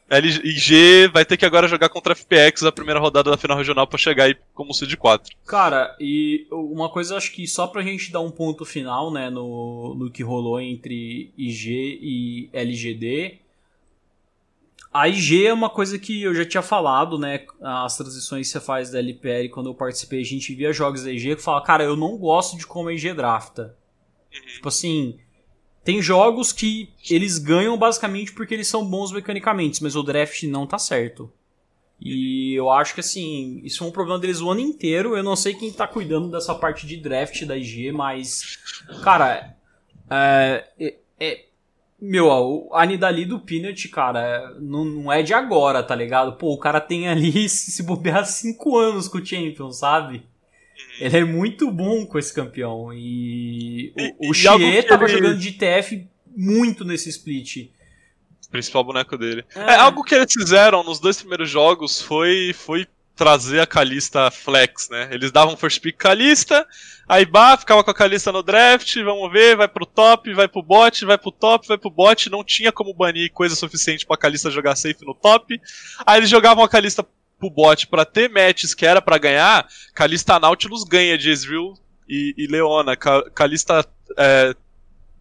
LG 0.08 1.08
vai 1.08 1.24
ter 1.24 1.38
que 1.38 1.46
agora 1.46 1.66
jogar 1.66 1.88
contra 1.88 2.14
FPX 2.14 2.64
a 2.64 2.72
primeira 2.72 3.00
rodada 3.00 3.30
da 3.30 3.36
final 3.38 3.56
regional 3.56 3.86
para 3.86 3.98
chegar 3.98 4.24
aí 4.24 4.36
como 4.52 4.74
seed 4.74 4.94
4. 4.94 5.34
Cara, 5.46 5.96
e 5.98 6.46
uma 6.50 6.90
coisa 6.90 7.16
acho 7.16 7.32
que 7.32 7.46
só 7.46 7.66
pra 7.66 7.82
gente 7.82 8.12
dar 8.12 8.20
um 8.20 8.30
ponto 8.30 8.64
final, 8.66 9.10
né, 9.10 9.30
no, 9.30 9.94
no 9.94 10.10
que 10.10 10.22
rolou 10.22 10.60
entre 10.60 11.32
IG 11.36 11.98
e 12.02 12.50
LGD. 12.52 13.38
A 14.92 15.08
IG 15.08 15.46
é 15.46 15.54
uma 15.54 15.70
coisa 15.70 15.98
que 15.98 16.22
eu 16.22 16.34
já 16.34 16.44
tinha 16.44 16.62
falado, 16.62 17.18
né? 17.18 17.46
As 17.62 17.96
transições 17.96 18.46
que 18.46 18.52
você 18.52 18.60
faz 18.60 18.90
da 18.90 18.98
LPL, 18.98 19.48
quando 19.48 19.70
eu 19.70 19.74
participei, 19.74 20.20
a 20.20 20.24
gente 20.24 20.54
via 20.54 20.74
jogos 20.74 21.04
da 21.04 21.10
IG 21.10 21.36
que 21.36 21.42
fala, 21.42 21.62
cara, 21.62 21.82
eu 21.82 21.96
não 21.96 22.18
gosto 22.18 22.58
de 22.58 22.66
como 22.66 22.90
a 22.90 22.92
IG 22.92 23.14
drafta. 23.14 23.74
Uhum. 24.30 24.54
Tipo 24.56 24.68
assim, 24.68 25.18
tem 25.84 26.00
jogos 26.00 26.52
que 26.52 26.90
eles 27.10 27.38
ganham 27.38 27.76
basicamente 27.76 28.32
porque 28.32 28.54
eles 28.54 28.68
são 28.68 28.84
bons 28.84 29.12
mecanicamente, 29.12 29.82
mas 29.82 29.96
o 29.96 30.02
draft 30.02 30.42
não 30.44 30.66
tá 30.66 30.78
certo. 30.78 31.30
E 32.00 32.54
eu 32.54 32.70
acho 32.70 32.94
que 32.94 33.00
assim, 33.00 33.60
isso 33.64 33.84
é 33.84 33.86
um 33.86 33.92
problema 33.92 34.18
deles 34.18 34.40
o 34.40 34.50
ano 34.50 34.60
inteiro. 34.60 35.16
Eu 35.16 35.22
não 35.22 35.36
sei 35.36 35.54
quem 35.54 35.72
tá 35.72 35.86
cuidando 35.86 36.30
dessa 36.30 36.54
parte 36.54 36.86
de 36.86 36.96
draft 36.96 37.44
da 37.44 37.56
IG, 37.56 37.92
mas. 37.92 38.58
Cara, 39.04 39.54
é. 40.10 40.64
é, 40.78 40.94
é 41.20 41.44
meu, 42.00 42.68
a 42.72 42.84
Nidali 42.84 43.24
do 43.24 43.38
Peanut, 43.38 43.88
cara, 43.88 44.56
não, 44.58 44.84
não, 44.84 45.12
é 45.12 45.22
de 45.22 45.32
agora, 45.32 45.84
tá 45.84 45.94
ligado? 45.94 46.32
Pô, 46.32 46.52
o 46.52 46.58
cara 46.58 46.80
tem 46.80 47.06
ali, 47.08 47.46
se 47.48 47.80
bobear, 47.84 48.26
5 48.26 48.76
anos 48.76 49.06
com 49.06 49.18
o 49.18 49.24
Champion, 49.24 49.70
sabe? 49.70 50.26
Ele 51.00 51.18
é 51.18 51.24
muito 51.24 51.70
bom 51.70 52.06
com 52.06 52.18
esse 52.18 52.32
campeão. 52.32 52.92
E, 52.92 53.92
e 53.96 54.14
o, 54.18 54.30
o 54.30 54.34
Xie 54.34 54.82
tava 54.82 55.04
ele... 55.04 55.12
jogando 55.12 55.38
de 55.38 55.52
TF 55.52 56.06
muito 56.36 56.84
nesse 56.84 57.08
split. 57.08 57.70
Principal 58.50 58.84
boneco 58.84 59.16
dele. 59.16 59.44
É. 59.54 59.60
é. 59.60 59.76
algo 59.76 60.04
que 60.04 60.14
eles 60.14 60.32
fizeram 60.32 60.84
nos 60.84 61.00
dois 61.00 61.18
primeiros 61.18 61.48
jogos 61.48 62.02
foi, 62.02 62.52
foi 62.54 62.86
trazer 63.14 63.60
a 63.60 63.66
Kalista 63.66 64.30
flex, 64.30 64.88
né? 64.90 65.08
Eles 65.10 65.30
davam 65.30 65.56
first 65.56 65.80
pick 65.80 65.96
Kalista, 65.96 66.66
aí 67.08 67.24
bah, 67.24 67.56
ficava 67.56 67.82
com 67.84 67.90
a 67.90 67.94
Kalista 67.94 68.32
no 68.32 68.42
draft, 68.42 68.94
vamos 69.02 69.30
ver, 69.32 69.56
vai 69.56 69.68
pro 69.68 69.86
top, 69.86 70.32
vai 70.34 70.48
pro 70.48 70.62
bot, 70.62 71.04
vai 71.04 71.16
pro 71.16 71.30
top, 71.30 71.66
vai 71.68 71.78
pro 71.78 71.90
bot, 71.90 72.30
não 72.30 72.44
tinha 72.44 72.72
como 72.72 72.94
banir 72.94 73.30
coisa 73.32 73.54
suficiente 73.54 74.04
pra 74.04 74.16
Kalista 74.16 74.50
jogar 74.50 74.76
safe 74.76 75.04
no 75.04 75.14
top. 75.14 75.60
Aí 76.06 76.18
eles 76.18 76.30
jogavam 76.30 76.64
a 76.64 76.68
Kalista 76.68 77.06
pro 77.42 77.50
bot 77.50 77.88
para 77.88 78.04
ter 78.04 78.30
matches 78.30 78.72
que 78.72 78.86
era 78.86 79.02
para 79.02 79.18
ganhar, 79.18 79.66
Kalista 79.94 80.38
Nautilus 80.38 80.84
ganha 80.84 81.18
de 81.18 81.30
Ezreal 81.30 81.74
e, 82.08 82.34
e 82.38 82.46
Leona. 82.46 82.96
Kalista 82.96 83.84
é, 84.16 84.54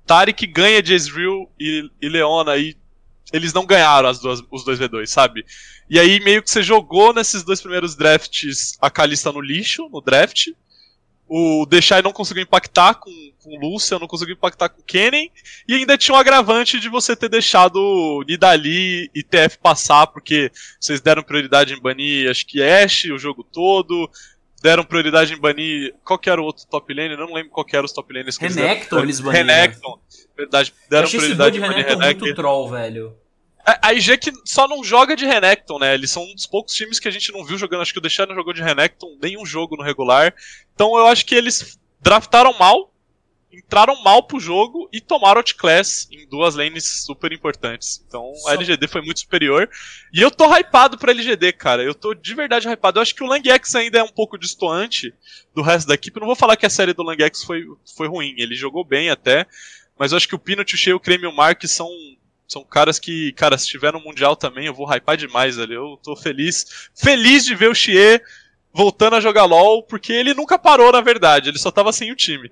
Tarik 0.05 0.45
ganha 0.45 0.84
de 0.84 0.93
Ezreal 0.93 1.51
e, 1.60 1.89
e 1.99 2.10
Leona. 2.10 2.57
E 2.57 2.77
eles 3.34 3.53
não 3.53 3.65
ganharam 3.65 4.07
as 4.07 4.19
duas, 4.19 4.43
os 4.51 4.63
dois 4.63 4.77
V2, 4.77 5.07
sabe? 5.07 5.43
E 5.89 5.99
aí 5.99 6.19
meio 6.19 6.43
que 6.43 6.51
você 6.51 6.62
jogou 6.62 7.13
nesses 7.13 7.43
dois 7.43 7.60
primeiros 7.60 7.95
drafts 7.95 8.77
a 8.79 8.91
Kalista 8.91 9.31
no 9.31 9.41
lixo, 9.41 9.89
no 9.89 10.01
draft. 10.01 10.49
O 11.33 11.65
Deixai 11.65 12.01
não 12.01 12.11
conseguiu 12.11 12.43
impactar 12.43 12.95
com, 12.95 13.09
com 13.41 13.57
Lucian, 13.57 13.99
não 13.99 14.07
conseguiu 14.07 14.35
impactar 14.35 14.67
com 14.67 14.81
Kennen. 14.81 15.31
E 15.65 15.75
ainda 15.75 15.97
tinha 15.97 16.13
um 16.13 16.19
agravante 16.19 16.77
de 16.77 16.89
você 16.89 17.15
ter 17.15 17.29
deixado 17.29 18.21
Nidali 18.27 19.09
e 19.15 19.23
TF 19.23 19.57
passar, 19.59 20.07
porque 20.07 20.51
vocês 20.77 20.99
deram 20.99 21.23
prioridade 21.23 21.73
em 21.73 21.79
banir, 21.79 22.29
acho 22.29 22.45
que 22.45 22.61
Ashe 22.61 23.13
o 23.13 23.17
jogo 23.17 23.45
todo. 23.45 24.11
Deram 24.61 24.83
prioridade 24.83 25.33
em 25.33 25.37
banir. 25.37 25.95
Qual 26.03 26.19
que 26.19 26.29
era 26.29 26.41
o 26.41 26.43
outro 26.43 26.65
top 26.69 26.93
lane? 26.93 27.13
Eu 27.13 27.25
não 27.25 27.33
lembro 27.33 27.49
qual 27.49 27.65
que 27.65 27.77
era 27.77 27.85
os 27.85 27.93
top 27.93 28.13
lanes 28.13 28.37
que 28.37 28.47
Renekton 28.49 28.99
eles, 28.99 29.21
baniram. 29.21 29.45
Renekton. 29.45 29.99
Verdade, 30.35 30.73
deram 30.89 31.09
prioridade 31.09 31.57
em 31.57 31.61
banir 31.61 31.85
Renekton. 31.85 32.25
muito 32.25 32.35
troll, 32.35 32.69
velho. 32.69 33.15
É, 33.71 33.79
a 33.81 33.93
IG 33.93 34.17
que 34.17 34.31
só 34.43 34.67
não 34.67 34.84
joga 34.84 35.15
de 35.15 35.25
Renekton, 35.25 35.79
né? 35.79 35.93
Eles 35.93 36.12
são 36.12 36.23
um 36.23 36.36
dos 36.36 36.45
poucos 36.45 36.73
times 36.73 36.99
que 36.99 37.07
a 37.07 37.12
gente 37.12 37.31
não 37.31 37.45
viu 37.45 37.57
jogando. 37.57 37.81
Acho 37.81 37.93
que 37.93 37.99
o 37.99 38.01
Deixar 38.01 38.27
não 38.27 38.36
jogou 38.36 38.53
de 38.53 38.62
Renekton 38.62 39.17
nenhum 39.21 39.45
jogo 39.45 39.77
no 39.77 39.84
regular. 39.84 40.34
Então 40.73 40.97
eu 40.97 41.07
acho 41.07 41.25
que 41.25 41.36
eles 41.36 41.79
draftaram 42.01 42.57
mal, 42.57 42.93
entraram 43.51 44.01
mal 44.03 44.23
pro 44.23 44.39
jogo 44.39 44.89
e 44.91 44.99
tomaram 44.99 45.39
outclass 45.39 46.07
em 46.12 46.27
duas 46.27 46.55
lanes 46.55 46.86
super 47.05 47.31
importantes. 47.31 48.03
Então 48.05 48.31
a 48.47 48.53
LGD 48.53 48.88
foi 48.88 49.01
muito 49.01 49.21
superior. 49.21 49.69
E 50.12 50.21
eu 50.21 50.29
tô 50.29 50.53
hypado 50.53 50.97
pra 50.97 51.12
LGD, 51.12 51.53
cara. 51.53 51.84
Eu 51.84 51.95
tô 51.95 52.13
de 52.13 52.34
verdade 52.34 52.67
hypado. 52.67 52.99
Eu 52.99 53.03
acho 53.03 53.15
que 53.15 53.23
o 53.23 53.27
Langx 53.27 53.75
ainda 53.75 53.99
é 53.99 54.03
um 54.03 54.12
pouco 54.12 54.38
distoante 54.38 55.13
do 55.55 55.62
resto 55.62 55.88
da 55.88 55.93
equipe. 55.93 56.17
Eu 56.17 56.21
não 56.21 56.27
vou 56.27 56.36
falar 56.36 56.57
que 56.57 56.65
a 56.65 56.69
série 56.69 56.93
do 56.93 57.03
Langx 57.03 57.43
foi, 57.43 57.63
foi 57.95 58.07
ruim. 58.07 58.36
Ele 58.38 58.55
jogou 58.55 58.84
bem 58.84 59.10
até. 59.10 59.47
Mas 59.97 60.12
eu 60.12 60.17
acho 60.17 60.27
que 60.27 60.36
o 60.36 60.39
Peanut, 60.39 60.73
o 60.73 60.77
Shea 60.77 60.91
e 60.91 60.95
o 60.95 60.99
Creme 60.99 61.25
e 61.25 61.27
o 61.27 61.36
Mark 61.36 61.63
são 61.67 61.88
são 62.51 62.65
caras 62.65 62.99
que, 62.99 63.31
cara, 63.31 63.57
se 63.57 63.65
tiver 63.65 63.93
no 63.93 64.01
Mundial 64.01 64.35
também, 64.35 64.65
eu 64.65 64.73
vou 64.73 64.85
hypar 64.93 65.15
demais 65.15 65.57
ali. 65.57 65.73
Eu 65.73 65.97
tô 66.03 66.17
feliz. 66.17 66.89
Feliz 66.93 67.45
de 67.45 67.55
ver 67.55 67.69
o 67.69 67.73
Xie 67.73 68.21
voltando 68.73 69.15
a 69.15 69.21
jogar 69.21 69.45
LOL, 69.45 69.83
porque 69.83 70.11
ele 70.11 70.33
nunca 70.33 70.59
parou, 70.59 70.91
na 70.91 70.99
verdade. 70.99 71.47
Ele 71.47 71.57
só 71.57 71.71
tava 71.71 71.93
sem 71.93 72.11
o 72.11 72.15
time. 72.15 72.51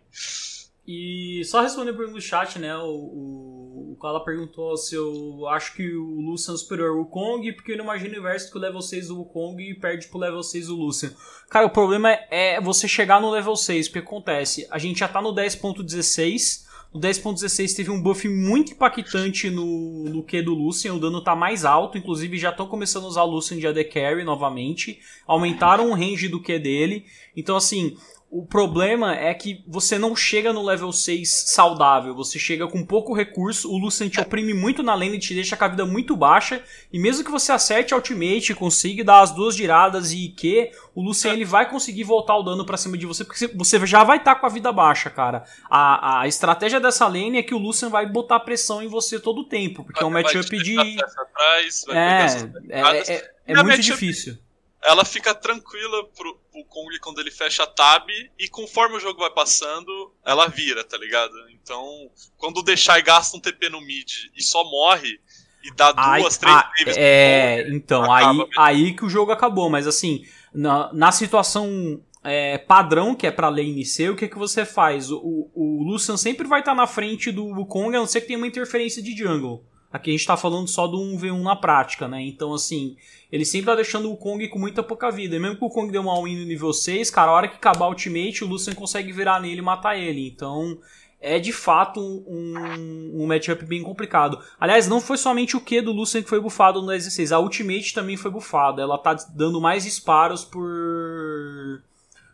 E 0.88 1.44
só 1.44 1.62
respondendo 1.62 1.98
pergunta 1.98 2.18
do 2.18 2.22
chat, 2.22 2.58
né? 2.58 2.78
O, 2.78 2.88
o, 2.88 3.92
o 3.92 3.98
Kala 4.02 4.24
perguntou 4.24 4.78
se 4.78 4.96
eu 4.96 5.46
acho 5.50 5.76
que 5.76 5.94
o 5.94 6.22
Lucian 6.22 6.54
é 6.54 6.58
superior 6.58 6.98
ao 6.98 7.06
Kong, 7.06 7.52
porque 7.52 7.74
eu 7.74 7.78
não 7.78 7.84
imagino 7.84 8.16
o 8.16 8.20
inverso 8.20 8.50
que 8.50 8.58
o 8.58 8.62
level 8.62 8.82
6 8.82 9.10
do 9.10 9.26
Kong 9.26 9.74
perde 9.82 10.08
pro 10.08 10.18
level 10.18 10.42
6 10.42 10.68
do 10.68 10.76
Lucian. 10.78 11.14
Cara, 11.50 11.66
o 11.66 11.70
problema 11.70 12.10
é, 12.10 12.56
é 12.56 12.62
você 12.62 12.88
chegar 12.88 13.20
no 13.20 13.30
level 13.30 13.58
6, 13.58 13.90
porque 13.90 14.00
acontece, 14.00 14.66
a 14.72 14.80
gente 14.80 15.00
já 15.00 15.10
tá 15.10 15.22
no 15.22 15.36
10.16 15.36 16.69
no 16.94 17.00
10.16 17.00 17.76
teve 17.76 17.92
um 17.92 18.02
buff 18.02 18.28
muito 18.28 18.72
impactante 18.72 19.50
no, 19.50 20.06
no 20.06 20.24
Q 20.24 20.42
do 20.42 20.56
Lucian, 20.56 20.96
o 20.96 21.00
dano 21.00 21.22
tá 21.22 21.36
mais 21.36 21.64
alto, 21.64 21.98
inclusive 21.98 22.38
já 22.38 22.50
estão 22.50 22.68
começando 22.68 23.04
a 23.04 23.08
usar 23.08 23.24
o 23.24 23.30
Lucian 23.30 23.58
de 23.58 23.68
AD 23.68 23.84
Carry 23.86 24.24
novamente, 24.24 25.00
aumentaram 25.28 25.92
o 25.92 25.94
range 25.94 26.28
do 26.28 26.42
Q 26.42 26.58
dele, 26.58 27.06
então 27.36 27.56
assim, 27.56 27.96
o 28.32 28.46
problema 28.46 29.16
é 29.16 29.34
que 29.34 29.64
você 29.68 29.98
não 29.98 30.16
chega 30.16 30.54
no 30.54 30.64
level 30.64 30.92
6 30.92 31.46
saudável, 31.48 32.14
você 32.14 32.38
chega 32.38 32.68
com 32.68 32.86
pouco 32.86 33.12
recurso, 33.12 33.72
o 33.72 33.78
Lucian 33.78 34.08
te 34.08 34.20
oprime 34.20 34.54
muito 34.54 34.84
na 34.84 34.94
lane 34.94 35.16
e 35.16 35.20
te 35.20 35.34
deixa 35.34 35.58
com 35.58 35.64
a 35.64 35.68
vida 35.68 35.84
muito 35.84 36.16
baixa, 36.16 36.64
e 36.94 37.00
mesmo 37.00 37.24
que 37.26 37.32
você 37.32 37.52
acerte 37.52 37.96
ultimate, 37.96 38.54
consiga 38.54 39.04
dar 39.04 39.22
as 39.22 39.32
duas 39.32 39.56
giradas 39.56 40.12
e 40.14 40.30
que 40.30 40.72
o 40.94 41.02
Lucian 41.02 41.34
ele 41.34 41.44
vai 41.44 41.68
conseguir 41.68 42.04
voltar 42.04 42.36
o 42.36 42.44
dano 42.44 42.64
para 42.64 42.78
cima 42.78 42.96
de 42.98 43.08
você, 43.08 43.26
porque 43.26 43.48
você 43.48 43.84
já 43.88 44.04
vai 44.04 44.18
estar 44.18 44.36
tá 44.36 44.40
com 44.40 44.46
a 44.46 44.50
vida 44.50 44.72
baixa, 44.72 45.10
cara. 45.10 45.44
A, 45.68 46.22
a 46.22 46.28
estratégia 46.28 46.80
dessa 46.80 47.08
lane 47.08 47.40
é 47.40 47.44
que 47.44 47.56
o 47.56 47.58
Lucian 47.58 47.90
vai 47.90 48.06
botar 48.06 48.40
pressão 48.42 48.84
em 48.84 48.88
você 48.88 49.20
todo 49.20 49.42
o 49.42 49.46
tempo, 49.46 49.84
porque 49.84 50.02
vai, 50.02 50.04
é 50.04 50.08
um 50.08 50.14
matchup 50.14 50.56
de... 50.62 50.78
Atrás, 51.02 51.86
é, 51.90 52.28
é, 52.70 53.16
é, 53.16 53.32
é 53.48 53.64
muito 53.64 53.82
difícil 53.82 54.38
ela 54.84 55.04
fica 55.04 55.34
tranquila 55.36 56.06
pro, 56.16 56.36
pro 56.52 56.66
Kong 56.66 57.00
quando 57.00 57.20
ele 57.20 57.32
fecha 57.32 57.64
a 57.64 57.68
tab 57.68 58.08
e 58.38 58.48
conforme 58.48 58.96
o 58.96 59.00
jogo 59.00 59.20
vai 59.20 59.30
passando, 59.30 60.14
ela 60.26 60.48
vira, 60.48 60.84
tá 60.84 60.98
ligado? 60.98 61.34
Então, 61.52 62.10
quando 62.38 62.64
deixar 62.64 62.98
e 63.00 63.02
gasta 63.02 63.36
um 63.36 63.40
TP 63.40 63.70
no 63.70 63.82
mid 63.82 64.10
e 64.36 64.42
só 64.42 64.64
morre 64.64 65.20
e 65.64 65.74
dá 65.74 65.92
duas, 65.92 66.38
três 66.38 66.56
ah, 66.56 66.72
waves 66.80 66.96
É, 66.98 67.64
Kong, 67.64 67.76
então, 67.76 68.12
aí, 68.12 68.48
aí 68.58 68.96
que 68.96 69.04
o 69.04 69.10
jogo 69.10 69.32
acabou, 69.32 69.70
mas 69.70 69.86
assim, 69.86 70.24
na, 70.54 70.92
na 70.94 71.12
situação 71.12 72.02
é, 72.24 72.58
padrão 72.58 73.16
que 73.16 73.28
é 73.28 73.32
pra 73.32 73.50
lane 73.50 73.86
C, 73.86 74.10
o 74.10 74.16
que, 74.16 74.28
que 74.28 74.38
você 74.38 74.66
faz? 74.66 75.12
O, 75.12 75.50
o, 75.54 75.84
Lucian 75.84 76.18
sempre 76.18 76.48
vai 76.48 76.62
estar 76.62 76.72
tá 76.72 76.78
na 76.78 76.88
frente 76.88 77.32
do 77.32 77.66
Kong, 77.66 77.96
a 77.96 78.00
não 78.00 78.08
ser 78.08 78.22
que 78.22 78.28
tenha 78.28 78.40
uma 78.40 78.48
interferência 78.48 79.02
de 79.02 79.16
jungle. 79.16 79.64
Aqui 79.92 80.12
a 80.12 80.14
gente 80.14 80.26
tá 80.26 80.38
falando 80.38 80.68
só 80.68 80.86
do 80.86 80.98
1v1 80.98 81.42
na 81.42 81.56
prática, 81.56 82.08
né? 82.08 82.22
Então, 82.22 82.54
assim, 82.54 82.96
ele 83.32 83.44
sempre 83.44 83.68
tá 83.68 83.76
deixando 83.76 84.12
o 84.12 84.18
Kong 84.18 84.48
com 84.48 84.60
muita 84.60 84.84
pouca 84.84 85.10
vida. 85.10 85.36
E 85.36 85.40
mesmo 85.40 85.58
que 85.58 85.66
o 85.66 85.70
Kong 85.70 85.92
dê 85.92 85.98
uma 85.98 86.22
win 86.24 86.40
no 86.40 86.46
nível 86.46 86.72
6, 86.72 87.10
cara, 87.10 87.32
a 87.32 87.34
hora 87.34 87.48
que 87.48 87.56
acabar 87.56 87.88
o 87.88 87.90
ultimate, 87.90 88.44
o 88.44 88.48
Lucian 88.48 88.76
consegue 88.76 89.12
virar 89.12 89.42
nele 89.42 89.60
e 89.60 89.64
matar 89.64 89.98
ele. 89.98 90.28
Então, 90.28 90.78
é 91.20 91.40
de 91.40 91.52
fato 91.52 92.00
um, 92.00 93.24
um 93.24 93.28
matchup 93.28 93.66
bem 93.66 93.82
complicado. 93.82 94.40
Aliás, 94.60 94.88
não 94.88 95.02
foi 95.02 95.18
somente 95.18 95.58
o 95.58 95.62
Q 95.62 95.82
do 95.82 95.92
Lucian 95.92 96.22
que 96.22 96.30
foi 96.30 96.40
bufado 96.40 96.82
no 96.82 96.88
16, 96.88 97.32
a 97.32 97.40
ultimate 97.40 97.94
também 97.94 98.16
foi 98.16 98.30
bufada. 98.30 98.82
Ela 98.82 98.98
tá 98.98 99.16
dando 99.36 99.60
mais 99.60 99.84
disparos 99.84 100.46
por, 100.46 101.82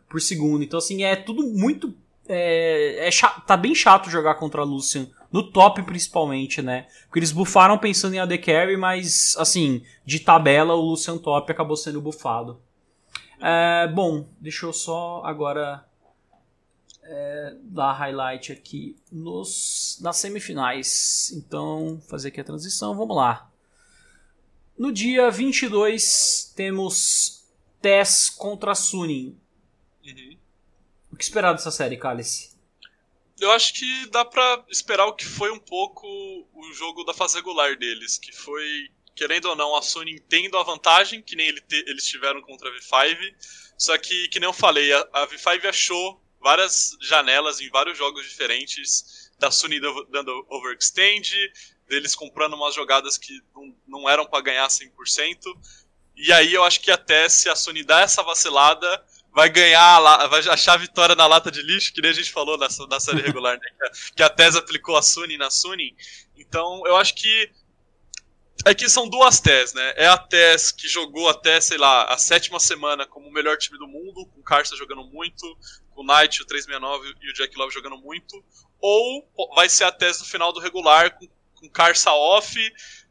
por 0.10 0.22
segundo. 0.22 0.64
Então, 0.64 0.78
assim, 0.78 1.04
é 1.04 1.16
tudo 1.16 1.44
muito. 1.48 1.94
É, 2.28 3.08
é 3.08 3.12
chato, 3.12 3.46
tá 3.46 3.56
bem 3.56 3.76
chato 3.76 4.10
jogar 4.10 4.36
contra 4.36 4.62
a 4.62 4.66
Lucian 4.66 5.08
no 5.32 5.44
top, 5.52 5.84
principalmente, 5.84 6.62
né? 6.62 6.88
Porque 7.06 7.20
eles 7.20 7.32
bufaram 7.32 7.78
pensando 7.78 8.14
em 8.16 8.20
AD 8.20 8.38
Carry, 8.38 8.78
mas, 8.78 9.36
assim, 9.38 9.84
de 10.06 10.20
tabela, 10.20 10.76
o 10.76 10.82
Lucian 10.82 11.18
Top 11.18 11.52
acabou 11.52 11.76
sendo 11.76 12.00
bufado. 12.00 12.62
É, 13.42 13.88
bom, 13.88 14.28
deixa 14.40 14.66
eu 14.66 14.72
só 14.72 15.22
agora 15.26 15.86
é, 17.04 17.56
dar 17.64 17.92
highlight 17.94 18.52
aqui 18.52 18.96
nos, 19.12 20.00
nas 20.02 20.18
semifinais. 20.18 21.32
Então, 21.36 22.02
fazer 22.08 22.30
aqui 22.30 22.40
a 22.40 22.46
transição, 22.46 22.96
vamos 22.96 23.16
lá. 23.16 23.52
No 24.78 24.92
dia 24.92 25.30
22, 25.30 26.54
temos 26.56 27.44
Tess 27.82 28.30
contra 28.30 28.74
Sunin. 28.74 29.38
Uhum. 30.06 30.35
O 31.16 31.18
que 31.18 31.24
esperar 31.24 31.54
dessa 31.54 31.72
série, 31.72 31.96
Cálice? 31.96 32.56
eu 33.40 33.50
acho 33.54 33.74
que 33.74 34.06
dá 34.08 34.26
pra 34.26 34.66
esperar 34.70 35.06
o 35.06 35.14
que 35.14 35.26
foi 35.26 35.50
um 35.50 35.60
pouco 35.60 36.06
o 36.54 36.74
jogo 36.74 37.06
da 37.06 37.14
fase 37.14 37.36
regular 37.36 37.78
deles, 37.78 38.18
que 38.18 38.34
foi, 38.34 38.90
querendo 39.16 39.46
ou 39.46 39.56
não, 39.56 39.74
a 39.78 39.82
Sony 39.82 40.20
tendo 40.20 40.58
a 40.58 40.64
vantagem, 40.64 41.22
que 41.22 41.38
nem 41.38 41.48
ele 41.48 41.62
te, 41.62 41.78
eles 41.88 42.06
tiveram 42.06 42.42
contra 42.42 42.68
a 42.68 42.74
V5, 42.74 43.18
só 43.78 43.98
que, 43.98 44.28
que 44.28 44.42
nem 44.42 44.48
eu 44.48 44.54
falei, 44.54 44.92
a, 44.92 45.08
a 45.14 45.28
V5 45.28 45.66
achou 45.70 46.22
várias 46.42 46.98
janelas 47.02 47.62
em 47.62 47.70
vários 47.70 47.98
jogos 47.98 48.28
diferentes, 48.28 49.32
da 49.40 49.50
Sony 49.50 49.80
dando 50.10 50.46
overextend, 50.50 51.34
deles 51.88 52.14
comprando 52.14 52.56
umas 52.56 52.76
jogadas 52.76 53.18
que 53.18 53.42
não, 53.56 53.76
não 53.88 54.10
eram 54.10 54.26
para 54.26 54.42
ganhar 54.42 54.68
100%, 54.68 54.92
e 56.18 56.34
aí 56.34 56.54
eu 56.54 56.64
acho 56.66 56.82
que 56.82 56.92
até 56.92 57.30
se 57.30 57.50
a 57.50 57.56
Sony 57.56 57.86
dá 57.86 58.02
essa 58.02 58.22
vacilada, 58.22 59.06
vai 59.36 59.50
ganhar, 59.50 60.00
vai 60.30 60.40
achar 60.48 60.76
a 60.76 60.78
vitória 60.78 61.14
na 61.14 61.28
lata 61.28 61.52
de 61.52 61.62
lixo, 61.62 61.94
que 61.94 62.02
nem 62.02 62.10
a 62.10 62.14
gente 62.14 62.32
falou 62.32 62.58
nessa, 62.58 62.88
na 62.88 63.02
série 63.02 63.20
regular, 63.22 63.60
né? 63.60 63.90
Que 64.16 64.24
a 64.24 64.30
TES 64.30 64.56
aplicou 64.56 64.96
a 64.96 65.02
Suni 65.02 65.38
na 65.38 65.52
Suni. 65.52 65.94
Então, 66.38 66.82
eu 66.88 66.96
acho 66.96 67.14
que. 67.14 67.52
É 68.66 68.74
que 68.74 68.88
são 68.88 69.10
duas 69.10 69.42
TES, 69.42 69.74
né? 69.74 69.94
É 69.98 70.08
a 70.08 70.18
TES 70.18 70.72
que 70.72 70.88
jogou 70.88 71.28
até, 71.28 71.60
sei 71.60 71.78
lá, 71.78 72.06
a 72.06 72.18
sétima 72.18 72.60
semana 72.60 73.06
como 73.06 73.28
o 73.28 73.32
melhor 73.32 73.58
time 73.58 73.78
do 73.78 73.88
mundo, 73.88 74.26
com 74.28 74.40
o 74.40 74.44
Carça 74.44 74.76
jogando 74.78 75.04
muito, 75.04 75.46
com 75.94 76.02
o 76.02 76.06
Knight, 76.06 76.42
o 76.42 76.46
369 76.46 77.14
e 77.22 77.30
o 77.30 77.34
Jack 77.34 77.56
Love 77.58 77.74
jogando 77.74 77.98
muito. 77.98 78.42
Ou 78.80 79.30
vai 79.54 79.68
ser 79.68 79.84
a 79.84 79.92
TES 79.92 80.20
do 80.20 80.26
final 80.26 80.54
do 80.54 80.62
regular, 80.62 81.12
com, 81.20 81.28
com 81.56 81.70
Carça 81.70 82.14
off, 82.14 82.58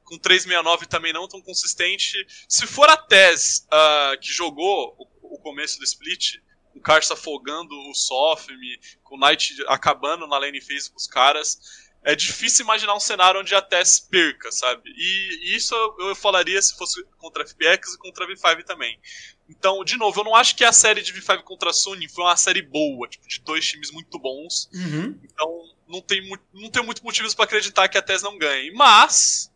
com 0.04 0.18
369 0.18 0.86
também 0.86 1.12
não 1.12 1.28
tão 1.28 1.42
consistente. 1.42 2.26
Se 2.48 2.66
for 2.66 2.88
a 2.88 2.96
TES 2.96 3.66
uh, 3.66 4.18
que 4.18 4.32
jogou 4.32 4.96
o 5.34 5.38
começo 5.38 5.78
do 5.78 5.84
split, 5.84 6.36
o 6.74 6.80
Karsa 6.80 7.14
afogando 7.14 7.74
o 7.88 7.94
Sofme, 7.94 8.78
com 9.02 9.16
o 9.16 9.18
Knight 9.18 9.54
acabando 9.68 10.26
na 10.26 10.38
lane 10.38 10.60
phase 10.60 10.90
com 10.90 10.96
os 10.96 11.06
caras. 11.06 11.84
É 12.02 12.14
difícil 12.14 12.64
imaginar 12.64 12.94
um 12.94 13.00
cenário 13.00 13.40
onde 13.40 13.54
a 13.54 13.62
Tess 13.62 13.98
perca, 13.98 14.52
sabe? 14.52 14.82
E 14.94 15.56
isso 15.56 15.74
eu 16.00 16.14
falaria 16.14 16.60
se 16.60 16.76
fosse 16.76 17.02
contra 17.16 17.42
a 17.42 17.46
FPX 17.46 17.94
e 17.94 17.98
contra 17.98 18.24
a 18.24 18.28
V5 18.28 18.62
também. 18.64 19.00
Então, 19.48 19.82
de 19.82 19.96
novo, 19.96 20.20
eu 20.20 20.24
não 20.24 20.34
acho 20.34 20.54
que 20.54 20.64
a 20.64 20.72
série 20.72 21.00
de 21.00 21.14
V5 21.14 21.42
contra 21.42 21.70
a 21.70 21.72
Sony 21.72 22.08
foi 22.08 22.24
uma 22.24 22.36
série 22.36 22.60
boa, 22.60 23.08
tipo, 23.08 23.26
de 23.26 23.40
dois 23.40 23.66
times 23.66 23.90
muito 23.90 24.18
bons. 24.18 24.68
Uhum. 24.74 25.18
Então, 25.24 25.74
não 25.88 26.02
tem, 26.02 26.28
não 26.52 26.70
tem 26.70 26.82
muito 26.82 27.02
motivos 27.02 27.34
para 27.34 27.46
acreditar 27.46 27.88
que 27.88 27.96
a 27.96 28.02
Tess 28.02 28.22
não 28.22 28.36
ganhe. 28.36 28.70
Mas, 28.72 29.50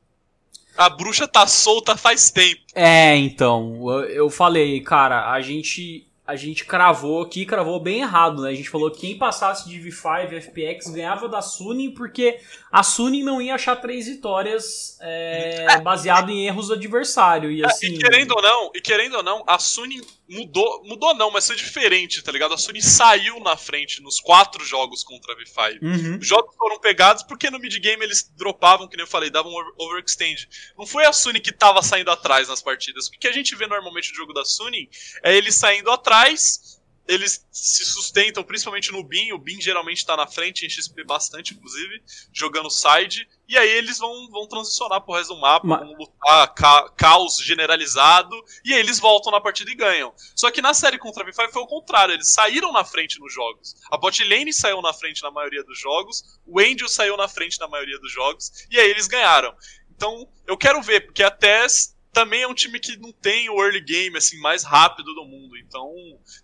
a 0.79 0.89
bruxa 0.89 1.27
tá 1.27 1.45
solta 1.45 1.97
faz 1.97 2.31
tempo. 2.31 2.63
É, 2.73 3.17
então, 3.17 3.91
eu 4.05 4.31
falei, 4.31 4.81
cara, 4.81 5.33
a 5.33 5.41
gente 5.41 6.07
a 6.25 6.37
gente 6.37 6.67
cravou 6.67 7.23
aqui, 7.23 7.47
cravou 7.47 7.81
bem 7.81 8.03
errado, 8.03 8.43
né? 8.43 8.51
A 8.51 8.55
gente 8.55 8.69
falou 8.69 8.91
que 8.91 9.01
quem 9.01 9.17
passasse 9.17 9.67
de 9.67 9.81
V5 9.81 10.43
FPX 10.43 10.91
ganhava 10.91 11.27
da 11.27 11.41
Suning, 11.41 11.93
porque 11.93 12.39
a 12.71 12.83
Suning 12.83 13.23
não 13.23 13.41
ia 13.41 13.55
achar 13.55 13.77
três 13.77 14.07
vitórias 14.07 14.99
é, 15.01 15.81
baseado 15.81 16.31
em 16.31 16.47
erros 16.47 16.69
do 16.69 16.75
adversário. 16.75 17.51
E, 17.51 17.65
assim... 17.65 17.87
É, 17.87 17.91
e 17.91 17.99
querendo 17.99 18.33
ou 18.33 18.43
não, 18.43 18.71
e 18.75 18.81
querendo 18.81 19.17
ou 19.17 19.23
não, 19.23 19.43
a 19.47 19.59
Suning 19.59 20.03
mudou, 20.29 20.85
mudou 20.85 21.15
não, 21.15 21.31
mas 21.31 21.47
foi 21.47 21.57
diferente, 21.57 22.23
tá 22.23 22.31
ligado? 22.31 22.53
A 22.53 22.59
Sony 22.59 22.83
saiu 22.83 23.41
na 23.41 23.57
frente 23.57 24.03
nos 24.03 24.21
quatro 24.21 24.63
jogos 24.65 25.03
contra 25.03 25.33
a 25.33 25.37
V5. 25.37 25.83
Uhum. 25.83 26.19
Os 26.19 26.27
jogos 26.27 26.55
foram 26.55 26.79
pegados 26.79 27.23
porque 27.23 27.51
no 27.51 27.59
mid-game 27.59 28.05
eles 28.05 28.31
dropavam, 28.37 28.87
que 28.87 28.97
nem 28.97 29.05
eu 29.05 29.11
falei, 29.11 29.31
davam 29.31 29.53
overextend. 29.79 30.49
Não 30.77 30.87
foi 30.87 31.07
a 31.07 31.13
Sony 31.13 31.41
que 31.41 31.53
tava 31.53 31.83
saindo 31.83 32.11
atrás 32.11 32.49
nas 32.49 32.61
partidas. 32.61 33.09
O 33.09 33.13
que 33.13 33.29
a 33.29 33.33
gente 33.33 33.57
vê 33.57 33.67
normalmente 33.67 34.11
no 34.11 34.17
jogo 34.17 34.35
da 34.35 34.45
Sony 34.45 34.91
é 35.23 35.35
eles 35.35 35.55
saindo 35.55 35.91
atrás 35.91 36.78
eles 37.09 37.45
se 37.51 37.87
sustentam 37.87 38.45
principalmente 38.45 38.93
no 38.93 39.03
Bin. 39.03 39.33
O 39.33 39.39
Bin 39.39 39.59
geralmente 39.61 39.99
está 39.99 40.15
na 40.15 40.27
frente, 40.27 40.67
em 40.67 40.69
XP 40.69 41.05
bastante, 41.05 41.55
inclusive, 41.55 42.03
jogando 42.33 42.71
side. 42.71 43.27
E 43.49 43.57
aí 43.57 43.71
eles 43.71 43.99
vão, 43.99 44.29
vão 44.31 44.47
transicionar 44.47 45.01
pro 45.01 45.15
resto 45.15 45.35
do 45.35 45.41
mapa, 45.41 45.67
Mas... 45.67 45.81
vão 45.81 45.97
lutar 45.97 46.55
ca 46.55 46.91
caos 46.91 47.39
generalizado. 47.39 48.37
E 48.63 48.75
aí 48.75 48.81
eles 48.81 49.01
voltam 49.01 49.33
na 49.33 49.41
partida 49.41 49.71
e 49.71 49.75
ganham. 49.75 50.13
Só 50.37 50.51
que 50.51 50.61
na 50.61 50.75
série 50.75 50.99
contra 50.99 51.25
a 51.25 51.27
V5 51.27 51.51
foi 51.51 51.63
o 51.63 51.67
contrário, 51.67 52.13
eles 52.13 52.29
saíram 52.29 52.71
na 52.73 52.85
frente 52.85 53.19
nos 53.19 53.33
jogos. 53.33 53.75
A 53.91 53.97
bot 53.97 54.23
lane 54.25 54.53
saiu 54.53 54.83
na 54.83 54.93
frente 54.93 55.23
na 55.23 55.31
maioria 55.31 55.65
dos 55.65 55.79
jogos, 55.79 56.39
o 56.47 56.61
Angel 56.61 56.89
saiu 56.89 57.17
na 57.17 57.27
frente 57.27 57.59
na 57.59 57.67
maioria 57.67 57.99
dos 57.99 58.13
jogos, 58.13 58.67
e 58.71 58.79
aí 58.79 58.91
eles 58.91 59.09
ganharam. 59.09 59.55
Então, 59.91 60.29
eu 60.47 60.57
quero 60.57 60.83
ver, 60.83 61.07
porque 61.07 61.23
a 61.23 61.31
Tess 61.31 61.97
também 62.13 62.43
é 62.43 62.49
um 62.49 62.55
time 62.55 62.81
que 62.81 62.97
não 62.97 63.13
tem 63.13 63.49
o 63.49 63.63
early 63.63 63.81
game 63.81 64.17
assim 64.17 64.39
mais 64.39 64.63
rápido 64.63 65.15
do 65.15 65.25
mundo. 65.25 65.57
Então, 65.57 65.93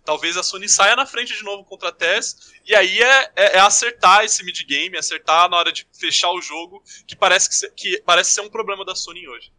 talvez 0.03 0.37
a 0.37 0.43
Sony 0.43 0.69
saia 0.69 0.95
na 0.95 1.05
frente 1.05 1.35
de 1.35 1.43
novo 1.43 1.63
contra 1.63 1.89
a 1.89 1.91
TES. 1.91 2.53
E 2.65 2.75
aí 2.75 3.01
é, 3.01 3.31
é, 3.35 3.57
é 3.57 3.59
acertar 3.59 4.23
esse 4.23 4.43
mid 4.43 4.59
game, 4.65 4.97
acertar 4.97 5.49
na 5.49 5.57
hora 5.57 5.71
de 5.71 5.87
fechar 5.93 6.31
o 6.31 6.41
jogo, 6.41 6.83
que 7.05 7.15
parece, 7.15 7.49
que, 7.49 7.69
que 7.71 8.01
parece 8.03 8.31
ser 8.31 8.41
um 8.41 8.49
problema 8.49 8.85
da 8.85 8.95
Sony 8.95 9.27
hoje. 9.27 9.51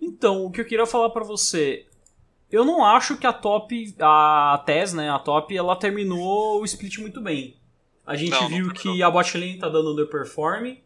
Então, 0.00 0.44
o 0.44 0.50
que 0.50 0.60
eu 0.60 0.66
queria 0.66 0.86
falar 0.86 1.10
para 1.10 1.24
você. 1.24 1.86
Eu 2.50 2.64
não 2.64 2.84
acho 2.84 3.16
que 3.16 3.28
a 3.28 3.32
top, 3.32 3.94
a 4.00 4.60
TES, 4.66 4.92
né, 4.92 5.08
a 5.08 5.20
top, 5.20 5.56
ela 5.56 5.76
terminou 5.76 6.60
o 6.60 6.64
split 6.64 6.98
muito 6.98 7.20
bem. 7.20 7.60
A 8.04 8.16
gente 8.16 8.32
não, 8.32 8.48
viu 8.48 8.66
não 8.66 8.74
que 8.74 9.02
a 9.04 9.08
bot 9.10 9.38
lane 9.38 9.58
tá 9.58 9.68
dando 9.68 9.92
underperform. 9.92 10.66
Uhum. 10.66 10.78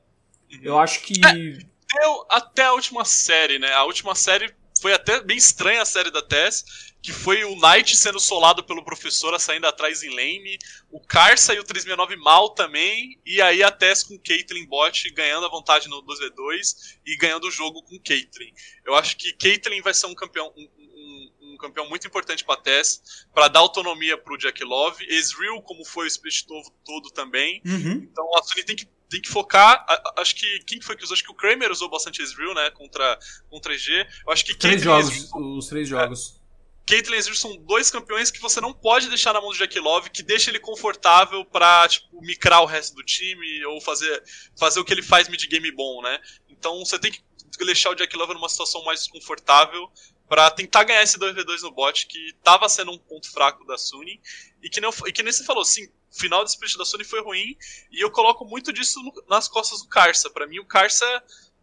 Eu 0.62 0.78
acho 0.78 1.00
que. 1.00 1.14
É, 1.24 2.26
até 2.28 2.64
a 2.64 2.72
última 2.74 3.02
série, 3.04 3.58
né? 3.58 3.72
A 3.72 3.84
última 3.84 4.14
série 4.14 4.52
foi 4.80 4.92
até 4.92 5.20
bem 5.20 5.36
estranha 5.36 5.82
a 5.82 5.86
série 5.86 6.10
da 6.10 6.22
Tess, 6.22 6.64
que 7.02 7.12
foi 7.12 7.44
o 7.44 7.54
Knight 7.56 7.94
sendo 7.96 8.18
solado 8.18 8.64
pelo 8.64 8.82
professor, 8.84 9.38
saindo 9.38 9.66
atrás 9.66 10.02
em 10.02 10.08
lane, 10.08 10.58
o 10.90 10.98
Car 10.98 11.36
saiu 11.36 11.62
369 11.62 12.16
mal 12.16 12.50
também, 12.50 13.20
e 13.26 13.42
aí 13.42 13.62
a 13.62 13.70
Tess 13.70 14.02
com 14.02 14.18
Caitlyn 14.18 14.66
bot 14.66 15.10
ganhando 15.10 15.44
a 15.44 15.50
vantagem 15.50 15.90
no 15.90 16.02
2v2 16.02 16.96
e 17.04 17.16
ganhando 17.16 17.46
o 17.46 17.50
jogo 17.50 17.82
com 17.82 18.00
Caitlyn. 18.00 18.52
Eu 18.86 18.94
acho 18.94 19.16
que 19.16 19.32
Caitlyn 19.34 19.82
vai 19.82 19.92
ser 19.92 20.06
um 20.06 20.14
campeão, 20.14 20.50
um, 20.56 20.62
um, 20.62 21.32
um 21.52 21.56
campeão 21.58 21.86
muito 21.88 22.06
importante 22.06 22.42
para 22.42 22.60
Tess, 22.60 23.26
para 23.34 23.48
dar 23.48 23.60
autonomia 23.60 24.16
pro 24.16 24.38
Jack 24.38 24.64
Love, 24.64 25.04
Ezreal, 25.06 25.60
como 25.60 25.84
foi 25.84 26.06
o 26.06 26.08
split 26.08 26.44
todo, 26.46 26.70
todo 26.84 27.10
também. 27.10 27.60
Uhum. 27.66 28.08
Então 28.10 28.26
a 28.36 28.42
Sony 28.42 28.64
tem 28.64 28.76
que 28.76 28.88
tem 29.14 29.22
que 29.22 29.28
focar. 29.28 29.86
acho 30.18 30.34
que. 30.34 30.58
Quem 30.60 30.80
foi 30.80 30.96
que 30.96 31.04
usou? 31.04 31.14
Acho 31.14 31.22
que 31.22 31.30
o 31.30 31.34
Kramer 31.34 31.70
usou 31.70 31.88
bastante 31.88 32.20
Ezreal, 32.20 32.52
né? 32.52 32.70
Contra, 32.70 33.16
contra 33.48 33.78
G. 33.78 34.04
Eu 34.26 34.32
acho 34.32 34.44
que 34.44 34.54
Três 34.54 34.82
jogos, 34.82 35.10
Ezreal, 35.10 35.56
os 35.56 35.66
três 35.68 35.88
jogos. 35.88 36.40
É, 36.40 36.44
Caitlyn 36.86 37.14
e 37.14 37.18
Ezreal 37.18 37.36
são 37.36 37.56
dois 37.58 37.90
campeões 37.90 38.30
que 38.30 38.40
você 38.40 38.60
não 38.60 38.72
pode 38.72 39.08
deixar 39.08 39.32
na 39.32 39.40
mão 39.40 39.50
do 39.50 39.56
Jack 39.56 39.78
Love, 39.78 40.10
que 40.10 40.22
deixa 40.22 40.50
ele 40.50 40.58
confortável 40.58 41.44
pra, 41.44 41.88
tipo, 41.88 42.20
micrar 42.22 42.60
o 42.62 42.66
resto 42.66 42.94
do 42.96 43.04
time 43.04 43.64
ou 43.66 43.80
fazer, 43.80 44.22
fazer 44.58 44.80
o 44.80 44.84
que 44.84 44.92
ele 44.92 45.02
faz 45.02 45.28
mid-game 45.28 45.70
bom, 45.70 46.02
né? 46.02 46.18
Então 46.48 46.84
você 46.84 46.98
tem 46.98 47.12
que 47.12 47.22
deixar 47.64 47.90
o 47.90 47.94
Jack 47.94 48.14
Love 48.16 48.34
numa 48.34 48.48
situação 48.48 48.84
mais 48.84 49.00
desconfortável 49.00 49.88
para 50.28 50.50
tentar 50.50 50.84
ganhar 50.84 51.02
esse 51.02 51.18
2v2 51.18 51.62
no 51.62 51.70
bot, 51.70 52.06
que 52.06 52.34
tava 52.42 52.68
sendo 52.68 52.92
um 52.92 52.98
ponto 52.98 53.30
fraco 53.30 53.64
da 53.66 53.76
Sunny. 53.76 54.20
E 54.62 54.70
que, 54.70 54.80
não, 54.80 54.90
e 55.06 55.12
que 55.12 55.22
nem 55.22 55.32
você 55.32 55.44
falou, 55.44 55.64
sim, 55.64 55.84
o 55.84 56.18
final 56.18 56.42
do 56.42 56.48
split 56.48 56.76
da 56.76 56.84
Sony 56.84 57.04
foi 57.04 57.22
ruim, 57.22 57.56
e 57.90 58.00
eu 58.00 58.10
coloco 58.10 58.44
muito 58.44 58.72
disso 58.72 59.02
no, 59.02 59.12
nas 59.28 59.48
costas 59.48 59.82
do 59.82 59.88
Carça. 59.88 60.30
Para 60.30 60.46
mim, 60.46 60.58
o 60.58 60.66
Carça 60.66 61.04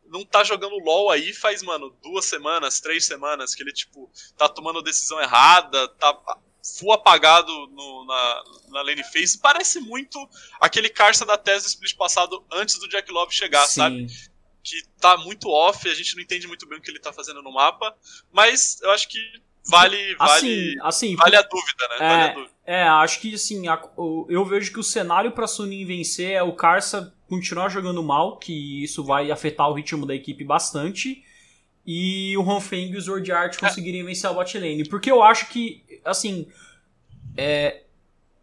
não 0.05 0.25
tá 0.25 0.43
jogando 0.43 0.77
LOL 0.77 1.09
aí 1.09 1.33
faz, 1.33 1.63
mano, 1.63 1.95
duas 2.03 2.25
semanas, 2.25 2.79
três 2.79 3.05
semanas, 3.05 3.55
que 3.55 3.63
ele, 3.63 3.71
tipo, 3.71 4.11
tá 4.37 4.47
tomando 4.49 4.81
decisão 4.81 5.19
errada, 5.21 5.87
tá 5.89 6.37
full 6.63 6.91
apagado 6.91 7.51
no, 7.67 8.05
na, 8.05 8.43
na 8.69 8.81
lane 8.81 9.03
phase. 9.03 9.39
Parece 9.39 9.79
muito 9.79 10.29
aquele 10.59 10.89
Carça 10.89 11.25
da 11.25 11.37
tese 11.37 11.65
do 11.65 11.69
split 11.69 11.95
passado 11.95 12.45
antes 12.51 12.77
do 12.77 12.87
Jack 12.87 13.11
Love 13.11 13.33
chegar, 13.33 13.65
Sim. 13.65 13.79
sabe? 13.79 14.07
Que 14.63 14.83
tá 14.99 15.17
muito 15.17 15.49
off, 15.49 15.89
a 15.89 15.93
gente 15.93 16.15
não 16.15 16.23
entende 16.23 16.47
muito 16.47 16.67
bem 16.67 16.77
o 16.77 16.81
que 16.81 16.91
ele 16.91 16.99
tá 16.99 17.11
fazendo 17.11 17.41
no 17.41 17.51
mapa, 17.51 17.95
mas 18.31 18.79
eu 18.81 18.91
acho 18.91 19.07
que 19.07 19.19
vale, 19.69 20.15
vale, 20.15 20.31
assim, 20.31 20.75
assim, 20.81 21.15
vale 21.15 21.35
a 21.35 21.41
dúvida, 21.41 21.87
né? 21.89 21.95
É, 21.95 22.09
vale 22.09 22.23
a 22.23 22.33
dúvida. 22.33 22.51
é 22.65 22.83
acho 22.83 23.19
que 23.19 23.33
assim, 23.33 23.67
a, 23.67 23.81
eu 24.29 24.45
vejo 24.45 24.71
que 24.71 24.79
o 24.79 24.83
cenário 24.83 25.31
para 25.31 25.47
Sunin 25.47 25.85
vencer 25.85 26.31
é 26.31 26.43
o 26.43 26.53
Carça 26.53 27.13
continuar 27.27 27.69
jogando 27.69 28.03
mal, 28.03 28.37
que 28.37 28.83
isso 28.83 29.03
vai 29.05 29.31
afetar 29.31 29.69
o 29.69 29.73
ritmo 29.73 30.05
da 30.05 30.13
equipe 30.13 30.43
bastante, 30.43 31.23
e 31.85 32.35
o 32.37 32.41
Hanfeng 32.41 32.91
e 32.91 32.97
o 32.97 33.01
Sword 33.01 33.31
Art 33.31 33.55
é. 33.55 33.59
conseguirem 33.59 34.03
vencer 34.03 34.29
a 34.29 34.33
bot 34.33 34.57
lane. 34.57 34.87
Porque 34.87 35.09
eu 35.09 35.23
acho 35.23 35.47
que, 35.47 35.83
assim, 36.03 36.47
é, 37.37 37.83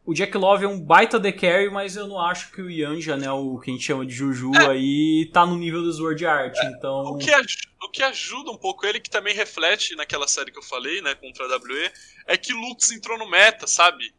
o 0.08 0.14
Jack 0.14 0.34
Love 0.38 0.64
é 0.64 0.68
um 0.68 0.80
baita 0.80 1.20
de 1.20 1.30
carry, 1.30 1.68
mas 1.68 1.94
eu 1.94 2.08
não 2.08 2.18
acho 2.18 2.50
que 2.50 2.62
o 2.62 2.70
Yanja, 2.70 3.14
né, 3.14 3.30
o 3.30 3.58
que 3.58 3.70
a 3.70 3.74
gente 3.74 3.84
chama 3.84 4.06
de 4.06 4.14
Juju 4.14 4.52
é. 4.54 4.68
aí, 4.68 5.30
tá 5.34 5.44
no 5.44 5.58
nível 5.58 5.82
do 5.82 5.92
Sword 5.92 6.24
Art, 6.24 6.56
é. 6.56 6.64
então... 6.64 7.04
O 7.12 7.18
que, 7.18 7.30
o 7.30 7.90
que 7.90 8.02
ajuda 8.02 8.50
um 8.50 8.56
pouco 8.56 8.86
ele, 8.86 9.00
que 9.00 9.10
também 9.10 9.34
reflete 9.34 9.94
naquela 9.96 10.26
série 10.26 10.50
que 10.50 10.58
eu 10.58 10.62
falei, 10.62 11.02
né, 11.02 11.14
contra 11.14 11.44
a 11.44 11.58
WE, 11.58 11.92
é 12.26 12.38
que 12.38 12.54
Lux 12.54 12.90
entrou 12.90 13.18
no 13.18 13.28
meta, 13.28 13.66
sabe? 13.66 14.14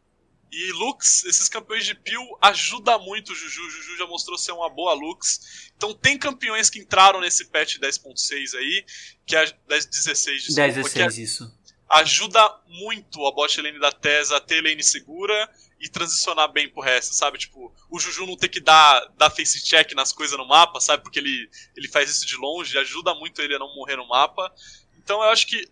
E 0.52 0.70
Lux, 0.74 1.24
esses 1.24 1.48
campeões 1.48 1.84
de 1.84 1.96
Peel, 1.96 2.38
ajuda 2.40 2.96
muito 2.96 3.32
o 3.32 3.34
Juju. 3.34 3.60
O 3.60 3.70
Juju 3.70 3.96
já 3.98 4.06
mostrou 4.06 4.38
ser 4.38 4.52
uma 4.52 4.70
boa 4.70 4.94
Lux. 4.94 5.72
Então 5.76 5.92
tem 5.92 6.16
campeões 6.16 6.70
que 6.70 6.78
entraram 6.78 7.20
nesse 7.20 7.46
patch 7.46 7.78
10.6 7.78 8.56
aí, 8.56 8.84
que 9.26 9.34
é 9.34 9.44
10.16, 9.44 10.36
desculpa. 10.36 10.62
10.16, 10.62 11.18
isso 11.18 11.60
ajuda 11.90 12.40
muito 12.68 13.26
a 13.26 13.32
bot 13.32 13.60
lane 13.60 13.80
da 13.80 13.90
Tesa 13.90 14.36
a 14.36 14.40
ter 14.40 14.62
lane 14.62 14.82
segura 14.82 15.50
e 15.80 15.88
transicionar 15.88 16.52
bem 16.52 16.68
pro 16.68 16.82
resto, 16.82 17.14
sabe? 17.14 17.38
Tipo, 17.38 17.72
o 17.88 17.98
Juju 17.98 18.26
não 18.26 18.36
ter 18.36 18.48
que 18.48 18.60
dar, 18.60 19.00
dar 19.16 19.30
face 19.30 19.64
check 19.64 19.92
nas 19.94 20.12
coisas 20.12 20.36
no 20.36 20.46
mapa, 20.46 20.78
sabe? 20.80 21.02
Porque 21.02 21.18
ele, 21.18 21.48
ele 21.74 21.88
faz 21.88 22.10
isso 22.10 22.26
de 22.26 22.36
longe, 22.36 22.76
ajuda 22.78 23.14
muito 23.14 23.40
ele 23.40 23.54
a 23.54 23.58
não 23.58 23.74
morrer 23.74 23.96
no 23.96 24.06
mapa. 24.06 24.52
Então 24.98 25.22
eu 25.22 25.30
acho 25.30 25.46
que 25.46 25.66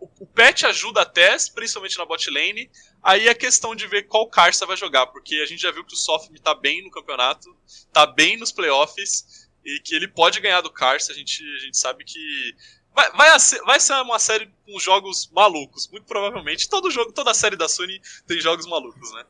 o, 0.00 0.08
o 0.18 0.26
patch 0.26 0.64
ajuda 0.64 1.02
a 1.02 1.06
Tess, 1.06 1.48
principalmente 1.48 1.96
na 1.96 2.04
bot 2.04 2.28
lane. 2.28 2.68
Aí 3.00 3.28
é 3.28 3.34
questão 3.34 3.74
de 3.74 3.86
ver 3.86 4.08
qual 4.08 4.28
Karsa 4.28 4.66
vai 4.66 4.76
jogar, 4.76 5.06
porque 5.06 5.36
a 5.36 5.46
gente 5.46 5.62
já 5.62 5.70
viu 5.70 5.84
que 5.84 5.94
o 5.94 5.96
Sofm 5.96 6.34
tá 6.42 6.54
bem 6.54 6.82
no 6.82 6.90
campeonato, 6.90 7.56
tá 7.92 8.04
bem 8.04 8.36
nos 8.36 8.50
playoffs, 8.50 9.48
e 9.64 9.78
que 9.78 9.94
ele 9.94 10.08
pode 10.08 10.40
ganhar 10.40 10.60
do 10.60 10.72
Karsa. 10.72 11.12
A 11.12 11.14
gente, 11.14 11.44
a 11.56 11.58
gente 11.60 11.76
sabe 11.76 12.04
que 12.04 12.56
Vai, 12.94 13.10
vai, 13.12 13.40
ser, 13.40 13.62
vai 13.62 13.80
ser 13.80 13.94
uma 14.02 14.18
série 14.18 14.52
com 14.66 14.78
jogos 14.78 15.30
malucos, 15.32 15.88
muito 15.88 16.04
provavelmente. 16.04 16.68
Todo 16.68 16.90
jogo, 16.90 17.10
toda 17.10 17.32
série 17.32 17.56
da 17.56 17.68
Sony 17.68 18.00
tem 18.26 18.38
jogos 18.38 18.66
malucos, 18.66 19.10
né? 19.14 19.24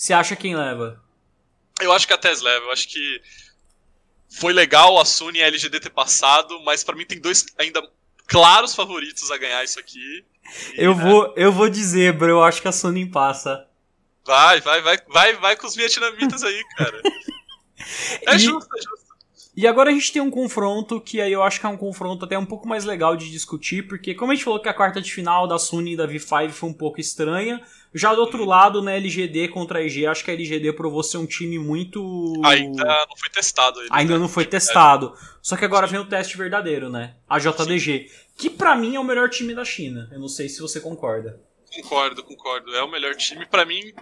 Você 0.00 0.14
acha 0.14 0.34
quem 0.34 0.56
leva? 0.56 0.98
Eu 1.78 1.92
acho 1.92 2.06
que 2.06 2.14
a 2.14 2.16
Tess 2.16 2.40
leva. 2.40 2.64
Eu 2.64 2.72
acho 2.72 2.88
que 2.88 3.20
foi 4.30 4.50
legal 4.50 4.98
a 4.98 5.04
Sony 5.04 5.40
e 5.40 5.42
a 5.42 5.46
LGD 5.48 5.78
ter 5.78 5.90
passado, 5.90 6.58
mas 6.64 6.82
para 6.82 6.96
mim 6.96 7.04
tem 7.04 7.20
dois 7.20 7.44
ainda 7.58 7.86
claros 8.26 8.74
favoritos 8.74 9.30
a 9.30 9.36
ganhar 9.36 9.62
isso 9.62 9.78
aqui. 9.78 10.24
E, 10.72 10.82
eu, 10.82 10.96
né? 10.96 11.04
vou, 11.04 11.34
eu 11.36 11.52
vou 11.52 11.68
dizer, 11.68 12.14
bro, 12.14 12.30
eu 12.30 12.42
acho 12.42 12.62
que 12.62 12.68
a 12.68 12.72
Sony 12.72 13.10
passa. 13.10 13.68
Vai, 14.24 14.62
vai, 14.62 14.80
vai, 14.80 14.98
vai, 15.06 15.36
vai 15.36 15.56
com 15.56 15.66
os 15.66 15.74
vietnamitas 15.74 16.42
aí, 16.44 16.64
cara. 16.78 17.02
é 18.26 18.36
e... 18.36 18.38
justo, 18.38 18.74
é 18.74 18.80
justo. 18.80 19.10
E 19.54 19.66
agora 19.66 19.90
a 19.90 19.92
gente 19.92 20.14
tem 20.14 20.22
um 20.22 20.30
confronto 20.30 20.98
que 20.98 21.20
aí 21.20 21.32
eu 21.32 21.42
acho 21.42 21.60
que 21.60 21.66
é 21.66 21.68
um 21.68 21.76
confronto 21.76 22.24
até 22.24 22.38
um 22.38 22.46
pouco 22.46 22.66
mais 22.66 22.86
legal 22.86 23.14
de 23.18 23.30
discutir, 23.30 23.86
porque 23.86 24.14
como 24.14 24.32
a 24.32 24.34
gente 24.34 24.44
falou 24.44 24.62
que 24.62 24.68
a 24.70 24.72
quarta 24.72 24.98
de 24.98 25.12
final 25.12 25.46
da 25.46 25.58
Sony 25.58 25.92
e 25.92 25.96
da 25.98 26.08
V5 26.08 26.52
foi 26.52 26.70
um 26.70 26.72
pouco 26.72 26.98
estranha, 26.98 27.62
já 27.92 28.14
do 28.14 28.20
outro 28.20 28.44
lado, 28.44 28.80
na 28.80 28.92
né, 28.92 28.96
LGD 28.98 29.48
contra 29.48 29.80
a 29.80 29.82
EG, 29.82 30.06
acho 30.06 30.24
que 30.24 30.30
a 30.30 30.34
LGD 30.34 30.72
provou 30.74 31.02
ser 31.02 31.18
um 31.18 31.26
time 31.26 31.58
muito. 31.58 32.32
Ainda 32.44 32.84
não 32.84 33.16
foi 33.16 33.30
testado. 33.30 33.80
Ainda 33.90 34.12
né? 34.12 34.18
não 34.18 34.28
foi 34.28 34.44
testado. 34.44 35.14
Só 35.42 35.56
que 35.56 35.64
agora 35.64 35.86
vem 35.86 35.98
o 35.98 36.04
teste 36.04 36.36
verdadeiro, 36.36 36.88
né? 36.88 37.16
A 37.28 37.38
JDG. 37.38 38.08
Sim. 38.08 38.26
Que 38.36 38.48
para 38.48 38.76
mim 38.76 38.94
é 38.94 39.00
o 39.00 39.04
melhor 39.04 39.28
time 39.28 39.54
da 39.54 39.64
China. 39.64 40.08
Eu 40.12 40.20
não 40.20 40.28
sei 40.28 40.48
se 40.48 40.60
você 40.60 40.80
concorda. 40.80 41.40
Concordo, 41.74 42.22
concordo. 42.22 42.74
É 42.74 42.82
o 42.82 42.90
melhor 42.90 43.14
time. 43.16 43.44
para 43.44 43.64
mim, 43.64 43.92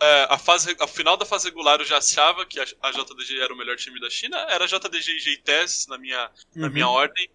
é, 0.00 0.26
a, 0.30 0.38
fase, 0.38 0.76
a 0.80 0.86
final 0.86 1.16
da 1.16 1.24
fase 1.24 1.46
regular 1.46 1.80
eu 1.80 1.84
já 1.84 1.98
achava 1.98 2.46
que 2.46 2.60
a, 2.60 2.66
a 2.82 2.90
JDG 2.92 3.40
era 3.40 3.52
o 3.52 3.56
melhor 3.56 3.76
time 3.76 4.00
da 4.00 4.08
China. 4.08 4.36
Era 4.50 4.66
JDG 4.66 5.12
e 5.12 5.36
JTES 5.36 5.88
na 5.88 5.98
minha, 5.98 6.30
uhum. 6.54 6.62
na 6.62 6.70
minha 6.70 6.88
ordem. 6.88 7.28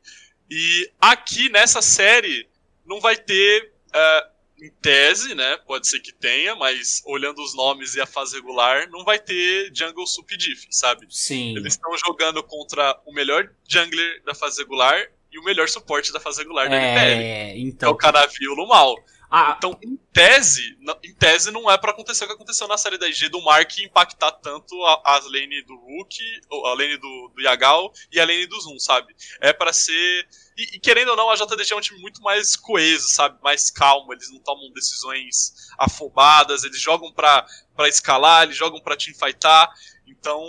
E 0.50 0.90
aqui 1.02 1.50
nessa 1.50 1.82
série 1.82 2.48
não 2.86 3.02
vai 3.02 3.18
ter. 3.18 3.74
É, 3.94 4.37
em 4.62 4.72
tese, 4.82 5.36
né? 5.36 5.58
Pode 5.66 5.88
ser 5.88 6.00
que 6.00 6.12
tenha, 6.12 6.56
mas 6.56 7.02
olhando 7.06 7.42
os 7.42 7.56
nomes 7.56 7.96
e 7.96 8.02
a 8.02 8.06
fase 8.06 8.36
regular, 8.36 8.90
não 8.90 9.04
vai 9.04 9.20
ter 9.20 9.72
Jungle 9.74 10.08
Sup 10.08 10.30
Diff, 10.38 10.68
sabe? 10.72 11.06
Sim. 11.10 11.56
Eles 11.56 11.74
estão 11.74 11.92
jogando 11.98 12.44
contra 12.44 13.00
o 13.06 13.14
melhor 13.14 13.50
jungler 13.68 14.24
da 14.24 14.34
fase 14.34 14.62
regular 14.62 15.10
e 15.32 15.40
o 15.40 15.44
melhor 15.44 15.70
suporte 15.70 16.12
da 16.12 16.20
fase 16.20 16.42
regular 16.42 16.70
da 16.70 16.76
é. 16.76 17.58
Então. 17.58 17.90
É 17.90 17.92
o 17.92 17.96
Canavi 17.96 18.36
e 18.42 18.48
o 18.48 18.56
Lumal. 18.56 18.96
Ah. 19.30 19.56
Então, 19.58 19.78
em 19.84 19.98
tese, 20.14 20.78
em 21.04 21.14
tese 21.14 21.52
não 21.52 21.70
é 21.70 21.78
para 21.78 21.92
acontecer 21.92 22.24
o 22.24 22.28
que 22.28 22.34
aconteceu 22.34 22.68
na 22.68 22.78
série 22.78 22.98
da 22.98 23.10
IG 23.10 23.28
do 23.28 23.42
Mark 23.42 23.78
impactar 23.80 24.32
tanto 24.32 24.74
a, 24.86 25.02
a 25.04 25.20
lane 25.26 25.62
do 25.64 25.76
Rook, 25.76 26.18
a 26.66 26.74
lane 26.74 26.98
do, 26.98 27.32
do 27.36 27.42
Yagal 27.42 27.92
e 28.12 28.20
a 28.20 28.26
lane 28.26 28.48
do 28.48 28.60
Zoom, 28.62 28.80
sabe? 28.80 29.14
É 29.42 29.52
para 29.52 29.74
ser. 29.74 30.28
E, 30.58 30.76
e, 30.76 30.80
querendo 30.80 31.10
ou 31.10 31.18
não, 31.18 31.30
a 31.30 31.36
JDG 31.36 31.74
é 31.74 31.76
um 31.76 31.82
time 31.82 32.00
muito 32.00 32.22
mais 32.22 32.56
coeso, 32.56 33.10
sabe? 33.10 33.38
Mais 33.44 33.70
calmo, 33.70 34.14
eles 34.14 34.32
não 34.32 34.40
tomam 34.40 34.72
decisões 34.72 35.54
afobadas, 35.78 36.64
eles 36.64 36.80
jogam 36.80 37.12
pra 37.12 37.46
escalar, 37.82 38.44
eles 38.44 38.56
jogam 38.56 38.80
pra 38.80 38.96
teamfightar. 38.96 39.70
Então, 40.08 40.42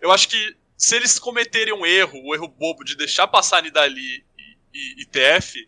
eu 0.00 0.10
acho 0.10 0.28
que 0.28 0.56
se 0.78 0.96
eles 0.96 1.18
cometerem 1.18 1.74
um 1.74 1.84
erro, 1.84 2.18
o 2.20 2.30
um 2.30 2.34
erro 2.34 2.48
bobo 2.48 2.84
de 2.84 2.96
deixar 2.96 3.28
passar 3.28 3.62
Nidali 3.62 4.00
e, 4.00 4.56
e, 4.72 5.02
e 5.02 5.06
TF, 5.06 5.58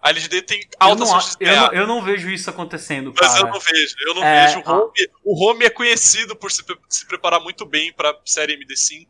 a 0.00 0.10
LGD 0.10 0.42
tem 0.42 0.60
altas 0.78 1.08
chances 1.08 1.36
de 1.36 1.44
ganhar. 1.44 1.66
Eu 1.66 1.70
não, 1.70 1.80
eu 1.80 1.86
não 1.86 2.02
vejo 2.02 2.30
isso 2.30 2.48
acontecendo, 2.48 3.12
cara. 3.12 3.32
Mas 3.32 3.40
eu 3.40 3.46
não 3.48 3.60
vejo, 3.60 3.96
eu 4.00 4.14
não 4.14 4.24
é, 4.24 4.46
vejo. 4.46 4.60
O 4.60 4.70
home, 4.70 5.10
o 5.24 5.44
home 5.44 5.64
é 5.64 5.70
conhecido 5.70 6.36
por 6.36 6.52
se, 6.52 6.64
se 6.88 7.06
preparar 7.06 7.40
muito 7.40 7.66
bem 7.66 7.92
pra 7.92 8.16
série 8.24 8.56
MD5, 8.56 9.06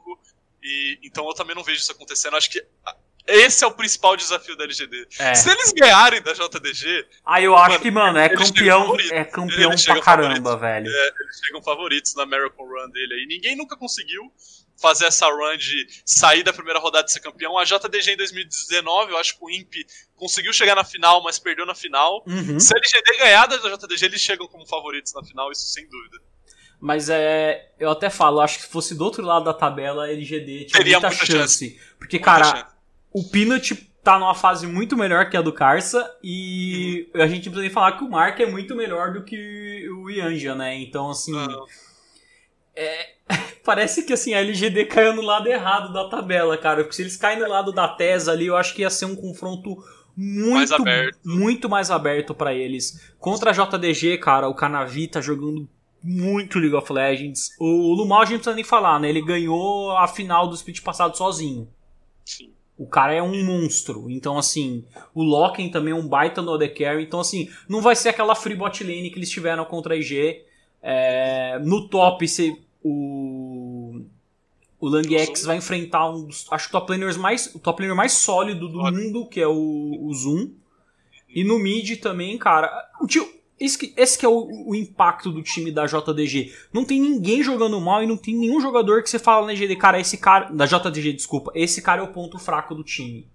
e 0.62 0.98
então 1.02 1.26
eu 1.26 1.34
também 1.34 1.54
não 1.54 1.62
vejo 1.62 1.80
isso 1.80 1.92
acontecendo. 1.92 2.36
Acho 2.36 2.50
que 2.50 2.64
esse 3.26 3.62
é 3.62 3.66
o 3.66 3.72
principal 3.72 4.16
desafio 4.16 4.56
da 4.56 4.64
LGD. 4.64 5.06
É. 5.18 5.34
Se 5.34 5.50
eles 5.50 5.72
ganharem 5.72 6.22
da 6.22 6.32
JDG. 6.32 7.06
Ah, 7.24 7.42
eu 7.42 7.54
acho 7.54 7.72
mano, 7.72 7.82
que, 7.82 7.90
mano, 7.90 8.18
é 8.18 8.28
campeão, 8.30 8.96
é 9.12 9.24
campeão 9.24 9.70
pra 9.84 10.00
caramba, 10.00 10.56
velho. 10.56 10.90
É, 10.90 11.12
eles 11.20 11.40
chegam 11.44 11.62
favoritos 11.62 12.14
na 12.14 12.22
American 12.22 12.66
Run 12.66 12.90
dele 12.90 13.14
aí. 13.14 13.26
Ninguém 13.26 13.54
nunca 13.54 13.76
conseguiu 13.76 14.32
fazer 14.80 15.06
essa 15.06 15.26
run 15.26 15.56
de 15.56 15.86
sair 16.04 16.42
da 16.42 16.52
primeira 16.52 16.78
rodada 16.78 17.04
de 17.04 17.12
ser 17.12 17.20
campeão. 17.20 17.58
A 17.58 17.64
JDG 17.64 18.12
em 18.12 18.16
2019, 18.16 19.12
eu 19.12 19.18
acho 19.18 19.36
que 19.36 19.44
o 19.44 19.50
Imp 19.50 19.74
conseguiu 20.16 20.52
chegar 20.52 20.74
na 20.74 20.84
final, 20.84 21.22
mas 21.22 21.38
perdeu 21.38 21.66
na 21.66 21.74
final. 21.74 22.24
Uhum. 22.26 22.58
Se 22.58 22.72
a 22.74 22.78
LGD 22.78 23.18
ganhar 23.18 23.46
da 23.46 23.56
JDG, 23.56 24.04
eles 24.06 24.20
chegam 24.20 24.46
como 24.46 24.66
favoritos 24.66 25.12
na 25.12 25.22
final, 25.22 25.50
isso 25.50 25.66
sem 25.68 25.88
dúvida. 25.88 26.18
Mas 26.80 27.08
é. 27.08 27.72
Eu 27.78 27.90
até 27.90 28.08
falo, 28.08 28.40
acho 28.40 28.58
que 28.58 28.64
se 28.64 28.70
fosse 28.70 28.94
do 28.94 29.04
outro 29.04 29.24
lado 29.24 29.44
da 29.44 29.52
tabela, 29.52 30.04
a 30.04 30.12
LGD 30.12 30.66
tinha 30.66 30.78
Teria 30.78 31.00
muita, 31.00 31.08
muita 31.08 31.26
chance. 31.26 31.38
chance. 31.38 31.80
Porque, 31.98 32.18
muita 32.18 32.24
cara, 32.24 32.44
chance. 32.44 32.66
o 33.12 33.24
Peanut 33.24 33.74
tá 34.02 34.18
numa 34.18 34.34
fase 34.34 34.66
muito 34.66 34.96
melhor 34.96 35.28
que 35.28 35.36
a 35.36 35.42
do 35.42 35.52
Carça 35.52 36.08
e 36.22 37.10
uhum. 37.14 37.22
a 37.22 37.26
gente 37.26 37.50
precisa 37.50 37.74
falar 37.74 37.92
que 37.92 38.04
o 38.04 38.08
Mark 38.08 38.38
é 38.38 38.46
muito 38.46 38.76
melhor 38.76 39.12
do 39.12 39.24
que 39.24 39.88
o 39.90 40.08
Yanja, 40.08 40.54
né? 40.54 40.76
Então, 40.76 41.10
assim. 41.10 41.34
Uhum. 41.34 41.66
É, 42.80 43.14
parece 43.64 44.04
que 44.04 44.12
assim, 44.12 44.34
a 44.34 44.38
LGD 44.38 44.84
caiu 44.84 45.12
no 45.12 45.22
lado 45.22 45.48
errado 45.48 45.92
da 45.92 46.08
tabela, 46.08 46.56
cara. 46.56 46.84
Porque 46.84 46.94
se 46.94 47.02
eles 47.02 47.16
caem 47.16 47.40
no 47.40 47.48
lado 47.48 47.72
da 47.72 47.88
TES 47.88 48.28
ali, 48.28 48.46
eu 48.46 48.56
acho 48.56 48.72
que 48.72 48.82
ia 48.82 48.90
ser 48.90 49.06
um 49.06 49.16
confronto 49.16 49.76
muito, 50.16 50.82
mais 50.84 51.10
muito 51.24 51.68
mais 51.68 51.90
aberto 51.90 52.34
para 52.34 52.54
eles. 52.54 53.12
Contra 53.18 53.50
a 53.50 53.52
JDG, 53.52 54.18
cara, 54.18 54.48
o 54.48 54.54
Canavi 54.54 55.08
tá 55.08 55.20
jogando 55.20 55.68
muito 56.02 56.60
League 56.60 56.76
of 56.76 56.92
Legends. 56.92 57.50
O 57.58 57.94
Lumal 57.94 58.22
a 58.22 58.24
gente 58.24 58.34
não 58.34 58.38
precisa 58.38 58.54
nem 58.54 58.64
falar, 58.64 59.00
né? 59.00 59.08
Ele 59.08 59.22
ganhou 59.22 59.90
a 59.96 60.06
final 60.06 60.46
do 60.46 60.54
split 60.54 60.80
passado 60.82 61.16
sozinho. 61.16 61.68
Sim. 62.24 62.52
O 62.76 62.86
cara 62.86 63.12
é 63.12 63.20
um 63.20 63.44
monstro. 63.44 64.08
Então, 64.08 64.38
assim, 64.38 64.84
o 65.12 65.24
Loken 65.24 65.68
também 65.68 65.92
é 65.92 65.96
um 65.96 66.06
baita 66.06 66.40
no 66.40 66.54
AD 66.54 66.68
Carry. 66.68 67.02
Então, 67.02 67.18
assim, 67.18 67.50
não 67.68 67.80
vai 67.80 67.96
ser 67.96 68.10
aquela 68.10 68.36
free 68.36 68.54
bot 68.54 68.84
lane 68.84 69.10
que 69.10 69.18
eles 69.18 69.30
tiveram 69.30 69.64
contra 69.64 69.94
a 69.94 69.96
IG. 69.96 70.44
É, 70.80 71.58
no 71.58 71.88
top, 71.88 72.26
se, 72.28 72.56
o 72.82 74.02
o 74.80 74.88
Lang 74.88 75.12
X 75.18 75.44
vai 75.44 75.56
enfrentar 75.56 76.08
um 76.08 76.26
dos, 76.26 76.46
acho 76.52 76.66
que 76.66 76.72
top 76.72 76.92
laners 76.92 77.16
mais, 77.16 77.52
o 77.54 77.58
top 77.58 77.82
laner 77.82 77.96
mais 77.96 78.12
sólido 78.12 78.68
do 78.68 78.78
mundo, 78.78 79.26
que 79.26 79.40
é 79.40 79.46
o, 79.46 79.98
o 80.00 80.14
Zoom. 80.14 80.50
E 81.28 81.42
no 81.42 81.58
mid 81.58 81.96
também, 81.96 82.38
cara, 82.38 82.70
o 83.00 83.06
tio, 83.06 83.28
esse 83.58 83.76
que, 83.76 83.92
esse 83.96 84.16
que 84.16 84.24
é 84.24 84.28
o, 84.28 84.68
o, 84.68 84.74
impacto 84.74 85.32
do 85.32 85.42
time 85.42 85.72
da 85.72 85.84
JDG. 85.84 86.54
Não 86.72 86.84
tem 86.84 87.00
ninguém 87.00 87.42
jogando 87.42 87.80
mal 87.80 88.02
e 88.02 88.06
não 88.06 88.16
tem 88.16 88.36
nenhum 88.36 88.60
jogador 88.60 89.02
que 89.02 89.10
você 89.10 89.18
fala 89.18 89.46
na 89.46 89.54
GD, 89.54 89.76
cara, 89.76 90.00
esse 90.00 90.16
cara, 90.16 90.48
da 90.50 90.64
JDG, 90.64 91.12
desculpa, 91.12 91.50
esse 91.54 91.82
cara 91.82 92.00
é 92.00 92.04
o 92.04 92.12
ponto 92.12 92.38
fraco 92.38 92.74
do 92.74 92.84
time. 92.84 93.26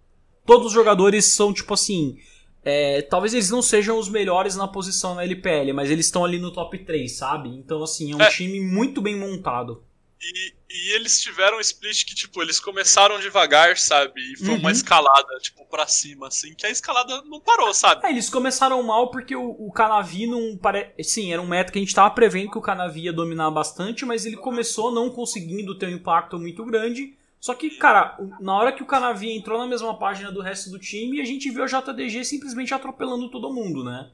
Todos 0.46 0.68
os 0.68 0.74
jogadores 0.74 1.26
são 1.26 1.54
tipo 1.54 1.74
assim, 1.74 2.18
é, 2.66 3.01
talvez 3.01 3.34
eles 3.34 3.49
não 3.49 3.61
sejam 3.61 3.97
os 3.97 4.07
melhores 4.07 4.55
na 4.55 4.68
posição 4.68 5.16
na 5.16 5.24
LPL, 5.24 5.74
mas 5.74 5.91
eles 5.91 6.05
estão 6.05 6.24
ali 6.24 6.39
no 6.39 6.51
top 6.51 6.78
3, 6.78 7.11
sabe? 7.11 7.49
Então, 7.49 7.84
assim, 7.84 8.14
é 8.14 8.16
um 8.16 8.22
é. 8.22 8.30
time 8.30 8.61
muito 8.61 9.01
bem 9.01 9.18
montado. 9.18 9.84
E, 10.22 10.53
e, 10.70 10.95
eles 10.95 11.22
tiveram 11.22 11.57
um 11.57 11.59
split 11.59 12.05
que, 12.05 12.16
tipo, 12.16 12.41
eles 12.41 12.57
começaram 12.57 13.20
devagar, 13.20 13.78
sabe? 13.78 14.14
E 14.32 14.38
foi 14.38 14.53
uhum. 14.53 14.59
uma 14.59 14.72
escalada, 14.72 15.38
tipo, 15.41 15.66
pra 15.66 15.86
cima, 15.86 16.28
assim, 16.28 16.53
que 16.53 16.66
a 16.66 16.70
escalada 16.70 17.22
não 17.24 17.41
parou, 17.41 17.74
sabe? 17.74 18.05
É, 18.07 18.09
eles 18.09 18.30
começaram 18.30 18.82
mal 18.82 19.11
porque 19.11 19.36
o, 19.36 19.49
o 19.49 19.70
Canavi 19.74 20.26
não 20.26 20.57
parece. 20.57 21.03
Sim, 21.03 21.34
era 21.34 21.41
um 21.41 21.47
meta 21.47 21.74
que 21.74 21.78
a 21.78 21.82
gente 21.82 21.93
tava 21.93 22.11
prevendo 22.11 22.51
que 22.51 22.57
o 22.57 22.61
Canavi 22.61 23.01
ia 23.01 23.14
dominar 23.14 23.51
bastante, 23.51 24.05
mas 24.05 24.26
ele 24.26 24.38
começou 24.38 24.93
não 24.93 25.09
conseguindo 25.09 25.78
ter 25.78 25.88
um 25.88 25.95
impacto 25.97 26.39
muito 26.39 26.64
grande. 26.64 27.18
Só 27.44 27.54
que, 27.54 27.72
cara, 27.72 28.18
na 28.39 28.56
hora 28.56 28.72
que 28.72 28.82
o 28.82 28.86
Canavi 28.86 29.30
entrou 29.30 29.60
na 29.60 29.68
mesma 29.68 30.00
página 30.00 30.32
do 30.32 30.39
resto 30.39 30.70
do 30.70 30.80
time, 30.80 31.20
a 31.20 31.26
gente 31.26 31.52
viu 31.52 31.62
a 31.62 31.68
JDG 31.68 32.24
simplesmente 32.24 32.74
atropelando 32.74 33.30
todo 33.30 33.54
mundo, 33.54 33.84
né? 33.84 34.10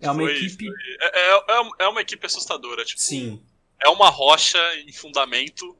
É 0.00 0.08
uma 0.08 0.22
foi, 0.22 0.36
equipe. 0.36 0.64
Foi. 0.64 0.76
É, 1.00 1.32
é, 1.34 1.70
é, 1.80 1.88
uma 1.88 2.00
equipe 2.00 2.24
assustadora, 2.24 2.84
tipo. 2.84 3.00
Sim. 3.00 3.42
É 3.84 3.88
uma 3.88 4.08
rocha 4.08 4.60
em 4.86 4.92
fundamento 4.92 5.76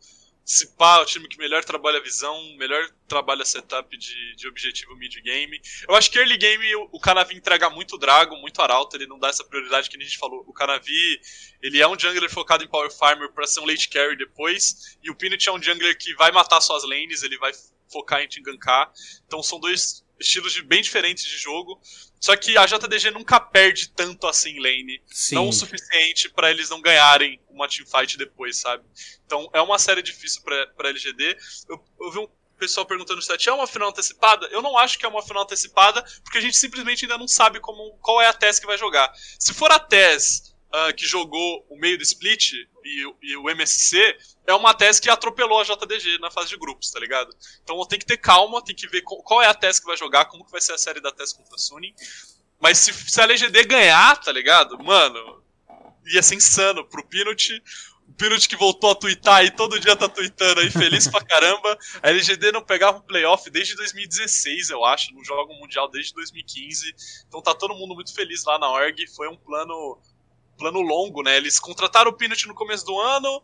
se 0.49 0.67
pá, 0.79 0.99
o 1.03 1.05
time 1.05 1.29
que 1.29 1.37
melhor 1.37 1.63
trabalha 1.63 1.99
a 1.99 2.03
visão, 2.03 2.43
melhor 2.57 2.83
trabalha 3.07 3.45
setup 3.45 3.95
de, 3.99 4.35
de 4.35 4.49
objetivo 4.49 4.97
mid-game. 4.97 5.61
Eu 5.87 5.95
acho 5.95 6.11
que 6.11 6.19
early 6.19 6.39
game 6.39 6.75
o, 6.75 6.89
o 6.91 6.99
Canavi 6.99 7.37
entrega 7.37 7.69
muito 7.69 7.99
Drago, 7.99 8.35
muito 8.37 8.63
Arauto, 8.63 8.97
ele 8.97 9.07
não 9.07 9.19
dá 9.19 9.29
essa 9.29 9.45
prioridade 9.45 9.91
que 9.91 9.99
a 9.99 10.01
gente 10.01 10.17
falou. 10.17 10.43
O 10.47 10.53
Canavi, 10.55 11.21
ele 11.61 11.83
é 11.83 11.87
um 11.87 11.99
jungler 11.99 12.31
focado 12.31 12.65
em 12.65 12.67
Power 12.67 12.91
Farmer 12.91 13.31
para 13.31 13.47
ser 13.47 13.61
um 13.61 13.67
late 13.67 13.91
carry 13.91 14.17
depois, 14.17 14.97
e 15.03 15.11
o 15.11 15.15
Peanut 15.15 15.47
é 15.47 15.53
um 15.53 15.63
jungler 15.63 15.99
que 15.99 16.15
vai 16.15 16.33
matar 16.33 16.63
suas 16.63 16.83
lanes, 16.83 17.23
ele 17.23 17.37
vai 17.37 17.53
focar 17.93 18.23
em 18.23 18.27
te 18.27 18.41
gankar. 18.41 18.91
Então 19.27 19.43
são 19.43 19.61
dois 19.61 20.03
estilos 20.19 20.55
de, 20.55 20.63
bem 20.63 20.81
diferentes 20.81 21.25
de 21.25 21.37
jogo. 21.37 21.79
Só 22.21 22.37
que 22.37 22.57
a 22.57 22.67
JDG 22.67 23.11
nunca 23.11 23.39
perde 23.39 23.91
tanto 23.91 24.27
assim 24.27 24.59
lane. 24.61 25.01
Sim. 25.07 25.35
Não 25.37 25.49
o 25.49 25.53
suficiente 25.53 26.29
para 26.29 26.51
eles 26.51 26.69
não 26.69 26.81
ganharem 26.81 27.41
uma 27.49 27.69
teamfight 27.69 28.17
depois, 28.17 28.57
sabe? 28.57 28.85
Então 29.25 29.49
é 29.53 29.61
uma 29.61 29.79
série 29.79 30.03
difícil 30.03 30.43
pra, 30.43 30.67
pra 30.69 30.89
LGD. 30.91 31.37
Eu, 31.69 31.85
eu 32.01 32.11
vi 32.11 32.19
um 32.19 32.29
pessoal 32.59 32.85
perguntando 32.85 33.23
se 33.23 33.49
é 33.49 33.53
uma 33.53 33.67
final 33.67 33.91
antecipada. 33.91 34.47
Eu 34.49 34.61
não 34.61 34.77
acho 34.77 34.99
que 34.99 35.07
é 35.07 35.09
uma 35.09 35.23
final 35.23 35.45
antecipada, 35.45 36.05
porque 36.23 36.39
a 36.39 36.41
gente 36.41 36.57
simplesmente 36.57 37.05
ainda 37.05 37.17
não 37.17 37.29
sabe 37.29 37.61
como, 37.61 37.93
qual 38.03 38.21
é 38.21 38.27
a 38.27 38.33
TES 38.33 38.59
que 38.59 38.67
vai 38.67 38.77
jogar. 38.77 39.13
Se 39.39 39.55
for 39.55 39.71
a 39.71 39.79
TES 39.79 40.55
uh, 40.75 40.95
que 40.95 41.07
jogou 41.07 41.67
o 41.69 41.79
meio 41.79 41.97
do 41.97 42.03
split 42.03 42.53
e, 42.85 43.15
e, 43.23 43.37
o 43.37 43.51
MSC, 43.51 44.17
é 44.47 44.55
uma 44.55 44.75
TES 44.75 45.01
que 45.01 45.11
atropelou 45.11 45.61
a 45.61 45.65
JDG 45.65 46.19
na 46.19 46.31
fase 46.31 46.49
de 46.49 46.57
grupos, 46.57 46.91
tá 46.91 46.99
ligado? 46.99 47.35
Então 47.63 47.85
tem 47.87 47.99
que 47.99 48.07
ter 48.07 48.17
calma, 48.17 48.65
tem 48.65 48.75
que 48.75 48.89
ver 48.89 49.03
qual 49.03 49.43
é 49.43 49.47
a 49.47 49.55
TES 49.55 49.81
que 49.81 49.87
vai 49.87 49.97
jogar, 49.97 50.27
como 50.27 50.45
que 50.45 50.53
vai 50.53 50.61
ser 50.61 50.73
a 50.73 50.79
série 50.79 51.01
da 51.01 51.13
TES 51.13 51.33
contra 51.33 51.55
a 51.55 51.59
Suning. 51.59 51.95
Mas 52.61 52.79
se, 52.79 52.93
se 52.93 53.21
a 53.21 53.25
LGD 53.25 53.65
ganhar, 53.65 54.17
tá 54.17 54.33
ligado? 54.33 54.83
Mano, 54.83 55.43
ia 56.07 56.23
ser 56.23 56.35
insano 56.35 56.85
pro 56.85 57.07
Pinot 57.07 57.63
o 58.09 58.13
Pinot 58.15 58.49
que 58.49 58.57
voltou 58.57 58.91
a 58.91 58.95
twittar 58.95 59.37
aí, 59.37 59.51
todo 59.51 59.79
dia 59.79 59.95
tá 59.95 60.09
tweetando 60.09 60.61
aí, 60.61 60.71
feliz 60.71 61.07
pra 61.07 61.21
caramba. 61.25 61.79
A 62.03 62.09
LGD 62.09 62.53
não 62.53 62.65
pegava 62.65 62.99
o 62.99 63.03
playoff 63.03 63.51
desde 63.51 63.77
2016, 63.77 64.71
eu 64.71 64.83
acho, 64.83 65.15
não 65.15 65.23
joga 65.23 65.53
o 65.53 65.61
Mundial 65.61 65.91
desde 65.91 66.15
2015. 66.15 66.95
Então 67.29 67.43
tá 67.43 67.55
todo 67.55 67.75
mundo 67.75 67.95
muito 67.95 68.15
feliz 68.15 68.45
lá 68.45 68.59
na 68.59 68.71
org. 68.71 69.07
Foi 69.15 69.29
um 69.29 69.37
plano 69.37 70.01
plano 70.59 70.81
longo, 70.81 71.23
né? 71.23 71.37
Eles 71.37 71.59
contrataram 71.59 72.11
o 72.11 72.15
Pinot 72.15 72.47
no 72.49 72.55
começo 72.55 72.85
do 72.85 72.99
ano, 72.99 73.43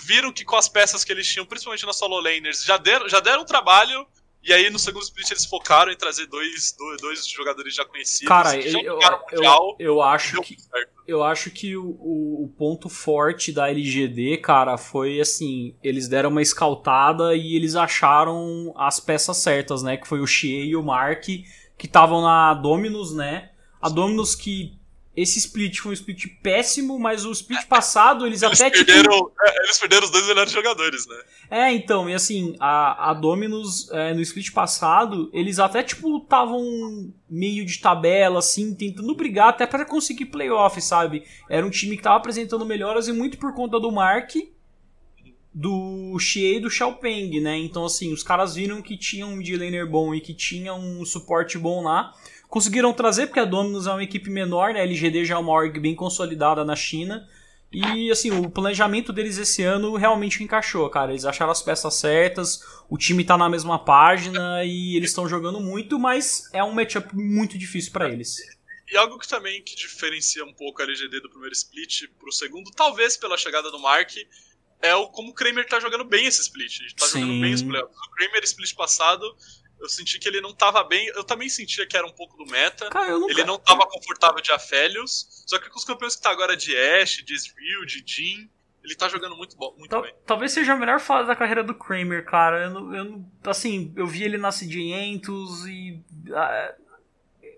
viram 0.00 0.32
que 0.32 0.44
com 0.44 0.56
as 0.56 0.68
peças 0.68 1.04
que 1.04 1.12
eles 1.12 1.26
tinham, 1.26 1.46
principalmente 1.46 1.86
na 1.86 1.92
solo 1.92 2.18
laners, 2.20 2.64
já 2.64 2.76
deram, 2.76 3.08
já 3.08 3.20
deram 3.20 3.44
trabalho. 3.44 4.06
E 4.42 4.52
aí 4.52 4.70
no 4.70 4.78
segundo 4.78 5.02
split 5.02 5.30
eles 5.30 5.44
focaram 5.44 5.90
em 5.92 5.96
trazer 5.96 6.26
dois, 6.26 6.74
dois, 6.78 7.00
dois 7.00 7.26
jogadores 7.26 7.74
já 7.74 7.84
conhecidos. 7.84 8.28
Cara, 8.28 8.56
eu, 8.56 8.80
eu, 8.80 8.98
eu, 9.32 9.76
eu, 9.78 10.02
acho 10.02 10.40
que 10.40 10.56
eu 11.06 11.24
acho 11.24 11.50
que 11.50 11.76
o, 11.76 11.84
o, 11.84 12.54
ponto 12.56 12.88
forte 12.88 13.50
da 13.52 13.68
LGD, 13.68 14.38
cara, 14.38 14.78
foi 14.78 15.20
assim, 15.20 15.74
eles 15.82 16.06
deram 16.06 16.30
uma 16.30 16.40
escaltada 16.40 17.34
e 17.34 17.56
eles 17.56 17.74
acharam 17.74 18.72
as 18.76 19.00
peças 19.00 19.38
certas, 19.38 19.82
né? 19.82 19.96
Que 19.96 20.06
foi 20.06 20.20
o 20.20 20.26
Xie 20.26 20.68
e 20.68 20.76
o 20.76 20.82
Mark, 20.82 21.24
que 21.24 21.46
estavam 21.82 22.22
na 22.22 22.54
Dominus, 22.54 23.14
né? 23.14 23.50
A 23.82 23.88
Dominus 23.88 24.34
que 24.34 24.77
esse 25.20 25.38
split 25.38 25.80
foi 25.80 25.90
um 25.90 25.94
split 25.94 26.26
péssimo, 26.42 26.98
mas 26.98 27.24
o 27.24 27.32
split 27.32 27.66
passado 27.66 28.24
eles, 28.26 28.42
eles 28.42 28.60
até 28.60 28.70
perderam, 28.70 29.10
tipo... 29.10 29.32
é, 29.40 29.64
Eles 29.64 29.78
perderam 29.78 30.04
os 30.04 30.10
dois 30.10 30.26
melhores 30.26 30.52
jogadores, 30.52 31.06
né? 31.06 31.16
É, 31.50 31.72
então, 31.72 32.08
e 32.08 32.14
assim, 32.14 32.54
a, 32.60 33.10
a 33.10 33.14
Dominus 33.14 33.90
é, 33.90 34.14
no 34.14 34.20
split 34.20 34.52
passado, 34.52 35.28
eles 35.32 35.58
até 35.58 35.82
tipo 35.82 36.18
estavam 36.18 37.12
meio 37.28 37.66
de 37.66 37.78
tabela, 37.78 38.38
assim, 38.38 38.74
tentando 38.74 39.14
brigar 39.14 39.48
até 39.48 39.66
para 39.66 39.84
conseguir 39.84 40.26
playoff, 40.26 40.80
sabe? 40.80 41.24
Era 41.48 41.66
um 41.66 41.70
time 41.70 41.96
que 41.96 42.02
tava 42.02 42.16
apresentando 42.16 42.64
melhoras 42.64 43.08
e 43.08 43.12
muito 43.12 43.38
por 43.38 43.52
conta 43.54 43.80
do 43.80 43.90
Mark, 43.90 44.34
do 45.52 46.16
Xie 46.20 46.56
e 46.56 46.60
do 46.60 46.70
Xiaopeng, 46.70 47.40
né? 47.40 47.58
Então, 47.58 47.84
assim, 47.84 48.12
os 48.12 48.22
caras 48.22 48.54
viram 48.54 48.80
que 48.80 48.96
tinham 48.96 49.30
um 49.30 49.36
mid-laner 49.36 49.88
bom 49.88 50.14
e 50.14 50.20
que 50.20 50.32
tinha 50.32 50.72
um 50.74 51.04
suporte 51.04 51.58
bom 51.58 51.82
lá 51.82 52.14
Conseguiram 52.48 52.92
trazer, 52.92 53.26
porque 53.26 53.40
a 53.40 53.44
Dominus 53.44 53.86
é 53.86 53.90
uma 53.90 54.02
equipe 54.02 54.30
menor, 54.30 54.72
né? 54.72 54.80
A 54.80 54.84
LGD 54.84 55.24
já 55.24 55.34
é 55.34 55.38
uma 55.38 55.52
org 55.52 55.78
bem 55.78 55.94
consolidada 55.94 56.64
na 56.64 56.74
China. 56.74 57.28
E 57.70 58.10
assim, 58.10 58.30
o 58.30 58.50
planejamento 58.50 59.12
deles 59.12 59.36
esse 59.36 59.62
ano 59.62 59.94
realmente 59.94 60.42
encaixou, 60.42 60.88
cara. 60.88 61.12
Eles 61.12 61.26
acharam 61.26 61.52
as 61.52 61.62
peças 61.62 61.94
certas, 61.94 62.62
o 62.88 62.96
time 62.96 63.22
tá 63.24 63.36
na 63.36 63.48
mesma 63.48 63.78
página 63.78 64.64
e 64.64 64.96
eles 64.96 65.10
estão 65.10 65.28
jogando 65.28 65.60
muito, 65.60 65.98
mas 65.98 66.48
é 66.54 66.64
um 66.64 66.72
matchup 66.72 67.14
muito 67.14 67.58
difícil 67.58 67.92
para 67.92 68.08
eles. 68.08 68.38
E 68.90 68.96
algo 68.96 69.18
que 69.18 69.28
também 69.28 69.62
que 69.62 69.76
diferencia 69.76 70.42
um 70.44 70.54
pouco 70.54 70.80
a 70.80 70.84
LGD 70.86 71.20
do 71.20 71.28
primeiro 71.28 71.52
split 71.54 72.08
pro 72.18 72.32
segundo, 72.32 72.70
talvez 72.70 73.18
pela 73.18 73.36
chegada 73.36 73.70
do 73.70 73.78
Mark, 73.78 74.12
é 74.80 74.94
o 74.94 75.08
como 75.08 75.30
o 75.30 75.34
Kramer 75.34 75.66
tá 75.66 75.78
jogando 75.78 76.04
bem 76.04 76.24
esse 76.24 76.40
split. 76.40 76.80
Ele 76.80 76.94
tá 76.94 77.06
Sim. 77.06 77.20
jogando 77.20 77.40
bem 77.40 77.52
os 77.52 77.62
playoffs. 77.62 77.98
O 77.98 78.10
Kramer, 78.12 78.44
split 78.44 78.74
passado, 78.74 79.36
eu 79.80 79.88
senti 79.88 80.18
que 80.18 80.28
ele 80.28 80.40
não 80.40 80.52
tava 80.52 80.82
bem. 80.84 81.06
Eu 81.08 81.24
também 81.24 81.48
sentia 81.48 81.86
que 81.86 81.96
era 81.96 82.06
um 82.06 82.12
pouco 82.12 82.36
do 82.36 82.50
meta. 82.50 82.88
Cara, 82.90 83.10
nunca... 83.18 83.32
Ele 83.32 83.44
não 83.44 83.58
tava 83.58 83.86
confortável 83.86 84.40
de 84.40 84.50
Afélios. 84.50 85.44
Só 85.46 85.58
que 85.58 85.70
com 85.70 85.78
os 85.78 85.84
campeões 85.84 86.16
que 86.16 86.22
tá 86.22 86.30
agora 86.30 86.56
de 86.56 86.76
Ash, 86.76 87.22
de 87.24 87.34
Ezreal, 87.34 87.84
de 87.86 88.02
Jin, 88.04 88.50
ele 88.82 88.94
tá 88.94 89.08
jogando 89.08 89.36
muito, 89.36 89.56
bom, 89.56 89.74
muito 89.78 89.90
Tal, 89.90 90.02
bem. 90.02 90.14
Talvez 90.26 90.52
seja 90.52 90.72
a 90.72 90.76
melhor 90.76 90.98
fase 90.98 91.28
da 91.28 91.36
carreira 91.36 91.62
do 91.62 91.74
Kramer, 91.74 92.24
cara. 92.24 92.64
Eu, 92.64 92.70
não, 92.70 92.94
eu 92.94 93.24
assim, 93.44 93.92
eu 93.96 94.06
vi 94.06 94.24
ele 94.24 94.38
na 94.38 94.50
C500 94.50 95.66
e. 95.68 96.02
Uh, 96.30 96.88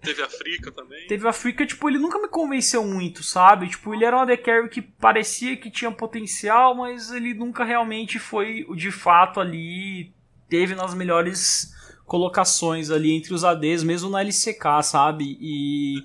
Teve 0.02 0.22
a 0.22 0.28
Frica 0.28 0.72
também. 0.72 1.06
Teve 1.06 1.28
a 1.28 1.32
Frica, 1.32 1.66
tipo, 1.66 1.88
ele 1.88 1.98
nunca 1.98 2.18
me 2.18 2.28
convenceu 2.28 2.84
muito, 2.84 3.22
sabe? 3.22 3.68
Tipo, 3.68 3.94
ele 3.94 4.04
era 4.04 4.16
um 4.16 4.20
AD 4.20 4.36
Carry 4.38 4.68
que 4.68 4.80
parecia 4.80 5.56
que 5.56 5.70
tinha 5.70 5.92
potencial, 5.92 6.74
mas 6.74 7.10
ele 7.12 7.34
nunca 7.34 7.64
realmente 7.64 8.18
foi, 8.18 8.66
de 8.76 8.90
fato, 8.90 9.40
ali. 9.40 10.12
Teve 10.48 10.74
nas 10.74 10.94
melhores 10.94 11.72
colocações 12.10 12.90
ali 12.90 13.12
entre 13.12 13.32
os 13.32 13.44
ADs, 13.44 13.84
mesmo 13.84 14.10
na 14.10 14.20
LCK, 14.20 14.82
sabe? 14.82 15.38
E 15.40 16.02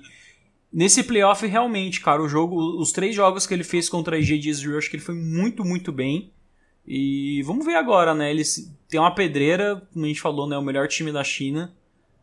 nesse 0.72 1.02
playoff, 1.02 1.44
realmente, 1.44 2.00
cara, 2.00 2.22
o 2.22 2.28
jogo, 2.28 2.80
os 2.80 2.92
três 2.92 3.12
jogos 3.12 3.44
que 3.44 3.52
ele 3.52 3.64
fez 3.64 3.88
contra 3.88 4.14
a 4.14 4.18
IG 4.20 4.38
de 4.38 4.50
Israel, 4.50 4.78
acho 4.78 4.88
que 4.88 4.94
ele 4.94 5.02
foi 5.02 5.16
muito, 5.16 5.64
muito 5.64 5.90
bem. 5.90 6.32
E 6.86 7.42
vamos 7.42 7.66
ver 7.66 7.74
agora, 7.74 8.14
né? 8.14 8.30
Eles 8.30 8.72
tem 8.88 9.00
uma 9.00 9.12
pedreira, 9.12 9.82
como 9.92 10.04
a 10.04 10.08
gente 10.08 10.20
falou, 10.20 10.48
né? 10.48 10.56
O 10.56 10.62
melhor 10.62 10.86
time 10.86 11.10
da 11.10 11.24
China 11.24 11.74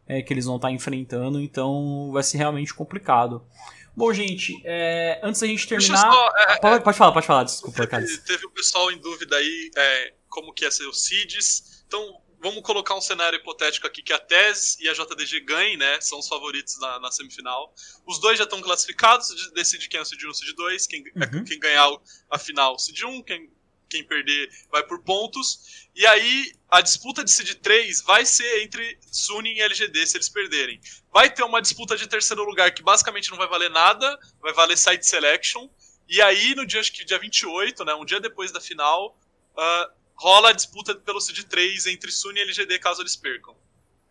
é, 0.07 0.21
que 0.21 0.34
eles 0.34 0.45
vão 0.45 0.55
estar 0.55 0.69
tá 0.69 0.73
enfrentando, 0.73 1.41
então 1.41 2.09
vai 2.13 2.23
ser 2.23 2.38
realmente 2.38 2.73
complicado. 2.73 3.45
Bom, 3.93 4.13
gente, 4.13 4.61
é, 4.63 5.19
antes 5.21 5.41
da 5.41 5.47
gente 5.47 5.67
terminar. 5.67 5.97
Só, 5.97 6.29
é, 6.38 6.59
pode, 6.59 6.84
pode, 6.86 6.97
falar, 6.97 7.11
pode 7.11 7.27
falar, 7.27 7.43
desculpa, 7.43 7.86
teve, 7.86 8.17
Teve 8.19 8.47
um 8.47 8.51
pessoal 8.51 8.89
em 8.93 8.97
dúvida 8.97 9.36
aí 9.36 9.71
é, 9.75 10.13
como 10.29 10.53
que 10.53 10.63
ia 10.63 10.71
ser 10.71 10.86
o 10.86 10.93
CIDs. 10.93 11.84
Então, 11.86 12.22
vamos 12.44 12.62
colocar 12.62 12.94
um 12.94 13.02
cenário 13.02 13.39
hipotético 13.39 13.88
aqui 13.88 14.04
que 14.04 14.12
a 14.12 14.20
TES 14.20 14.78
e 14.82 14.89
a 14.89 14.94
JDG 14.94 15.39
ganhem, 15.39 15.78
né? 15.78 16.02
São 16.02 16.20
os 16.20 16.28
favoritos 16.28 16.78
na, 16.78 17.00
na 17.00 17.10
semifinal. 17.10 17.74
Os 18.06 18.20
dois 18.20 18.38
já 18.38 18.44
estão 18.44 18.62
classificados, 18.62 19.52
decide 19.54 19.88
quem 19.88 19.98
é 19.98 20.04
o 20.04 20.06
Cid 20.06 20.28
1 20.28 20.30
e 20.30 20.36
Cid 20.36 20.54
2, 20.54 20.88
quem, 20.88 21.04
uhum. 21.16 21.46
quem 21.46 21.58
ganhar 21.58 21.89
a 22.30 22.38
final 22.38 22.78
Cid 22.78 23.06
1, 23.06 23.24
quem, 23.24 23.50
quem 23.89 24.04
perder 24.04 24.50
vai 24.70 24.84
por 24.84 25.02
pontos. 25.04 25.88
E 25.96 26.06
aí 26.06 26.52
a 26.70 26.82
disputa 26.82 27.24
de 27.24 27.32
Cid 27.32 27.56
3 27.56 28.02
vai 28.02 28.26
ser 28.26 28.62
entre 28.62 29.00
Suning 29.10 29.54
e 29.54 29.62
LGD 29.62 30.06
se 30.06 30.18
eles 30.18 30.28
perderem. 30.28 30.82
Vai 31.14 31.34
ter 31.34 31.44
uma 31.44 31.62
disputa 31.62 31.96
de 31.96 32.08
terceiro 32.08 32.44
lugar 32.44 32.74
que 32.74 32.84
basicamente 32.84 33.32
não 33.32 33.38
vai 33.38 33.48
valer 33.48 33.70
nada, 33.70 34.20
vai 34.41 34.52
valer 34.52 34.78
side 34.78 35.06
selection. 35.08 35.70
E 36.10 36.22
aí 36.22 36.54
no 36.56 36.66
dia 36.66 36.82
acho 36.82 36.91
que 36.91 37.06
dia 37.06 37.18
28, 37.18 37.86
né, 37.86 37.96
um 37.96 38.04
dia 38.04 38.20
depois 38.20 38.52
da 38.52 38.60
final, 38.60 39.18
uh, 39.54 40.03
rola 40.16 40.49
a 40.49 40.53
disputa 40.53 40.95
pelo 40.95 41.20
Seed 41.20 41.43
3 41.43 41.88
entre 41.88 42.11
Sun 42.11 42.34
e 42.34 42.41
LGD 42.41 42.80
caso 42.80 43.01
eles 43.01 43.16
percam. 43.16 43.55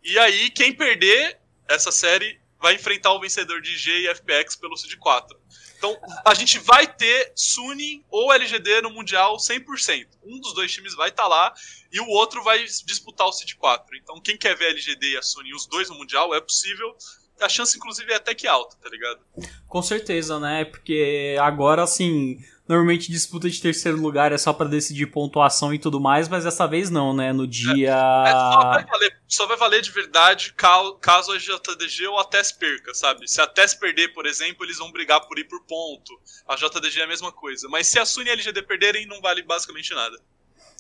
E 0.03 0.19
aí, 0.19 0.51
quem 0.51 0.73
perder 0.73 1.39
essa 1.69 1.93
série 1.93 2.41
vai 2.61 2.75
enfrentar 2.75 3.13
o 3.13 3.21
vencedor 3.21 3.61
de 3.61 3.77
G 3.77 3.91
e 3.91 4.15
FPX 4.15 4.57
pelo 4.57 4.77
Seed 4.77 4.97
4. 4.97 5.39
Então, 5.77 5.97
a 6.25 6.33
gente 6.33 6.61
vai 6.61 6.87
ter 6.87 7.33
Suning 7.35 8.05
ou 8.09 8.33
LGD 8.33 8.83
no 8.83 8.91
Mundial 8.91 9.37
100%. 9.37 10.07
Um 10.25 10.39
dos 10.39 10.55
dois 10.55 10.71
times 10.71 10.95
vai 10.95 11.09
estar 11.09 11.25
tá 11.25 11.29
lá 11.29 11.53
e 11.91 12.01
o 12.01 12.07
outro 12.07 12.41
vai 12.45 12.63
disputar 12.63 13.27
o 13.27 13.33
Seed 13.33 13.55
4. 13.55 13.97
Então, 13.97 14.21
quem 14.21 14.37
quer 14.37 14.57
ver 14.57 14.67
a 14.67 14.71
LGD 14.71 15.13
e 15.13 15.17
a 15.17 15.23
Suning 15.23 15.55
os 15.55 15.67
dois 15.67 15.89
no 15.91 15.97
Mundial, 15.97 16.33
é 16.33 16.41
possível. 16.41 16.97
A 17.41 17.49
chance, 17.49 17.77
inclusive, 17.77 18.13
é 18.13 18.15
até 18.15 18.33
que 18.33 18.47
alta, 18.47 18.77
tá 18.81 18.89
ligado? 18.89 19.21
Com 19.67 19.83
certeza, 19.83 20.39
né? 20.39 20.65
Porque 20.65 21.37
agora, 21.41 21.83
assim, 21.83 22.39
Normalmente 22.73 23.13
disputa 23.13 23.51
de 23.51 23.61
terceiro 23.61 24.01
lugar 24.01 24.33
é 24.33 24.39
só 24.39 24.51
para 24.51 24.67
decidir 24.67 25.05
pontuação 25.07 25.75
e 25.75 25.79
tudo 25.79 26.01
mais, 26.01 26.27
mas 26.27 26.45
dessa 26.45 26.67
vez 26.67 26.89
não, 26.89 27.15
né? 27.15 27.31
No 27.31 27.47
dia. 27.47 27.91
É, 27.91 28.31
é, 28.31 28.33
só, 28.33 28.61
vai 28.63 28.85
valer, 28.87 29.21
só, 29.29 29.47
vai 29.47 29.57
valer, 29.59 29.83
de 29.83 29.91
verdade 29.91 30.55
caso 30.55 31.33
a 31.33 31.37
JDG 31.37 32.07
ou 32.07 32.19
a 32.19 32.25
TES 32.25 32.53
perca, 32.53 32.95
sabe? 32.95 33.29
Se 33.29 33.43
a 33.43 33.47
TES 33.47 33.75
perder, 33.75 34.15
por 34.15 34.25
exemplo, 34.25 34.65
eles 34.65 34.79
vão 34.79 34.91
brigar 34.91 35.21
por 35.29 35.39
ir 35.39 35.45
por 35.45 35.61
ponto. 35.65 36.19
A 36.49 36.57
JDG 36.57 37.01
é 37.01 37.05
a 37.05 37.07
mesma 37.07 37.31
coisa. 37.31 37.69
Mas 37.69 37.89
se 37.89 37.99
a 37.99 38.07
Sun 38.07 38.23
e 38.23 38.31
a 38.31 38.33
LGD 38.33 38.63
perderem, 38.63 39.07
não 39.07 39.21
vale 39.21 39.43
basicamente 39.43 39.93
nada. 39.93 40.19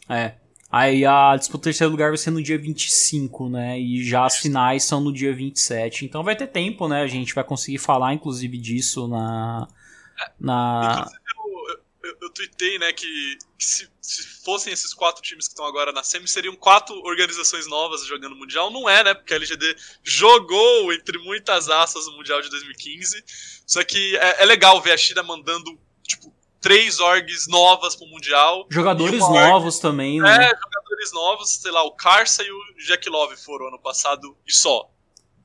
É. 0.09 0.37
Aí 0.71 1.05
a 1.05 1.37
disputa 1.37 1.59
de 1.59 1.65
terceiro 1.65 1.91
lugar 1.91 2.09
vai 2.09 2.17
ser 2.17 2.31
no 2.31 2.43
dia 2.43 2.57
25, 2.57 3.51
né? 3.51 3.79
E 3.79 4.03
já 4.03 4.25
as 4.25 4.39
finais 4.39 4.85
são 4.85 4.99
no 4.99 5.13
dia 5.13 5.35
27. 5.35 6.07
Então 6.07 6.25
vai 6.25 6.35
ter 6.35 6.47
tempo, 6.47 6.89
né? 6.89 7.03
A 7.03 7.07
gente 7.07 7.35
vai 7.35 7.45
conseguir 7.45 7.77
falar, 7.77 8.15
inclusive, 8.15 8.57
disso 8.57 9.07
na. 9.07 9.69
na... 10.41 11.07
Tuitei, 12.33 12.79
né, 12.79 12.93
que, 12.93 13.39
que 13.59 13.65
se, 13.65 13.89
se, 14.01 14.23
fossem 14.45 14.73
esses 14.73 14.93
quatro 14.93 15.23
times 15.23 15.47
que 15.47 15.53
estão 15.53 15.65
agora 15.65 15.93
na 15.93 16.03
SEMI, 16.03 16.27
seriam 16.27 16.57
quatro 16.57 16.95
organizações 17.05 17.67
novas 17.67 18.05
jogando 18.07 18.35
Mundial. 18.35 18.71
Não 18.71 18.89
é, 18.89 19.05
né? 19.05 19.15
Porque 19.15 19.33
a 19.33 19.37
LGD 19.37 19.77
jogou, 20.03 20.93
entre 20.93 21.19
muitas 21.19 21.69
asas, 21.69 22.07
o 22.07 22.13
Mundial 22.17 22.41
de 22.41 22.51
2015. 22.51 23.23
Só 23.67 23.83
que 23.85 24.17
é, 24.17 24.43
é 24.43 24.47
legal 24.47 24.81
ver 24.81 24.93
a 24.93 24.97
China 24.97 25.23
mandando, 25.23 25.79
tipo, 26.03 26.35
três 26.61 27.01
orgs 27.01 27.47
novas 27.49 27.97
pro 27.97 28.07
Mundial. 28.07 28.67
Jogadores 28.71 29.21
novos 29.21 29.75
org... 29.75 29.83
também, 29.83 30.21
né? 30.21 30.31
É, 30.31 30.51
jogadores 30.51 31.13
novos, 31.13 31.51
sei 31.57 31.71
lá, 31.71 31.83
o 31.83 31.93
Carça 31.93 32.43
e 32.43 32.51
o 32.51 32.61
Jack 32.87 33.09
Love 33.11 33.37
foram 33.37 33.69
ano 33.69 33.79
passado 33.79 34.37
e 34.47 34.53
só. 34.53 34.89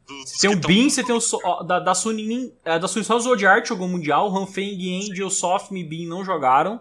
Do, 0.08 0.40
Tem 0.40 0.50
o 0.50 0.56
Bin, 0.56 0.90
você 0.90 1.04
tem 1.04 1.14
o 1.14 1.20
so- 1.20 1.40
da, 1.64 1.80
da 1.80 1.94
Sunin. 1.94 2.52
é, 2.64 2.80
da 2.80 2.88
Sunin 2.88 3.04
só 3.04 3.18
o 3.18 3.20
Zodiart 3.20 3.68
jogou 3.68 3.88
o 3.88 3.90
Mundial. 3.90 4.32
O 4.32 4.38
Hanfeng, 4.38 5.02
Angel, 5.12 5.30
Sofm 5.30 5.76
e 5.78 5.84
Bin 5.84 6.08
não 6.08 6.24
jogaram. 6.24 6.80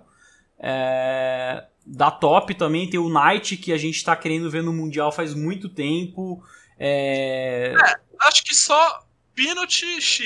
É, 0.58 1.64
da 1.84 2.10
top 2.10 2.54
também 2.54 2.88
tem 2.88 2.98
o 3.00 3.08
Knight, 3.08 3.56
que 3.56 3.72
a 3.72 3.76
gente 3.78 4.02
tá 4.04 4.14
querendo 4.16 4.50
ver 4.50 4.62
no 4.62 4.72
Mundial 4.72 5.10
faz 5.12 5.34
muito 5.34 5.68
tempo. 5.68 6.42
É, 6.78 7.74
Acho 8.22 8.42
que 8.44 8.54
só 8.54 9.00
Pinot, 9.34 10.00
Xie. 10.00 10.24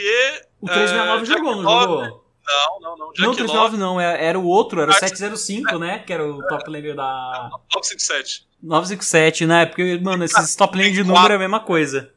o 0.61 0.67
369 0.67 1.23
é, 1.23 1.27
jogou, 1.27 1.57
não 1.63 1.63
jogou? 1.81 2.03
Não, 2.03 2.81
não, 2.81 2.97
não. 2.97 3.07
Não, 3.07 3.13
Jack 3.13 3.29
o 3.29 3.35
369 3.35 3.77
não, 3.77 4.01
é- 4.01 4.25
era 4.25 4.39
o 4.39 4.45
outro, 4.47 4.81
era 4.81 4.91
o 4.91 4.95
705, 4.95 5.79
né? 5.79 6.01
Que 6.01 6.13
era 6.13 6.27
o 6.27 6.39
top 6.49 6.69
laner 6.71 6.95
da 6.97 7.49
957. 7.75 8.47
957, 8.63 9.47
né? 9.47 9.67
Porque, 9.67 9.99
mano, 10.03 10.25
esses 10.25 10.55
top 10.57 10.77
lane 10.77 10.93
de 10.93 11.03
número 11.05 11.33
é 11.33 11.37
a 11.37 11.39
mesma 11.39 11.61
coisa. 11.61 12.13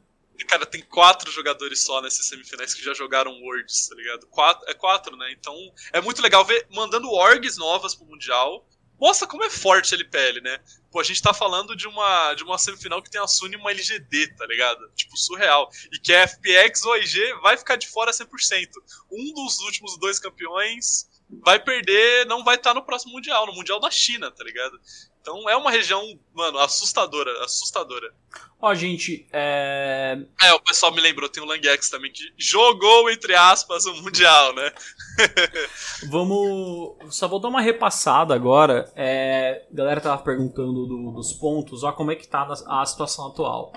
Cara, 0.48 0.66
tem 0.66 0.82
quatro 0.82 1.30
jogadores 1.30 1.82
só 1.82 2.02
nessas 2.02 2.26
semifinais 2.26 2.74
que 2.74 2.82
já 2.82 2.92
jogaram 2.92 3.40
Worlds, 3.40 3.88
tá 3.88 3.94
ligado? 3.94 4.26
Quatro, 4.26 4.68
é 4.68 4.74
quatro, 4.74 5.16
né? 5.16 5.32
Então 5.32 5.54
é 5.92 6.00
muito 6.00 6.20
legal 6.20 6.44
ver 6.44 6.66
mandando 6.70 7.10
orgs 7.10 7.56
novas 7.56 7.94
pro 7.94 8.06
Mundial. 8.06 8.66
Mostra 9.00 9.26
como 9.26 9.44
é 9.44 9.50
forte 9.50 9.94
a 9.94 9.96
LPL, 9.96 10.40
né? 10.40 10.60
Pô, 10.90 11.00
a 11.00 11.04
gente 11.04 11.20
tá 11.20 11.34
falando 11.34 11.76
de 11.76 11.86
uma, 11.86 12.34
de 12.34 12.44
uma 12.44 12.56
semifinal 12.58 13.02
que 13.02 13.10
tem 13.10 13.20
a 13.20 13.26
Sun 13.26 13.48
e 13.48 13.56
uma 13.56 13.70
LGD, 13.70 14.34
tá 14.36 14.46
ligado? 14.46 14.88
Tipo, 14.94 15.16
surreal. 15.16 15.68
E 15.92 15.98
que 15.98 16.12
a 16.14 16.26
FPX 16.26 16.84
ou 16.84 16.92
a 16.92 16.98
IG 16.98 17.34
vai 17.42 17.56
ficar 17.56 17.76
de 17.76 17.88
fora 17.88 18.12
100%. 18.12 18.68
Um 19.10 19.34
dos 19.34 19.58
últimos 19.60 19.98
dois 19.98 20.18
campeões 20.20 21.08
vai 21.28 21.58
perder, 21.58 22.26
não 22.26 22.44
vai 22.44 22.56
estar 22.56 22.74
no 22.74 22.84
próximo 22.84 23.12
Mundial, 23.12 23.46
no 23.46 23.54
Mundial 23.54 23.80
da 23.80 23.90
China, 23.90 24.30
tá 24.30 24.44
ligado? 24.44 24.80
Então 25.24 25.48
é 25.48 25.56
uma 25.56 25.70
região, 25.70 26.02
mano, 26.34 26.58
assustadora, 26.58 27.42
assustadora. 27.42 28.12
Ó, 28.60 28.74
gente, 28.74 29.26
é... 29.32 30.18
É, 30.42 30.52
o 30.52 30.60
pessoal 30.60 30.92
me 30.92 31.00
lembrou, 31.00 31.30
tem 31.30 31.42
o 31.42 31.46
Langex 31.46 31.88
também 31.88 32.12
que 32.12 32.30
jogou, 32.36 33.08
entre 33.08 33.34
aspas, 33.34 33.86
o 33.86 33.94
Mundial, 34.02 34.54
né? 34.54 34.70
Vamos. 36.10 36.96
Só 37.08 37.26
vou 37.26 37.40
dar 37.40 37.48
uma 37.48 37.62
repassada 37.62 38.34
agora. 38.34 38.92
É, 38.94 39.64
a 39.72 39.74
galera 39.74 39.98
tava 39.98 40.22
perguntando 40.22 40.84
do- 40.86 41.12
dos 41.12 41.32
pontos, 41.32 41.82
ó, 41.84 41.92
como 41.92 42.10
é 42.12 42.16
que 42.16 42.28
tá 42.28 42.46
a 42.66 42.84
situação 42.84 43.28
atual. 43.28 43.72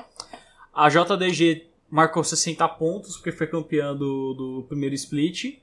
A 0.74 0.90
JDG 0.90 1.70
marcou 1.90 2.26
60 2.26 2.68
pontos, 2.68 3.16
porque 3.16 3.32
foi 3.32 3.48
campeã 3.48 3.96
do, 3.96 4.34
do 4.34 4.66
primeiro 4.68 4.96
split. 4.96 5.62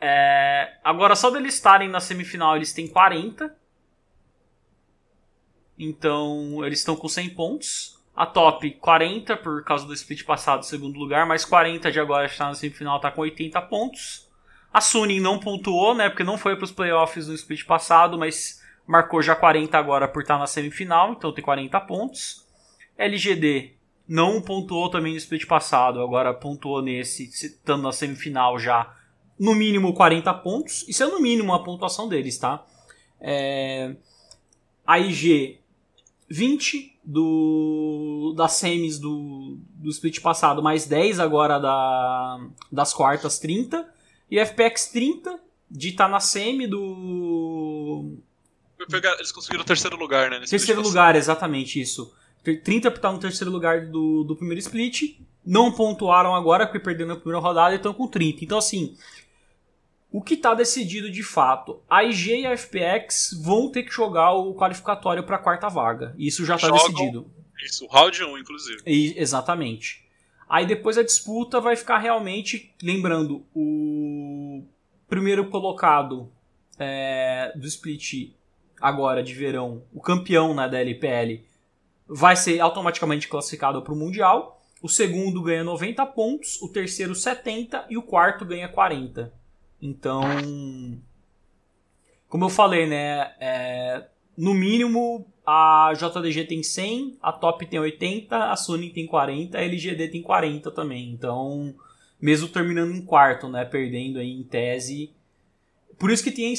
É, 0.00 0.76
agora, 0.82 1.14
só 1.14 1.30
deles 1.30 1.54
estarem 1.54 1.88
na 1.88 2.00
semifinal, 2.00 2.56
eles 2.56 2.72
têm 2.72 2.88
40. 2.88 3.56
Então, 5.78 6.64
eles 6.64 6.80
estão 6.80 6.96
com 6.96 7.08
100 7.08 7.30
pontos. 7.30 7.96
A 8.16 8.26
top, 8.26 8.72
40 8.72 9.36
por 9.36 9.62
causa 9.62 9.86
do 9.86 9.94
split 9.94 10.24
passado, 10.24 10.64
segundo 10.64 10.98
lugar, 10.98 11.24
mas 11.24 11.44
40 11.44 11.92
de 11.92 12.00
agora 12.00 12.26
está 12.26 12.48
na 12.48 12.54
semifinal, 12.54 12.98
tá 12.98 13.12
com 13.12 13.20
80 13.20 13.62
pontos. 13.62 14.28
A 14.72 14.80
Suning 14.80 15.20
não 15.20 15.38
pontuou, 15.38 15.94
né? 15.94 16.08
Porque 16.08 16.24
não 16.24 16.36
foi 16.36 16.56
para 16.56 16.64
os 16.64 16.72
playoffs 16.72 17.28
no 17.28 17.34
split 17.34 17.64
passado, 17.64 18.18
mas 18.18 18.60
marcou 18.84 19.22
já 19.22 19.36
40 19.36 19.78
agora 19.78 20.08
por 20.08 20.22
estar 20.22 20.36
na 20.36 20.48
semifinal, 20.48 21.12
então 21.12 21.32
tem 21.32 21.44
40 21.44 21.80
pontos. 21.82 22.44
LGD 22.96 23.74
não 24.08 24.42
pontuou 24.42 24.90
também 24.90 25.12
no 25.12 25.18
split 25.18 25.46
passado, 25.46 26.00
agora 26.00 26.34
pontuou 26.34 26.82
nesse, 26.82 27.24
estando 27.28 27.84
na 27.84 27.92
semifinal 27.92 28.58
já. 28.58 28.96
No 29.38 29.54
mínimo 29.54 29.94
40 29.94 30.34
pontos. 30.34 30.84
Isso 30.88 31.04
é 31.04 31.06
no 31.06 31.20
mínimo 31.20 31.54
a 31.54 31.62
pontuação 31.62 32.08
deles, 32.08 32.36
tá? 32.36 32.64
É... 33.20 33.94
A 34.84 34.98
IG 34.98 35.60
20 36.28 36.98
do 37.04 38.34
das 38.36 38.52
semis 38.52 38.98
do, 38.98 39.58
do 39.74 39.88
split 39.90 40.20
passado, 40.20 40.62
mais 40.62 40.86
10 40.86 41.18
agora 41.20 41.58
da, 41.58 42.38
das 42.70 42.92
quartas 42.92 43.38
30. 43.38 43.88
E 44.30 44.38
FPX 44.38 44.88
30 44.92 45.38
de 45.70 45.88
estar 45.88 46.08
na 46.08 46.20
semi 46.20 46.66
do. 46.66 48.16
Pegar- 48.90 49.14
Eles 49.14 49.32
conseguiram 49.32 49.62
o 49.62 49.66
terceiro 49.66 49.96
lugar, 49.96 50.30
né? 50.30 50.40
Terceiro 50.40 50.80
lugar, 50.88 51.16
exatamente 51.16 51.80
isso. 51.80 52.12
Ter- 52.44 52.62
30 52.62 52.90
por 52.90 52.96
estar 52.98 53.12
no 53.12 53.18
terceiro 53.18 53.50
lugar 53.50 53.86
do, 53.86 54.22
do 54.24 54.36
primeiro 54.36 54.60
split. 54.60 55.18
Não 55.44 55.72
pontuaram 55.72 56.34
agora, 56.34 56.66
porque 56.66 56.78
perderam 56.78 57.08
na 57.10 57.16
primeira 57.16 57.38
rodada 57.40 57.72
e 57.74 57.76
estão 57.76 57.94
com 57.94 58.06
30. 58.06 58.44
Então, 58.44 58.58
assim. 58.58 58.94
O 60.10 60.22
que 60.22 60.34
está 60.34 60.54
decidido 60.54 61.10
de 61.10 61.22
fato? 61.22 61.82
A 61.88 62.02
IG 62.02 62.40
e 62.40 62.46
a 62.46 62.56
FPX 62.56 63.38
vão 63.42 63.70
ter 63.70 63.82
que 63.82 63.92
jogar 63.92 64.32
o 64.32 64.54
qualificatório 64.54 65.22
para 65.22 65.36
a 65.36 65.40
quarta 65.40 65.68
vaga. 65.68 66.14
Isso 66.18 66.44
já 66.44 66.56
está 66.56 66.70
decidido. 66.70 67.30
Isso, 67.62 67.84
o 67.84 67.88
round 67.88 68.22
1, 68.22 68.38
inclusive. 68.38 68.82
E- 68.86 69.14
exatamente. 69.16 70.06
Aí 70.48 70.66
depois 70.66 70.96
a 70.96 71.02
disputa 71.02 71.60
vai 71.60 71.76
ficar 71.76 71.98
realmente, 71.98 72.74
lembrando, 72.82 73.44
o 73.54 74.64
primeiro 75.06 75.50
colocado 75.50 76.32
é, 76.78 77.52
do 77.54 77.66
split 77.66 78.32
agora 78.80 79.22
de 79.22 79.34
verão, 79.34 79.82
o 79.92 80.00
campeão 80.00 80.54
né, 80.54 80.68
da 80.68 80.80
LPL, 80.80 81.44
vai 82.06 82.34
ser 82.36 82.60
automaticamente 82.60 83.28
classificado 83.28 83.82
para 83.82 83.92
o 83.92 83.96
Mundial. 83.96 84.62
O 84.80 84.88
segundo 84.88 85.42
ganha 85.42 85.64
90 85.64 86.06
pontos, 86.06 86.62
o 86.62 86.68
terceiro 86.68 87.14
70 87.14 87.86
e 87.90 87.98
o 87.98 88.02
quarto 88.02 88.44
ganha 88.44 88.68
40. 88.68 89.32
Então, 89.80 90.22
como 92.28 92.44
eu 92.44 92.48
falei, 92.48 92.86
né? 92.86 93.32
é, 93.40 94.08
no 94.36 94.54
mínimo 94.54 95.26
a 95.46 95.92
JDG 95.94 96.44
tem 96.44 96.62
100, 96.62 97.18
a 97.22 97.32
Top 97.32 97.64
tem 97.64 97.78
80, 97.78 98.50
a 98.50 98.56
Sony 98.56 98.90
tem 98.90 99.06
40, 99.06 99.56
a 99.56 99.62
LGD 99.62 100.08
tem 100.08 100.22
40 100.22 100.70
também. 100.70 101.10
Então, 101.10 101.74
mesmo 102.20 102.48
terminando 102.48 102.92
em 102.92 103.02
quarto, 103.02 103.48
né, 103.48 103.64
perdendo 103.64 104.18
aí 104.18 104.30
em 104.30 104.42
tese. 104.42 105.10
Por 105.98 106.10
isso 106.10 106.22
que 106.22 106.30
tem, 106.30 106.54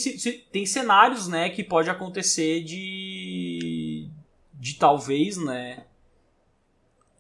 tem 0.52 0.66
cenários, 0.66 1.28
né, 1.28 1.50
que 1.50 1.64
pode 1.64 1.90
acontecer 1.90 2.64
de 2.64 4.10
de 4.54 4.74
talvez, 4.74 5.38
né, 5.38 5.86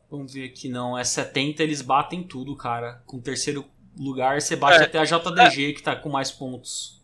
Vamos 0.09 0.33
ver 0.33 0.45
aqui, 0.45 0.67
não, 0.67 0.97
é 0.97 1.03
70, 1.03 1.61
eles 1.61 1.83
batem 1.83 2.23
tudo, 2.23 2.55
cara. 2.55 3.03
Com 3.05 3.19
terceiro 3.19 3.63
lugar, 3.97 4.41
você 4.41 4.55
bate 4.55 4.81
É. 4.81 4.85
até 4.85 4.99
a 4.99 5.03
JDG, 5.05 5.73
que 5.73 5.83
tá 5.83 5.95
com 5.95 6.09
mais 6.09 6.31
pontos. 6.31 7.01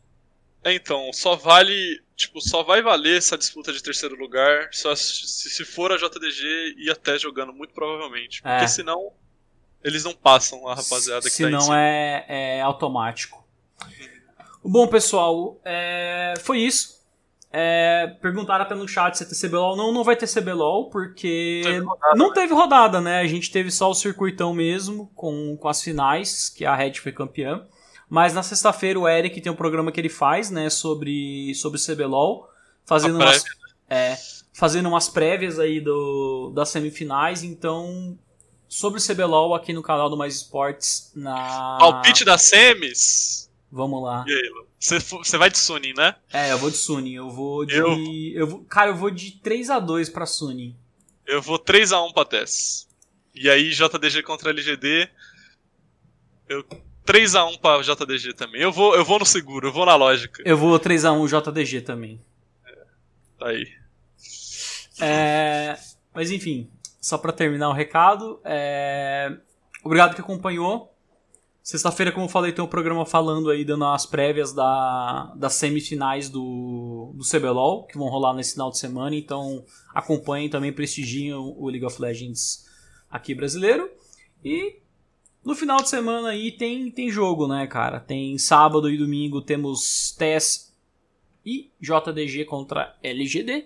É, 0.64 0.74
então, 0.74 1.12
só 1.14 1.36
vale. 1.36 2.04
Tipo, 2.16 2.40
só 2.42 2.64
vai 2.64 2.82
valer 2.82 3.18
essa 3.18 3.38
disputa 3.38 3.74
de 3.74 3.84
terceiro 3.84 4.16
lugar 4.16 4.70
só 4.72 4.96
se, 4.96 5.28
se 5.28 5.66
for 5.66 5.92
a 5.92 5.98
JDG 5.98 6.76
e 6.78 6.90
até 6.90 7.20
jogando, 7.20 7.52
muito 7.54 7.74
provavelmente. 7.74 8.42
É. 8.44 8.52
Porque 8.58 8.68
senão. 8.70 9.12
Eles 9.84 10.04
não 10.04 10.16
passam 10.16 10.68
a 10.68 10.74
rapaziada 10.74 11.22
que 11.22 11.30
Se 11.30 11.44
tá 11.44 11.50
em 11.50 11.52
não 11.52 11.62
cima. 11.62 11.80
é, 11.80 12.26
é 12.58 12.62
automático. 12.62 13.46
Bom, 14.64 14.88
pessoal, 14.88 15.62
é, 15.64 16.34
foi 16.40 16.58
isso. 16.62 16.95
É, 17.58 18.08
perguntaram 18.22 18.66
até 18.66 18.76
no 18.76 18.86
chat 18.86 19.18
se 19.18 19.26
ter 19.26 19.48
CBLOL. 19.48 19.78
Não, 19.78 19.94
não 19.94 20.04
vai 20.04 20.18
ter 20.18 20.28
CBLOL, 20.28 20.90
porque 20.90 21.62
Teve 21.64 21.86
rodada, 21.86 22.16
não 22.18 22.34
teve 22.34 22.54
rodada, 22.54 23.00
né? 23.00 23.22
A 23.22 23.28
gente 23.28 23.50
teve 23.50 23.72
só 23.72 23.90
o 23.90 23.96
circuitão 23.96 24.54
mesmo, 24.54 25.10
com, 25.16 25.56
com 25.56 25.70
as 25.70 25.82
finais, 25.82 26.50
que 26.50 26.66
a 26.66 26.76
Red 26.76 26.96
foi 26.96 27.14
campeã. 27.14 27.66
Mas 28.10 28.34
na 28.34 28.44
sexta-feira 28.44 29.00
o 29.00 29.08
Eric 29.08 29.40
tem 29.40 29.50
um 29.50 29.56
programa 29.56 29.90
que 29.90 30.02
ele 30.02 30.10
faz, 30.10 30.52
né, 30.52 30.70
sobre, 30.70 31.56
sobre 31.56 31.80
CBLOL, 31.80 32.50
fazendo 32.86 33.16
umas, 33.16 33.46
é, 33.90 34.18
fazendo 34.54 34.90
umas 34.90 35.08
prévias 35.08 35.58
aí 35.58 35.80
do, 35.80 36.52
das 36.54 36.68
semifinais. 36.68 37.42
Então, 37.42 38.20
sobre 38.68 39.02
CBLOL 39.02 39.56
aqui 39.56 39.72
no 39.72 39.82
canal 39.82 40.10
do 40.10 40.18
Mais 40.18 40.36
Esportes, 40.36 41.10
na... 41.16 41.78
Palpite 41.80 42.26
das 42.26 42.50
semis. 42.50 43.50
Vamos 43.72 44.04
lá. 44.04 44.26
E 44.28 44.34
aí, 44.34 44.50
Lu? 44.50 44.65
Você 44.80 45.38
vai 45.38 45.50
de 45.50 45.58
Sunin, 45.58 45.94
né? 45.94 46.16
É, 46.32 46.52
eu 46.52 46.58
vou 46.58 46.70
de 46.70 46.78
Suning. 46.78 47.14
Eu 47.14 47.30
vou 47.30 47.66
de. 47.66 47.76
Eu- 47.76 47.98
Eu... 48.42 48.48
vou... 48.48 48.64
Cara, 48.66 48.92
eu 48.92 48.96
vou 48.96 49.10
de 49.10 49.32
3 49.32 49.70
a 49.70 49.80
2 49.80 50.10
pra 50.10 50.26
Suning. 50.26 50.76
Eu 51.26 51.42
vou 51.42 51.58
3x1 51.58 52.14
pra 52.14 52.24
Tess. 52.26 52.88
E 53.34 53.50
aí, 53.50 53.72
JDG 53.72 54.22
contra 54.24 54.52
LGD. 54.52 55.10
Eu 56.48 56.64
3x1 57.06 57.58
pra 57.60 57.82
JDG 57.82 58.34
também. 58.34 58.62
Eu 58.62 58.72
vou, 58.72 58.96
eu 58.96 59.04
vou 59.04 59.18
no 59.18 59.26
seguro, 59.26 59.68
eu 59.68 59.74
vou 59.74 59.86
na 59.86 59.96
lógica. 59.96 60.44
Eu 60.46 60.56
vou 60.58 60.80
3x1 60.80 61.28
JDG 61.28 61.82
também. 61.82 62.22
Tá 63.40 63.48
aí. 63.48 63.68
É, 65.02 65.78
Mas 66.14 66.32
enfim, 66.32 66.70
só 67.02 67.18
pra 67.18 67.32
terminar 67.34 67.70
o 67.70 67.74
recado. 67.74 68.40
é, 68.46 69.36
Obrigado 69.84 70.16
que 70.16 70.22
acompanhou. 70.22 70.95
Sexta-feira, 71.66 72.12
como 72.12 72.26
eu 72.26 72.30
falei, 72.30 72.52
tem 72.52 72.64
um 72.64 72.68
programa 72.68 73.08
falando 73.08 73.50
aí, 73.50 73.66
dando 73.66 73.86
as 73.86 74.06
prévias 74.06 74.54
da... 74.54 75.34
das 75.36 75.56
semifinais 75.56 76.30
do... 76.30 77.12
do 77.16 77.24
CBLOL, 77.24 77.88
que 77.88 77.98
vão 77.98 78.08
rolar 78.08 78.36
nesse 78.36 78.52
final 78.52 78.70
de 78.70 78.78
semana. 78.78 79.16
Então 79.16 79.66
acompanhem 79.92 80.48
também, 80.48 80.72
prestigiem 80.72 81.34
o 81.34 81.68
League 81.68 81.84
of 81.84 82.00
Legends 82.00 82.68
aqui 83.10 83.34
brasileiro. 83.34 83.90
E 84.44 84.76
no 85.44 85.56
final 85.56 85.78
de 85.78 85.90
semana 85.90 86.30
aí 86.30 86.52
tem, 86.52 86.92
tem 86.92 87.10
jogo, 87.10 87.48
né, 87.48 87.66
cara? 87.66 88.00
Tem 88.00 88.38
sábado 88.38 88.88
e 88.88 88.96
domingo 88.96 89.42
temos 89.42 90.12
TES 90.12 90.72
e 91.44 91.72
JDG 91.82 92.46
contra 92.46 92.96
LGD. 93.02 93.66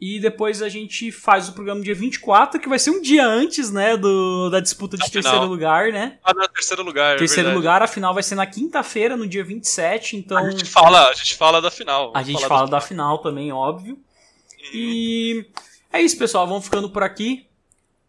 E 0.00 0.18
depois 0.18 0.60
a 0.60 0.68
gente 0.68 1.12
faz 1.12 1.48
o 1.48 1.52
programa 1.52 1.80
dia 1.80 1.94
24, 1.94 2.60
que 2.60 2.68
vai 2.68 2.78
ser 2.78 2.90
um 2.90 3.00
dia 3.00 3.24
antes, 3.24 3.70
né, 3.70 3.96
do, 3.96 4.50
da 4.50 4.58
disputa 4.58 4.96
de 4.96 5.08
terceiro 5.08 5.44
lugar, 5.44 5.92
né? 5.92 6.18
Ah, 6.24 6.34
não, 6.34 6.48
terceiro 6.48 6.82
lugar. 6.82 7.14
É 7.14 7.18
terceiro 7.18 7.50
é 7.50 7.54
lugar, 7.54 7.82
a 7.82 7.86
final 7.86 8.12
vai 8.12 8.22
ser 8.22 8.34
na 8.34 8.44
quinta-feira, 8.44 9.16
no 9.16 9.28
dia 9.28 9.44
27, 9.44 10.16
então. 10.16 10.38
A 10.38 10.50
gente 10.50 10.64
fala, 10.64 11.08
a 11.08 11.14
gente 11.14 11.36
fala 11.36 11.62
da 11.62 11.70
final. 11.70 12.12
A 12.16 12.22
gente 12.22 12.44
fala 12.46 12.68
da 12.68 12.80
final 12.80 13.18
também, 13.18 13.52
óbvio. 13.52 13.94
Uhum. 13.94 14.70
E 14.74 15.46
é 15.92 16.00
isso, 16.00 16.18
pessoal. 16.18 16.46
Vamos 16.46 16.64
ficando 16.64 16.90
por 16.90 17.02
aqui. 17.02 17.46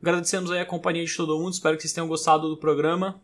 Agradecemos 0.02 0.52
aí 0.52 0.60
a 0.60 0.66
companhia 0.66 1.06
de 1.06 1.16
todo 1.16 1.38
mundo. 1.38 1.54
Espero 1.54 1.76
que 1.76 1.82
vocês 1.82 1.94
tenham 1.94 2.08
gostado 2.08 2.50
do 2.50 2.58
programa. 2.58 3.22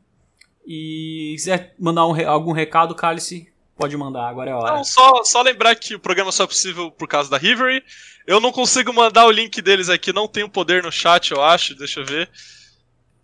E 0.66 1.34
quiser 1.36 1.74
mandar 1.80 2.05
um, 2.05 2.30
algum 2.30 2.51
recado, 2.51 2.93
Cálice, 2.93 3.48
pode 3.80 3.95
mandar, 3.95 4.27
agora 4.27 4.49
é 4.49 4.53
a 4.53 4.57
hora. 4.57 4.75
Não, 4.75 4.84
só, 4.84 5.23
só 5.23 5.41
lembrar 5.41 5.73
que 5.73 5.95
o 5.95 5.99
programa 5.99 6.34
só 6.34 6.43
é 6.43 6.47
possível 6.47 6.91
por 6.91 7.07
causa 7.07 7.30
da 7.30 7.38
Rivery. 7.38 7.82
Eu 8.27 8.41
não 8.41 8.51
consigo 8.51 8.93
mandar 8.93 9.25
o 9.25 9.32
link 9.32 9.61
deles 9.61 9.88
aqui, 9.88 10.11
não 10.11 10.27
tenho 10.27 10.49
poder 10.49 10.84
no 10.84 10.91
chat, 10.91 11.32
eu 11.32 11.41
acho, 11.41 11.73
deixa 11.75 12.01
eu 12.01 12.05
ver. 12.05 12.30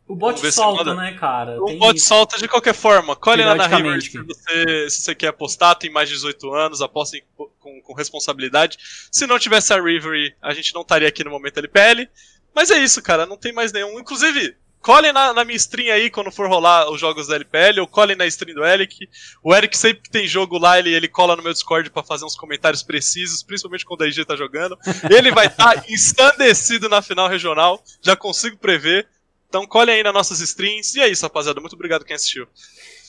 O 0.08 0.16
bot 0.16 0.40
solta, 0.52 0.94
né, 0.94 1.18
cara? 1.20 1.62
O 1.62 1.66
tem 1.66 1.78
bot 1.78 1.98
isso. 1.98 2.08
solta 2.08 2.38
de 2.38 2.48
qualquer 2.48 2.74
forma. 2.74 3.16
Colhe 3.16 3.44
lá 3.44 3.54
na 3.54 3.68
River 3.68 4.02
se 4.02 4.18
você, 4.18 4.90
se 4.90 5.02
você 5.02 5.16
quer 5.16 5.28
apostar, 5.28 5.76
tem 5.76 5.92
mais 5.92 6.08
de 6.08 6.16
18 6.16 6.54
anos, 6.54 6.82
apostem 6.82 7.22
com, 7.36 7.82
com 7.82 7.94
responsabilidade. 7.94 8.78
Se 9.12 9.28
não 9.28 9.38
tivesse 9.38 9.74
a 9.74 9.82
River, 9.82 10.36
a 10.42 10.54
gente 10.54 10.74
não 10.74 10.84
estaria 10.84 11.08
aqui 11.08 11.24
no 11.24 11.32
momento 11.32 11.58
LPL. 11.58 12.08
Mas 12.54 12.72
é 12.72 12.78
isso, 12.78 13.02
cara, 13.02 13.26
não 13.26 13.36
tem 13.36 13.52
mais 13.52 13.74
nenhum. 13.74 14.00
Inclusive, 14.00 14.56
colhem 14.86 15.12
na, 15.12 15.34
na, 15.34 15.44
minha 15.44 15.56
stream 15.56 15.92
aí 15.92 16.12
quando 16.12 16.32
for 16.32 16.48
rolar 16.48 16.92
os 16.92 17.02
jogos 17.02 17.26
da 17.26 17.34
LPL, 17.34 17.82
ou 17.82 17.88
colhem 17.88 18.16
na 18.16 18.28
stream 18.28 18.54
do 18.54 18.64
Eric. 18.64 19.10
O 19.44 19.54
Eric 19.54 19.76
sempre 19.76 20.04
que 20.04 20.12
tem 20.12 20.28
jogo 20.28 20.60
lá, 20.60 20.78
ele, 20.78 20.94
ele 20.94 21.08
cola 21.08 21.36
no 21.36 21.42
meu 21.42 21.52
Discord 21.52 21.90
para 21.90 22.04
fazer 22.04 22.24
uns 22.24 22.36
comentários 22.36 22.84
precisos, 22.84 23.42
principalmente 23.42 23.84
quando 23.84 24.04
a 24.04 24.08
IG 24.08 24.24
tá 24.24 24.36
jogando. 24.36 24.78
Ele 25.10 25.32
vai 25.32 25.48
estar 25.48 25.74
tá 25.74 25.86
ensandecido 25.90 26.88
na 26.88 27.02
final 27.02 27.28
regional, 27.28 27.84
já 28.00 28.16
consigo 28.16 28.58
prever. 28.58 29.08
Então 29.50 29.66
colhem 29.66 29.96
aí 29.96 30.04
nas 30.04 30.14
nossas 30.14 30.40
streams. 30.40 30.96
E 30.96 31.02
é 31.02 31.08
isso, 31.08 31.24
rapaziada. 31.24 31.60
Muito 31.60 31.74
obrigado 31.74 32.06
quem 32.06 32.16
assistiu. 32.16 32.48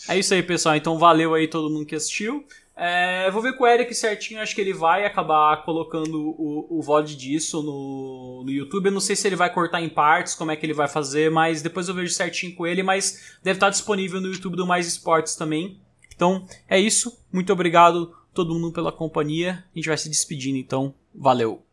É 0.08 0.18
isso 0.18 0.32
aí, 0.32 0.42
pessoal. 0.42 0.76
Então 0.76 0.98
valeu 0.98 1.34
aí 1.34 1.46
todo 1.46 1.68
mundo 1.68 1.84
que 1.84 1.94
assistiu. 1.94 2.42
É, 2.78 3.30
vou 3.30 3.40
ver 3.40 3.56
com 3.56 3.64
o 3.64 3.66
Eric 3.66 3.94
certinho, 3.94 4.38
acho 4.38 4.54
que 4.54 4.60
ele 4.60 4.74
vai 4.74 5.06
acabar 5.06 5.64
colocando 5.64 6.34
o, 6.38 6.78
o 6.78 6.82
VOD 6.82 7.16
disso 7.16 7.62
no, 7.62 8.42
no 8.44 8.50
YouTube. 8.50 8.86
Eu 8.86 8.92
não 8.92 9.00
sei 9.00 9.16
se 9.16 9.26
ele 9.26 9.34
vai 9.34 9.50
cortar 9.50 9.80
em 9.80 9.88
partes, 9.88 10.34
como 10.34 10.50
é 10.50 10.56
que 10.56 10.66
ele 10.66 10.74
vai 10.74 10.86
fazer, 10.86 11.30
mas 11.30 11.62
depois 11.62 11.88
eu 11.88 11.94
vejo 11.94 12.12
certinho 12.12 12.54
com 12.54 12.66
ele. 12.66 12.82
Mas 12.82 13.38
deve 13.42 13.56
estar 13.56 13.70
disponível 13.70 14.20
no 14.20 14.28
YouTube 14.28 14.56
do 14.56 14.66
Mais 14.66 14.86
Esportes 14.86 15.34
também. 15.34 15.80
Então 16.14 16.46
é 16.68 16.78
isso. 16.78 17.18
Muito 17.32 17.50
obrigado 17.50 18.14
todo 18.34 18.52
mundo 18.52 18.72
pela 18.72 18.92
companhia. 18.92 19.64
A 19.74 19.78
gente 19.78 19.88
vai 19.88 19.96
se 19.96 20.10
despedindo, 20.10 20.58
então 20.58 20.94
valeu. 21.14 21.65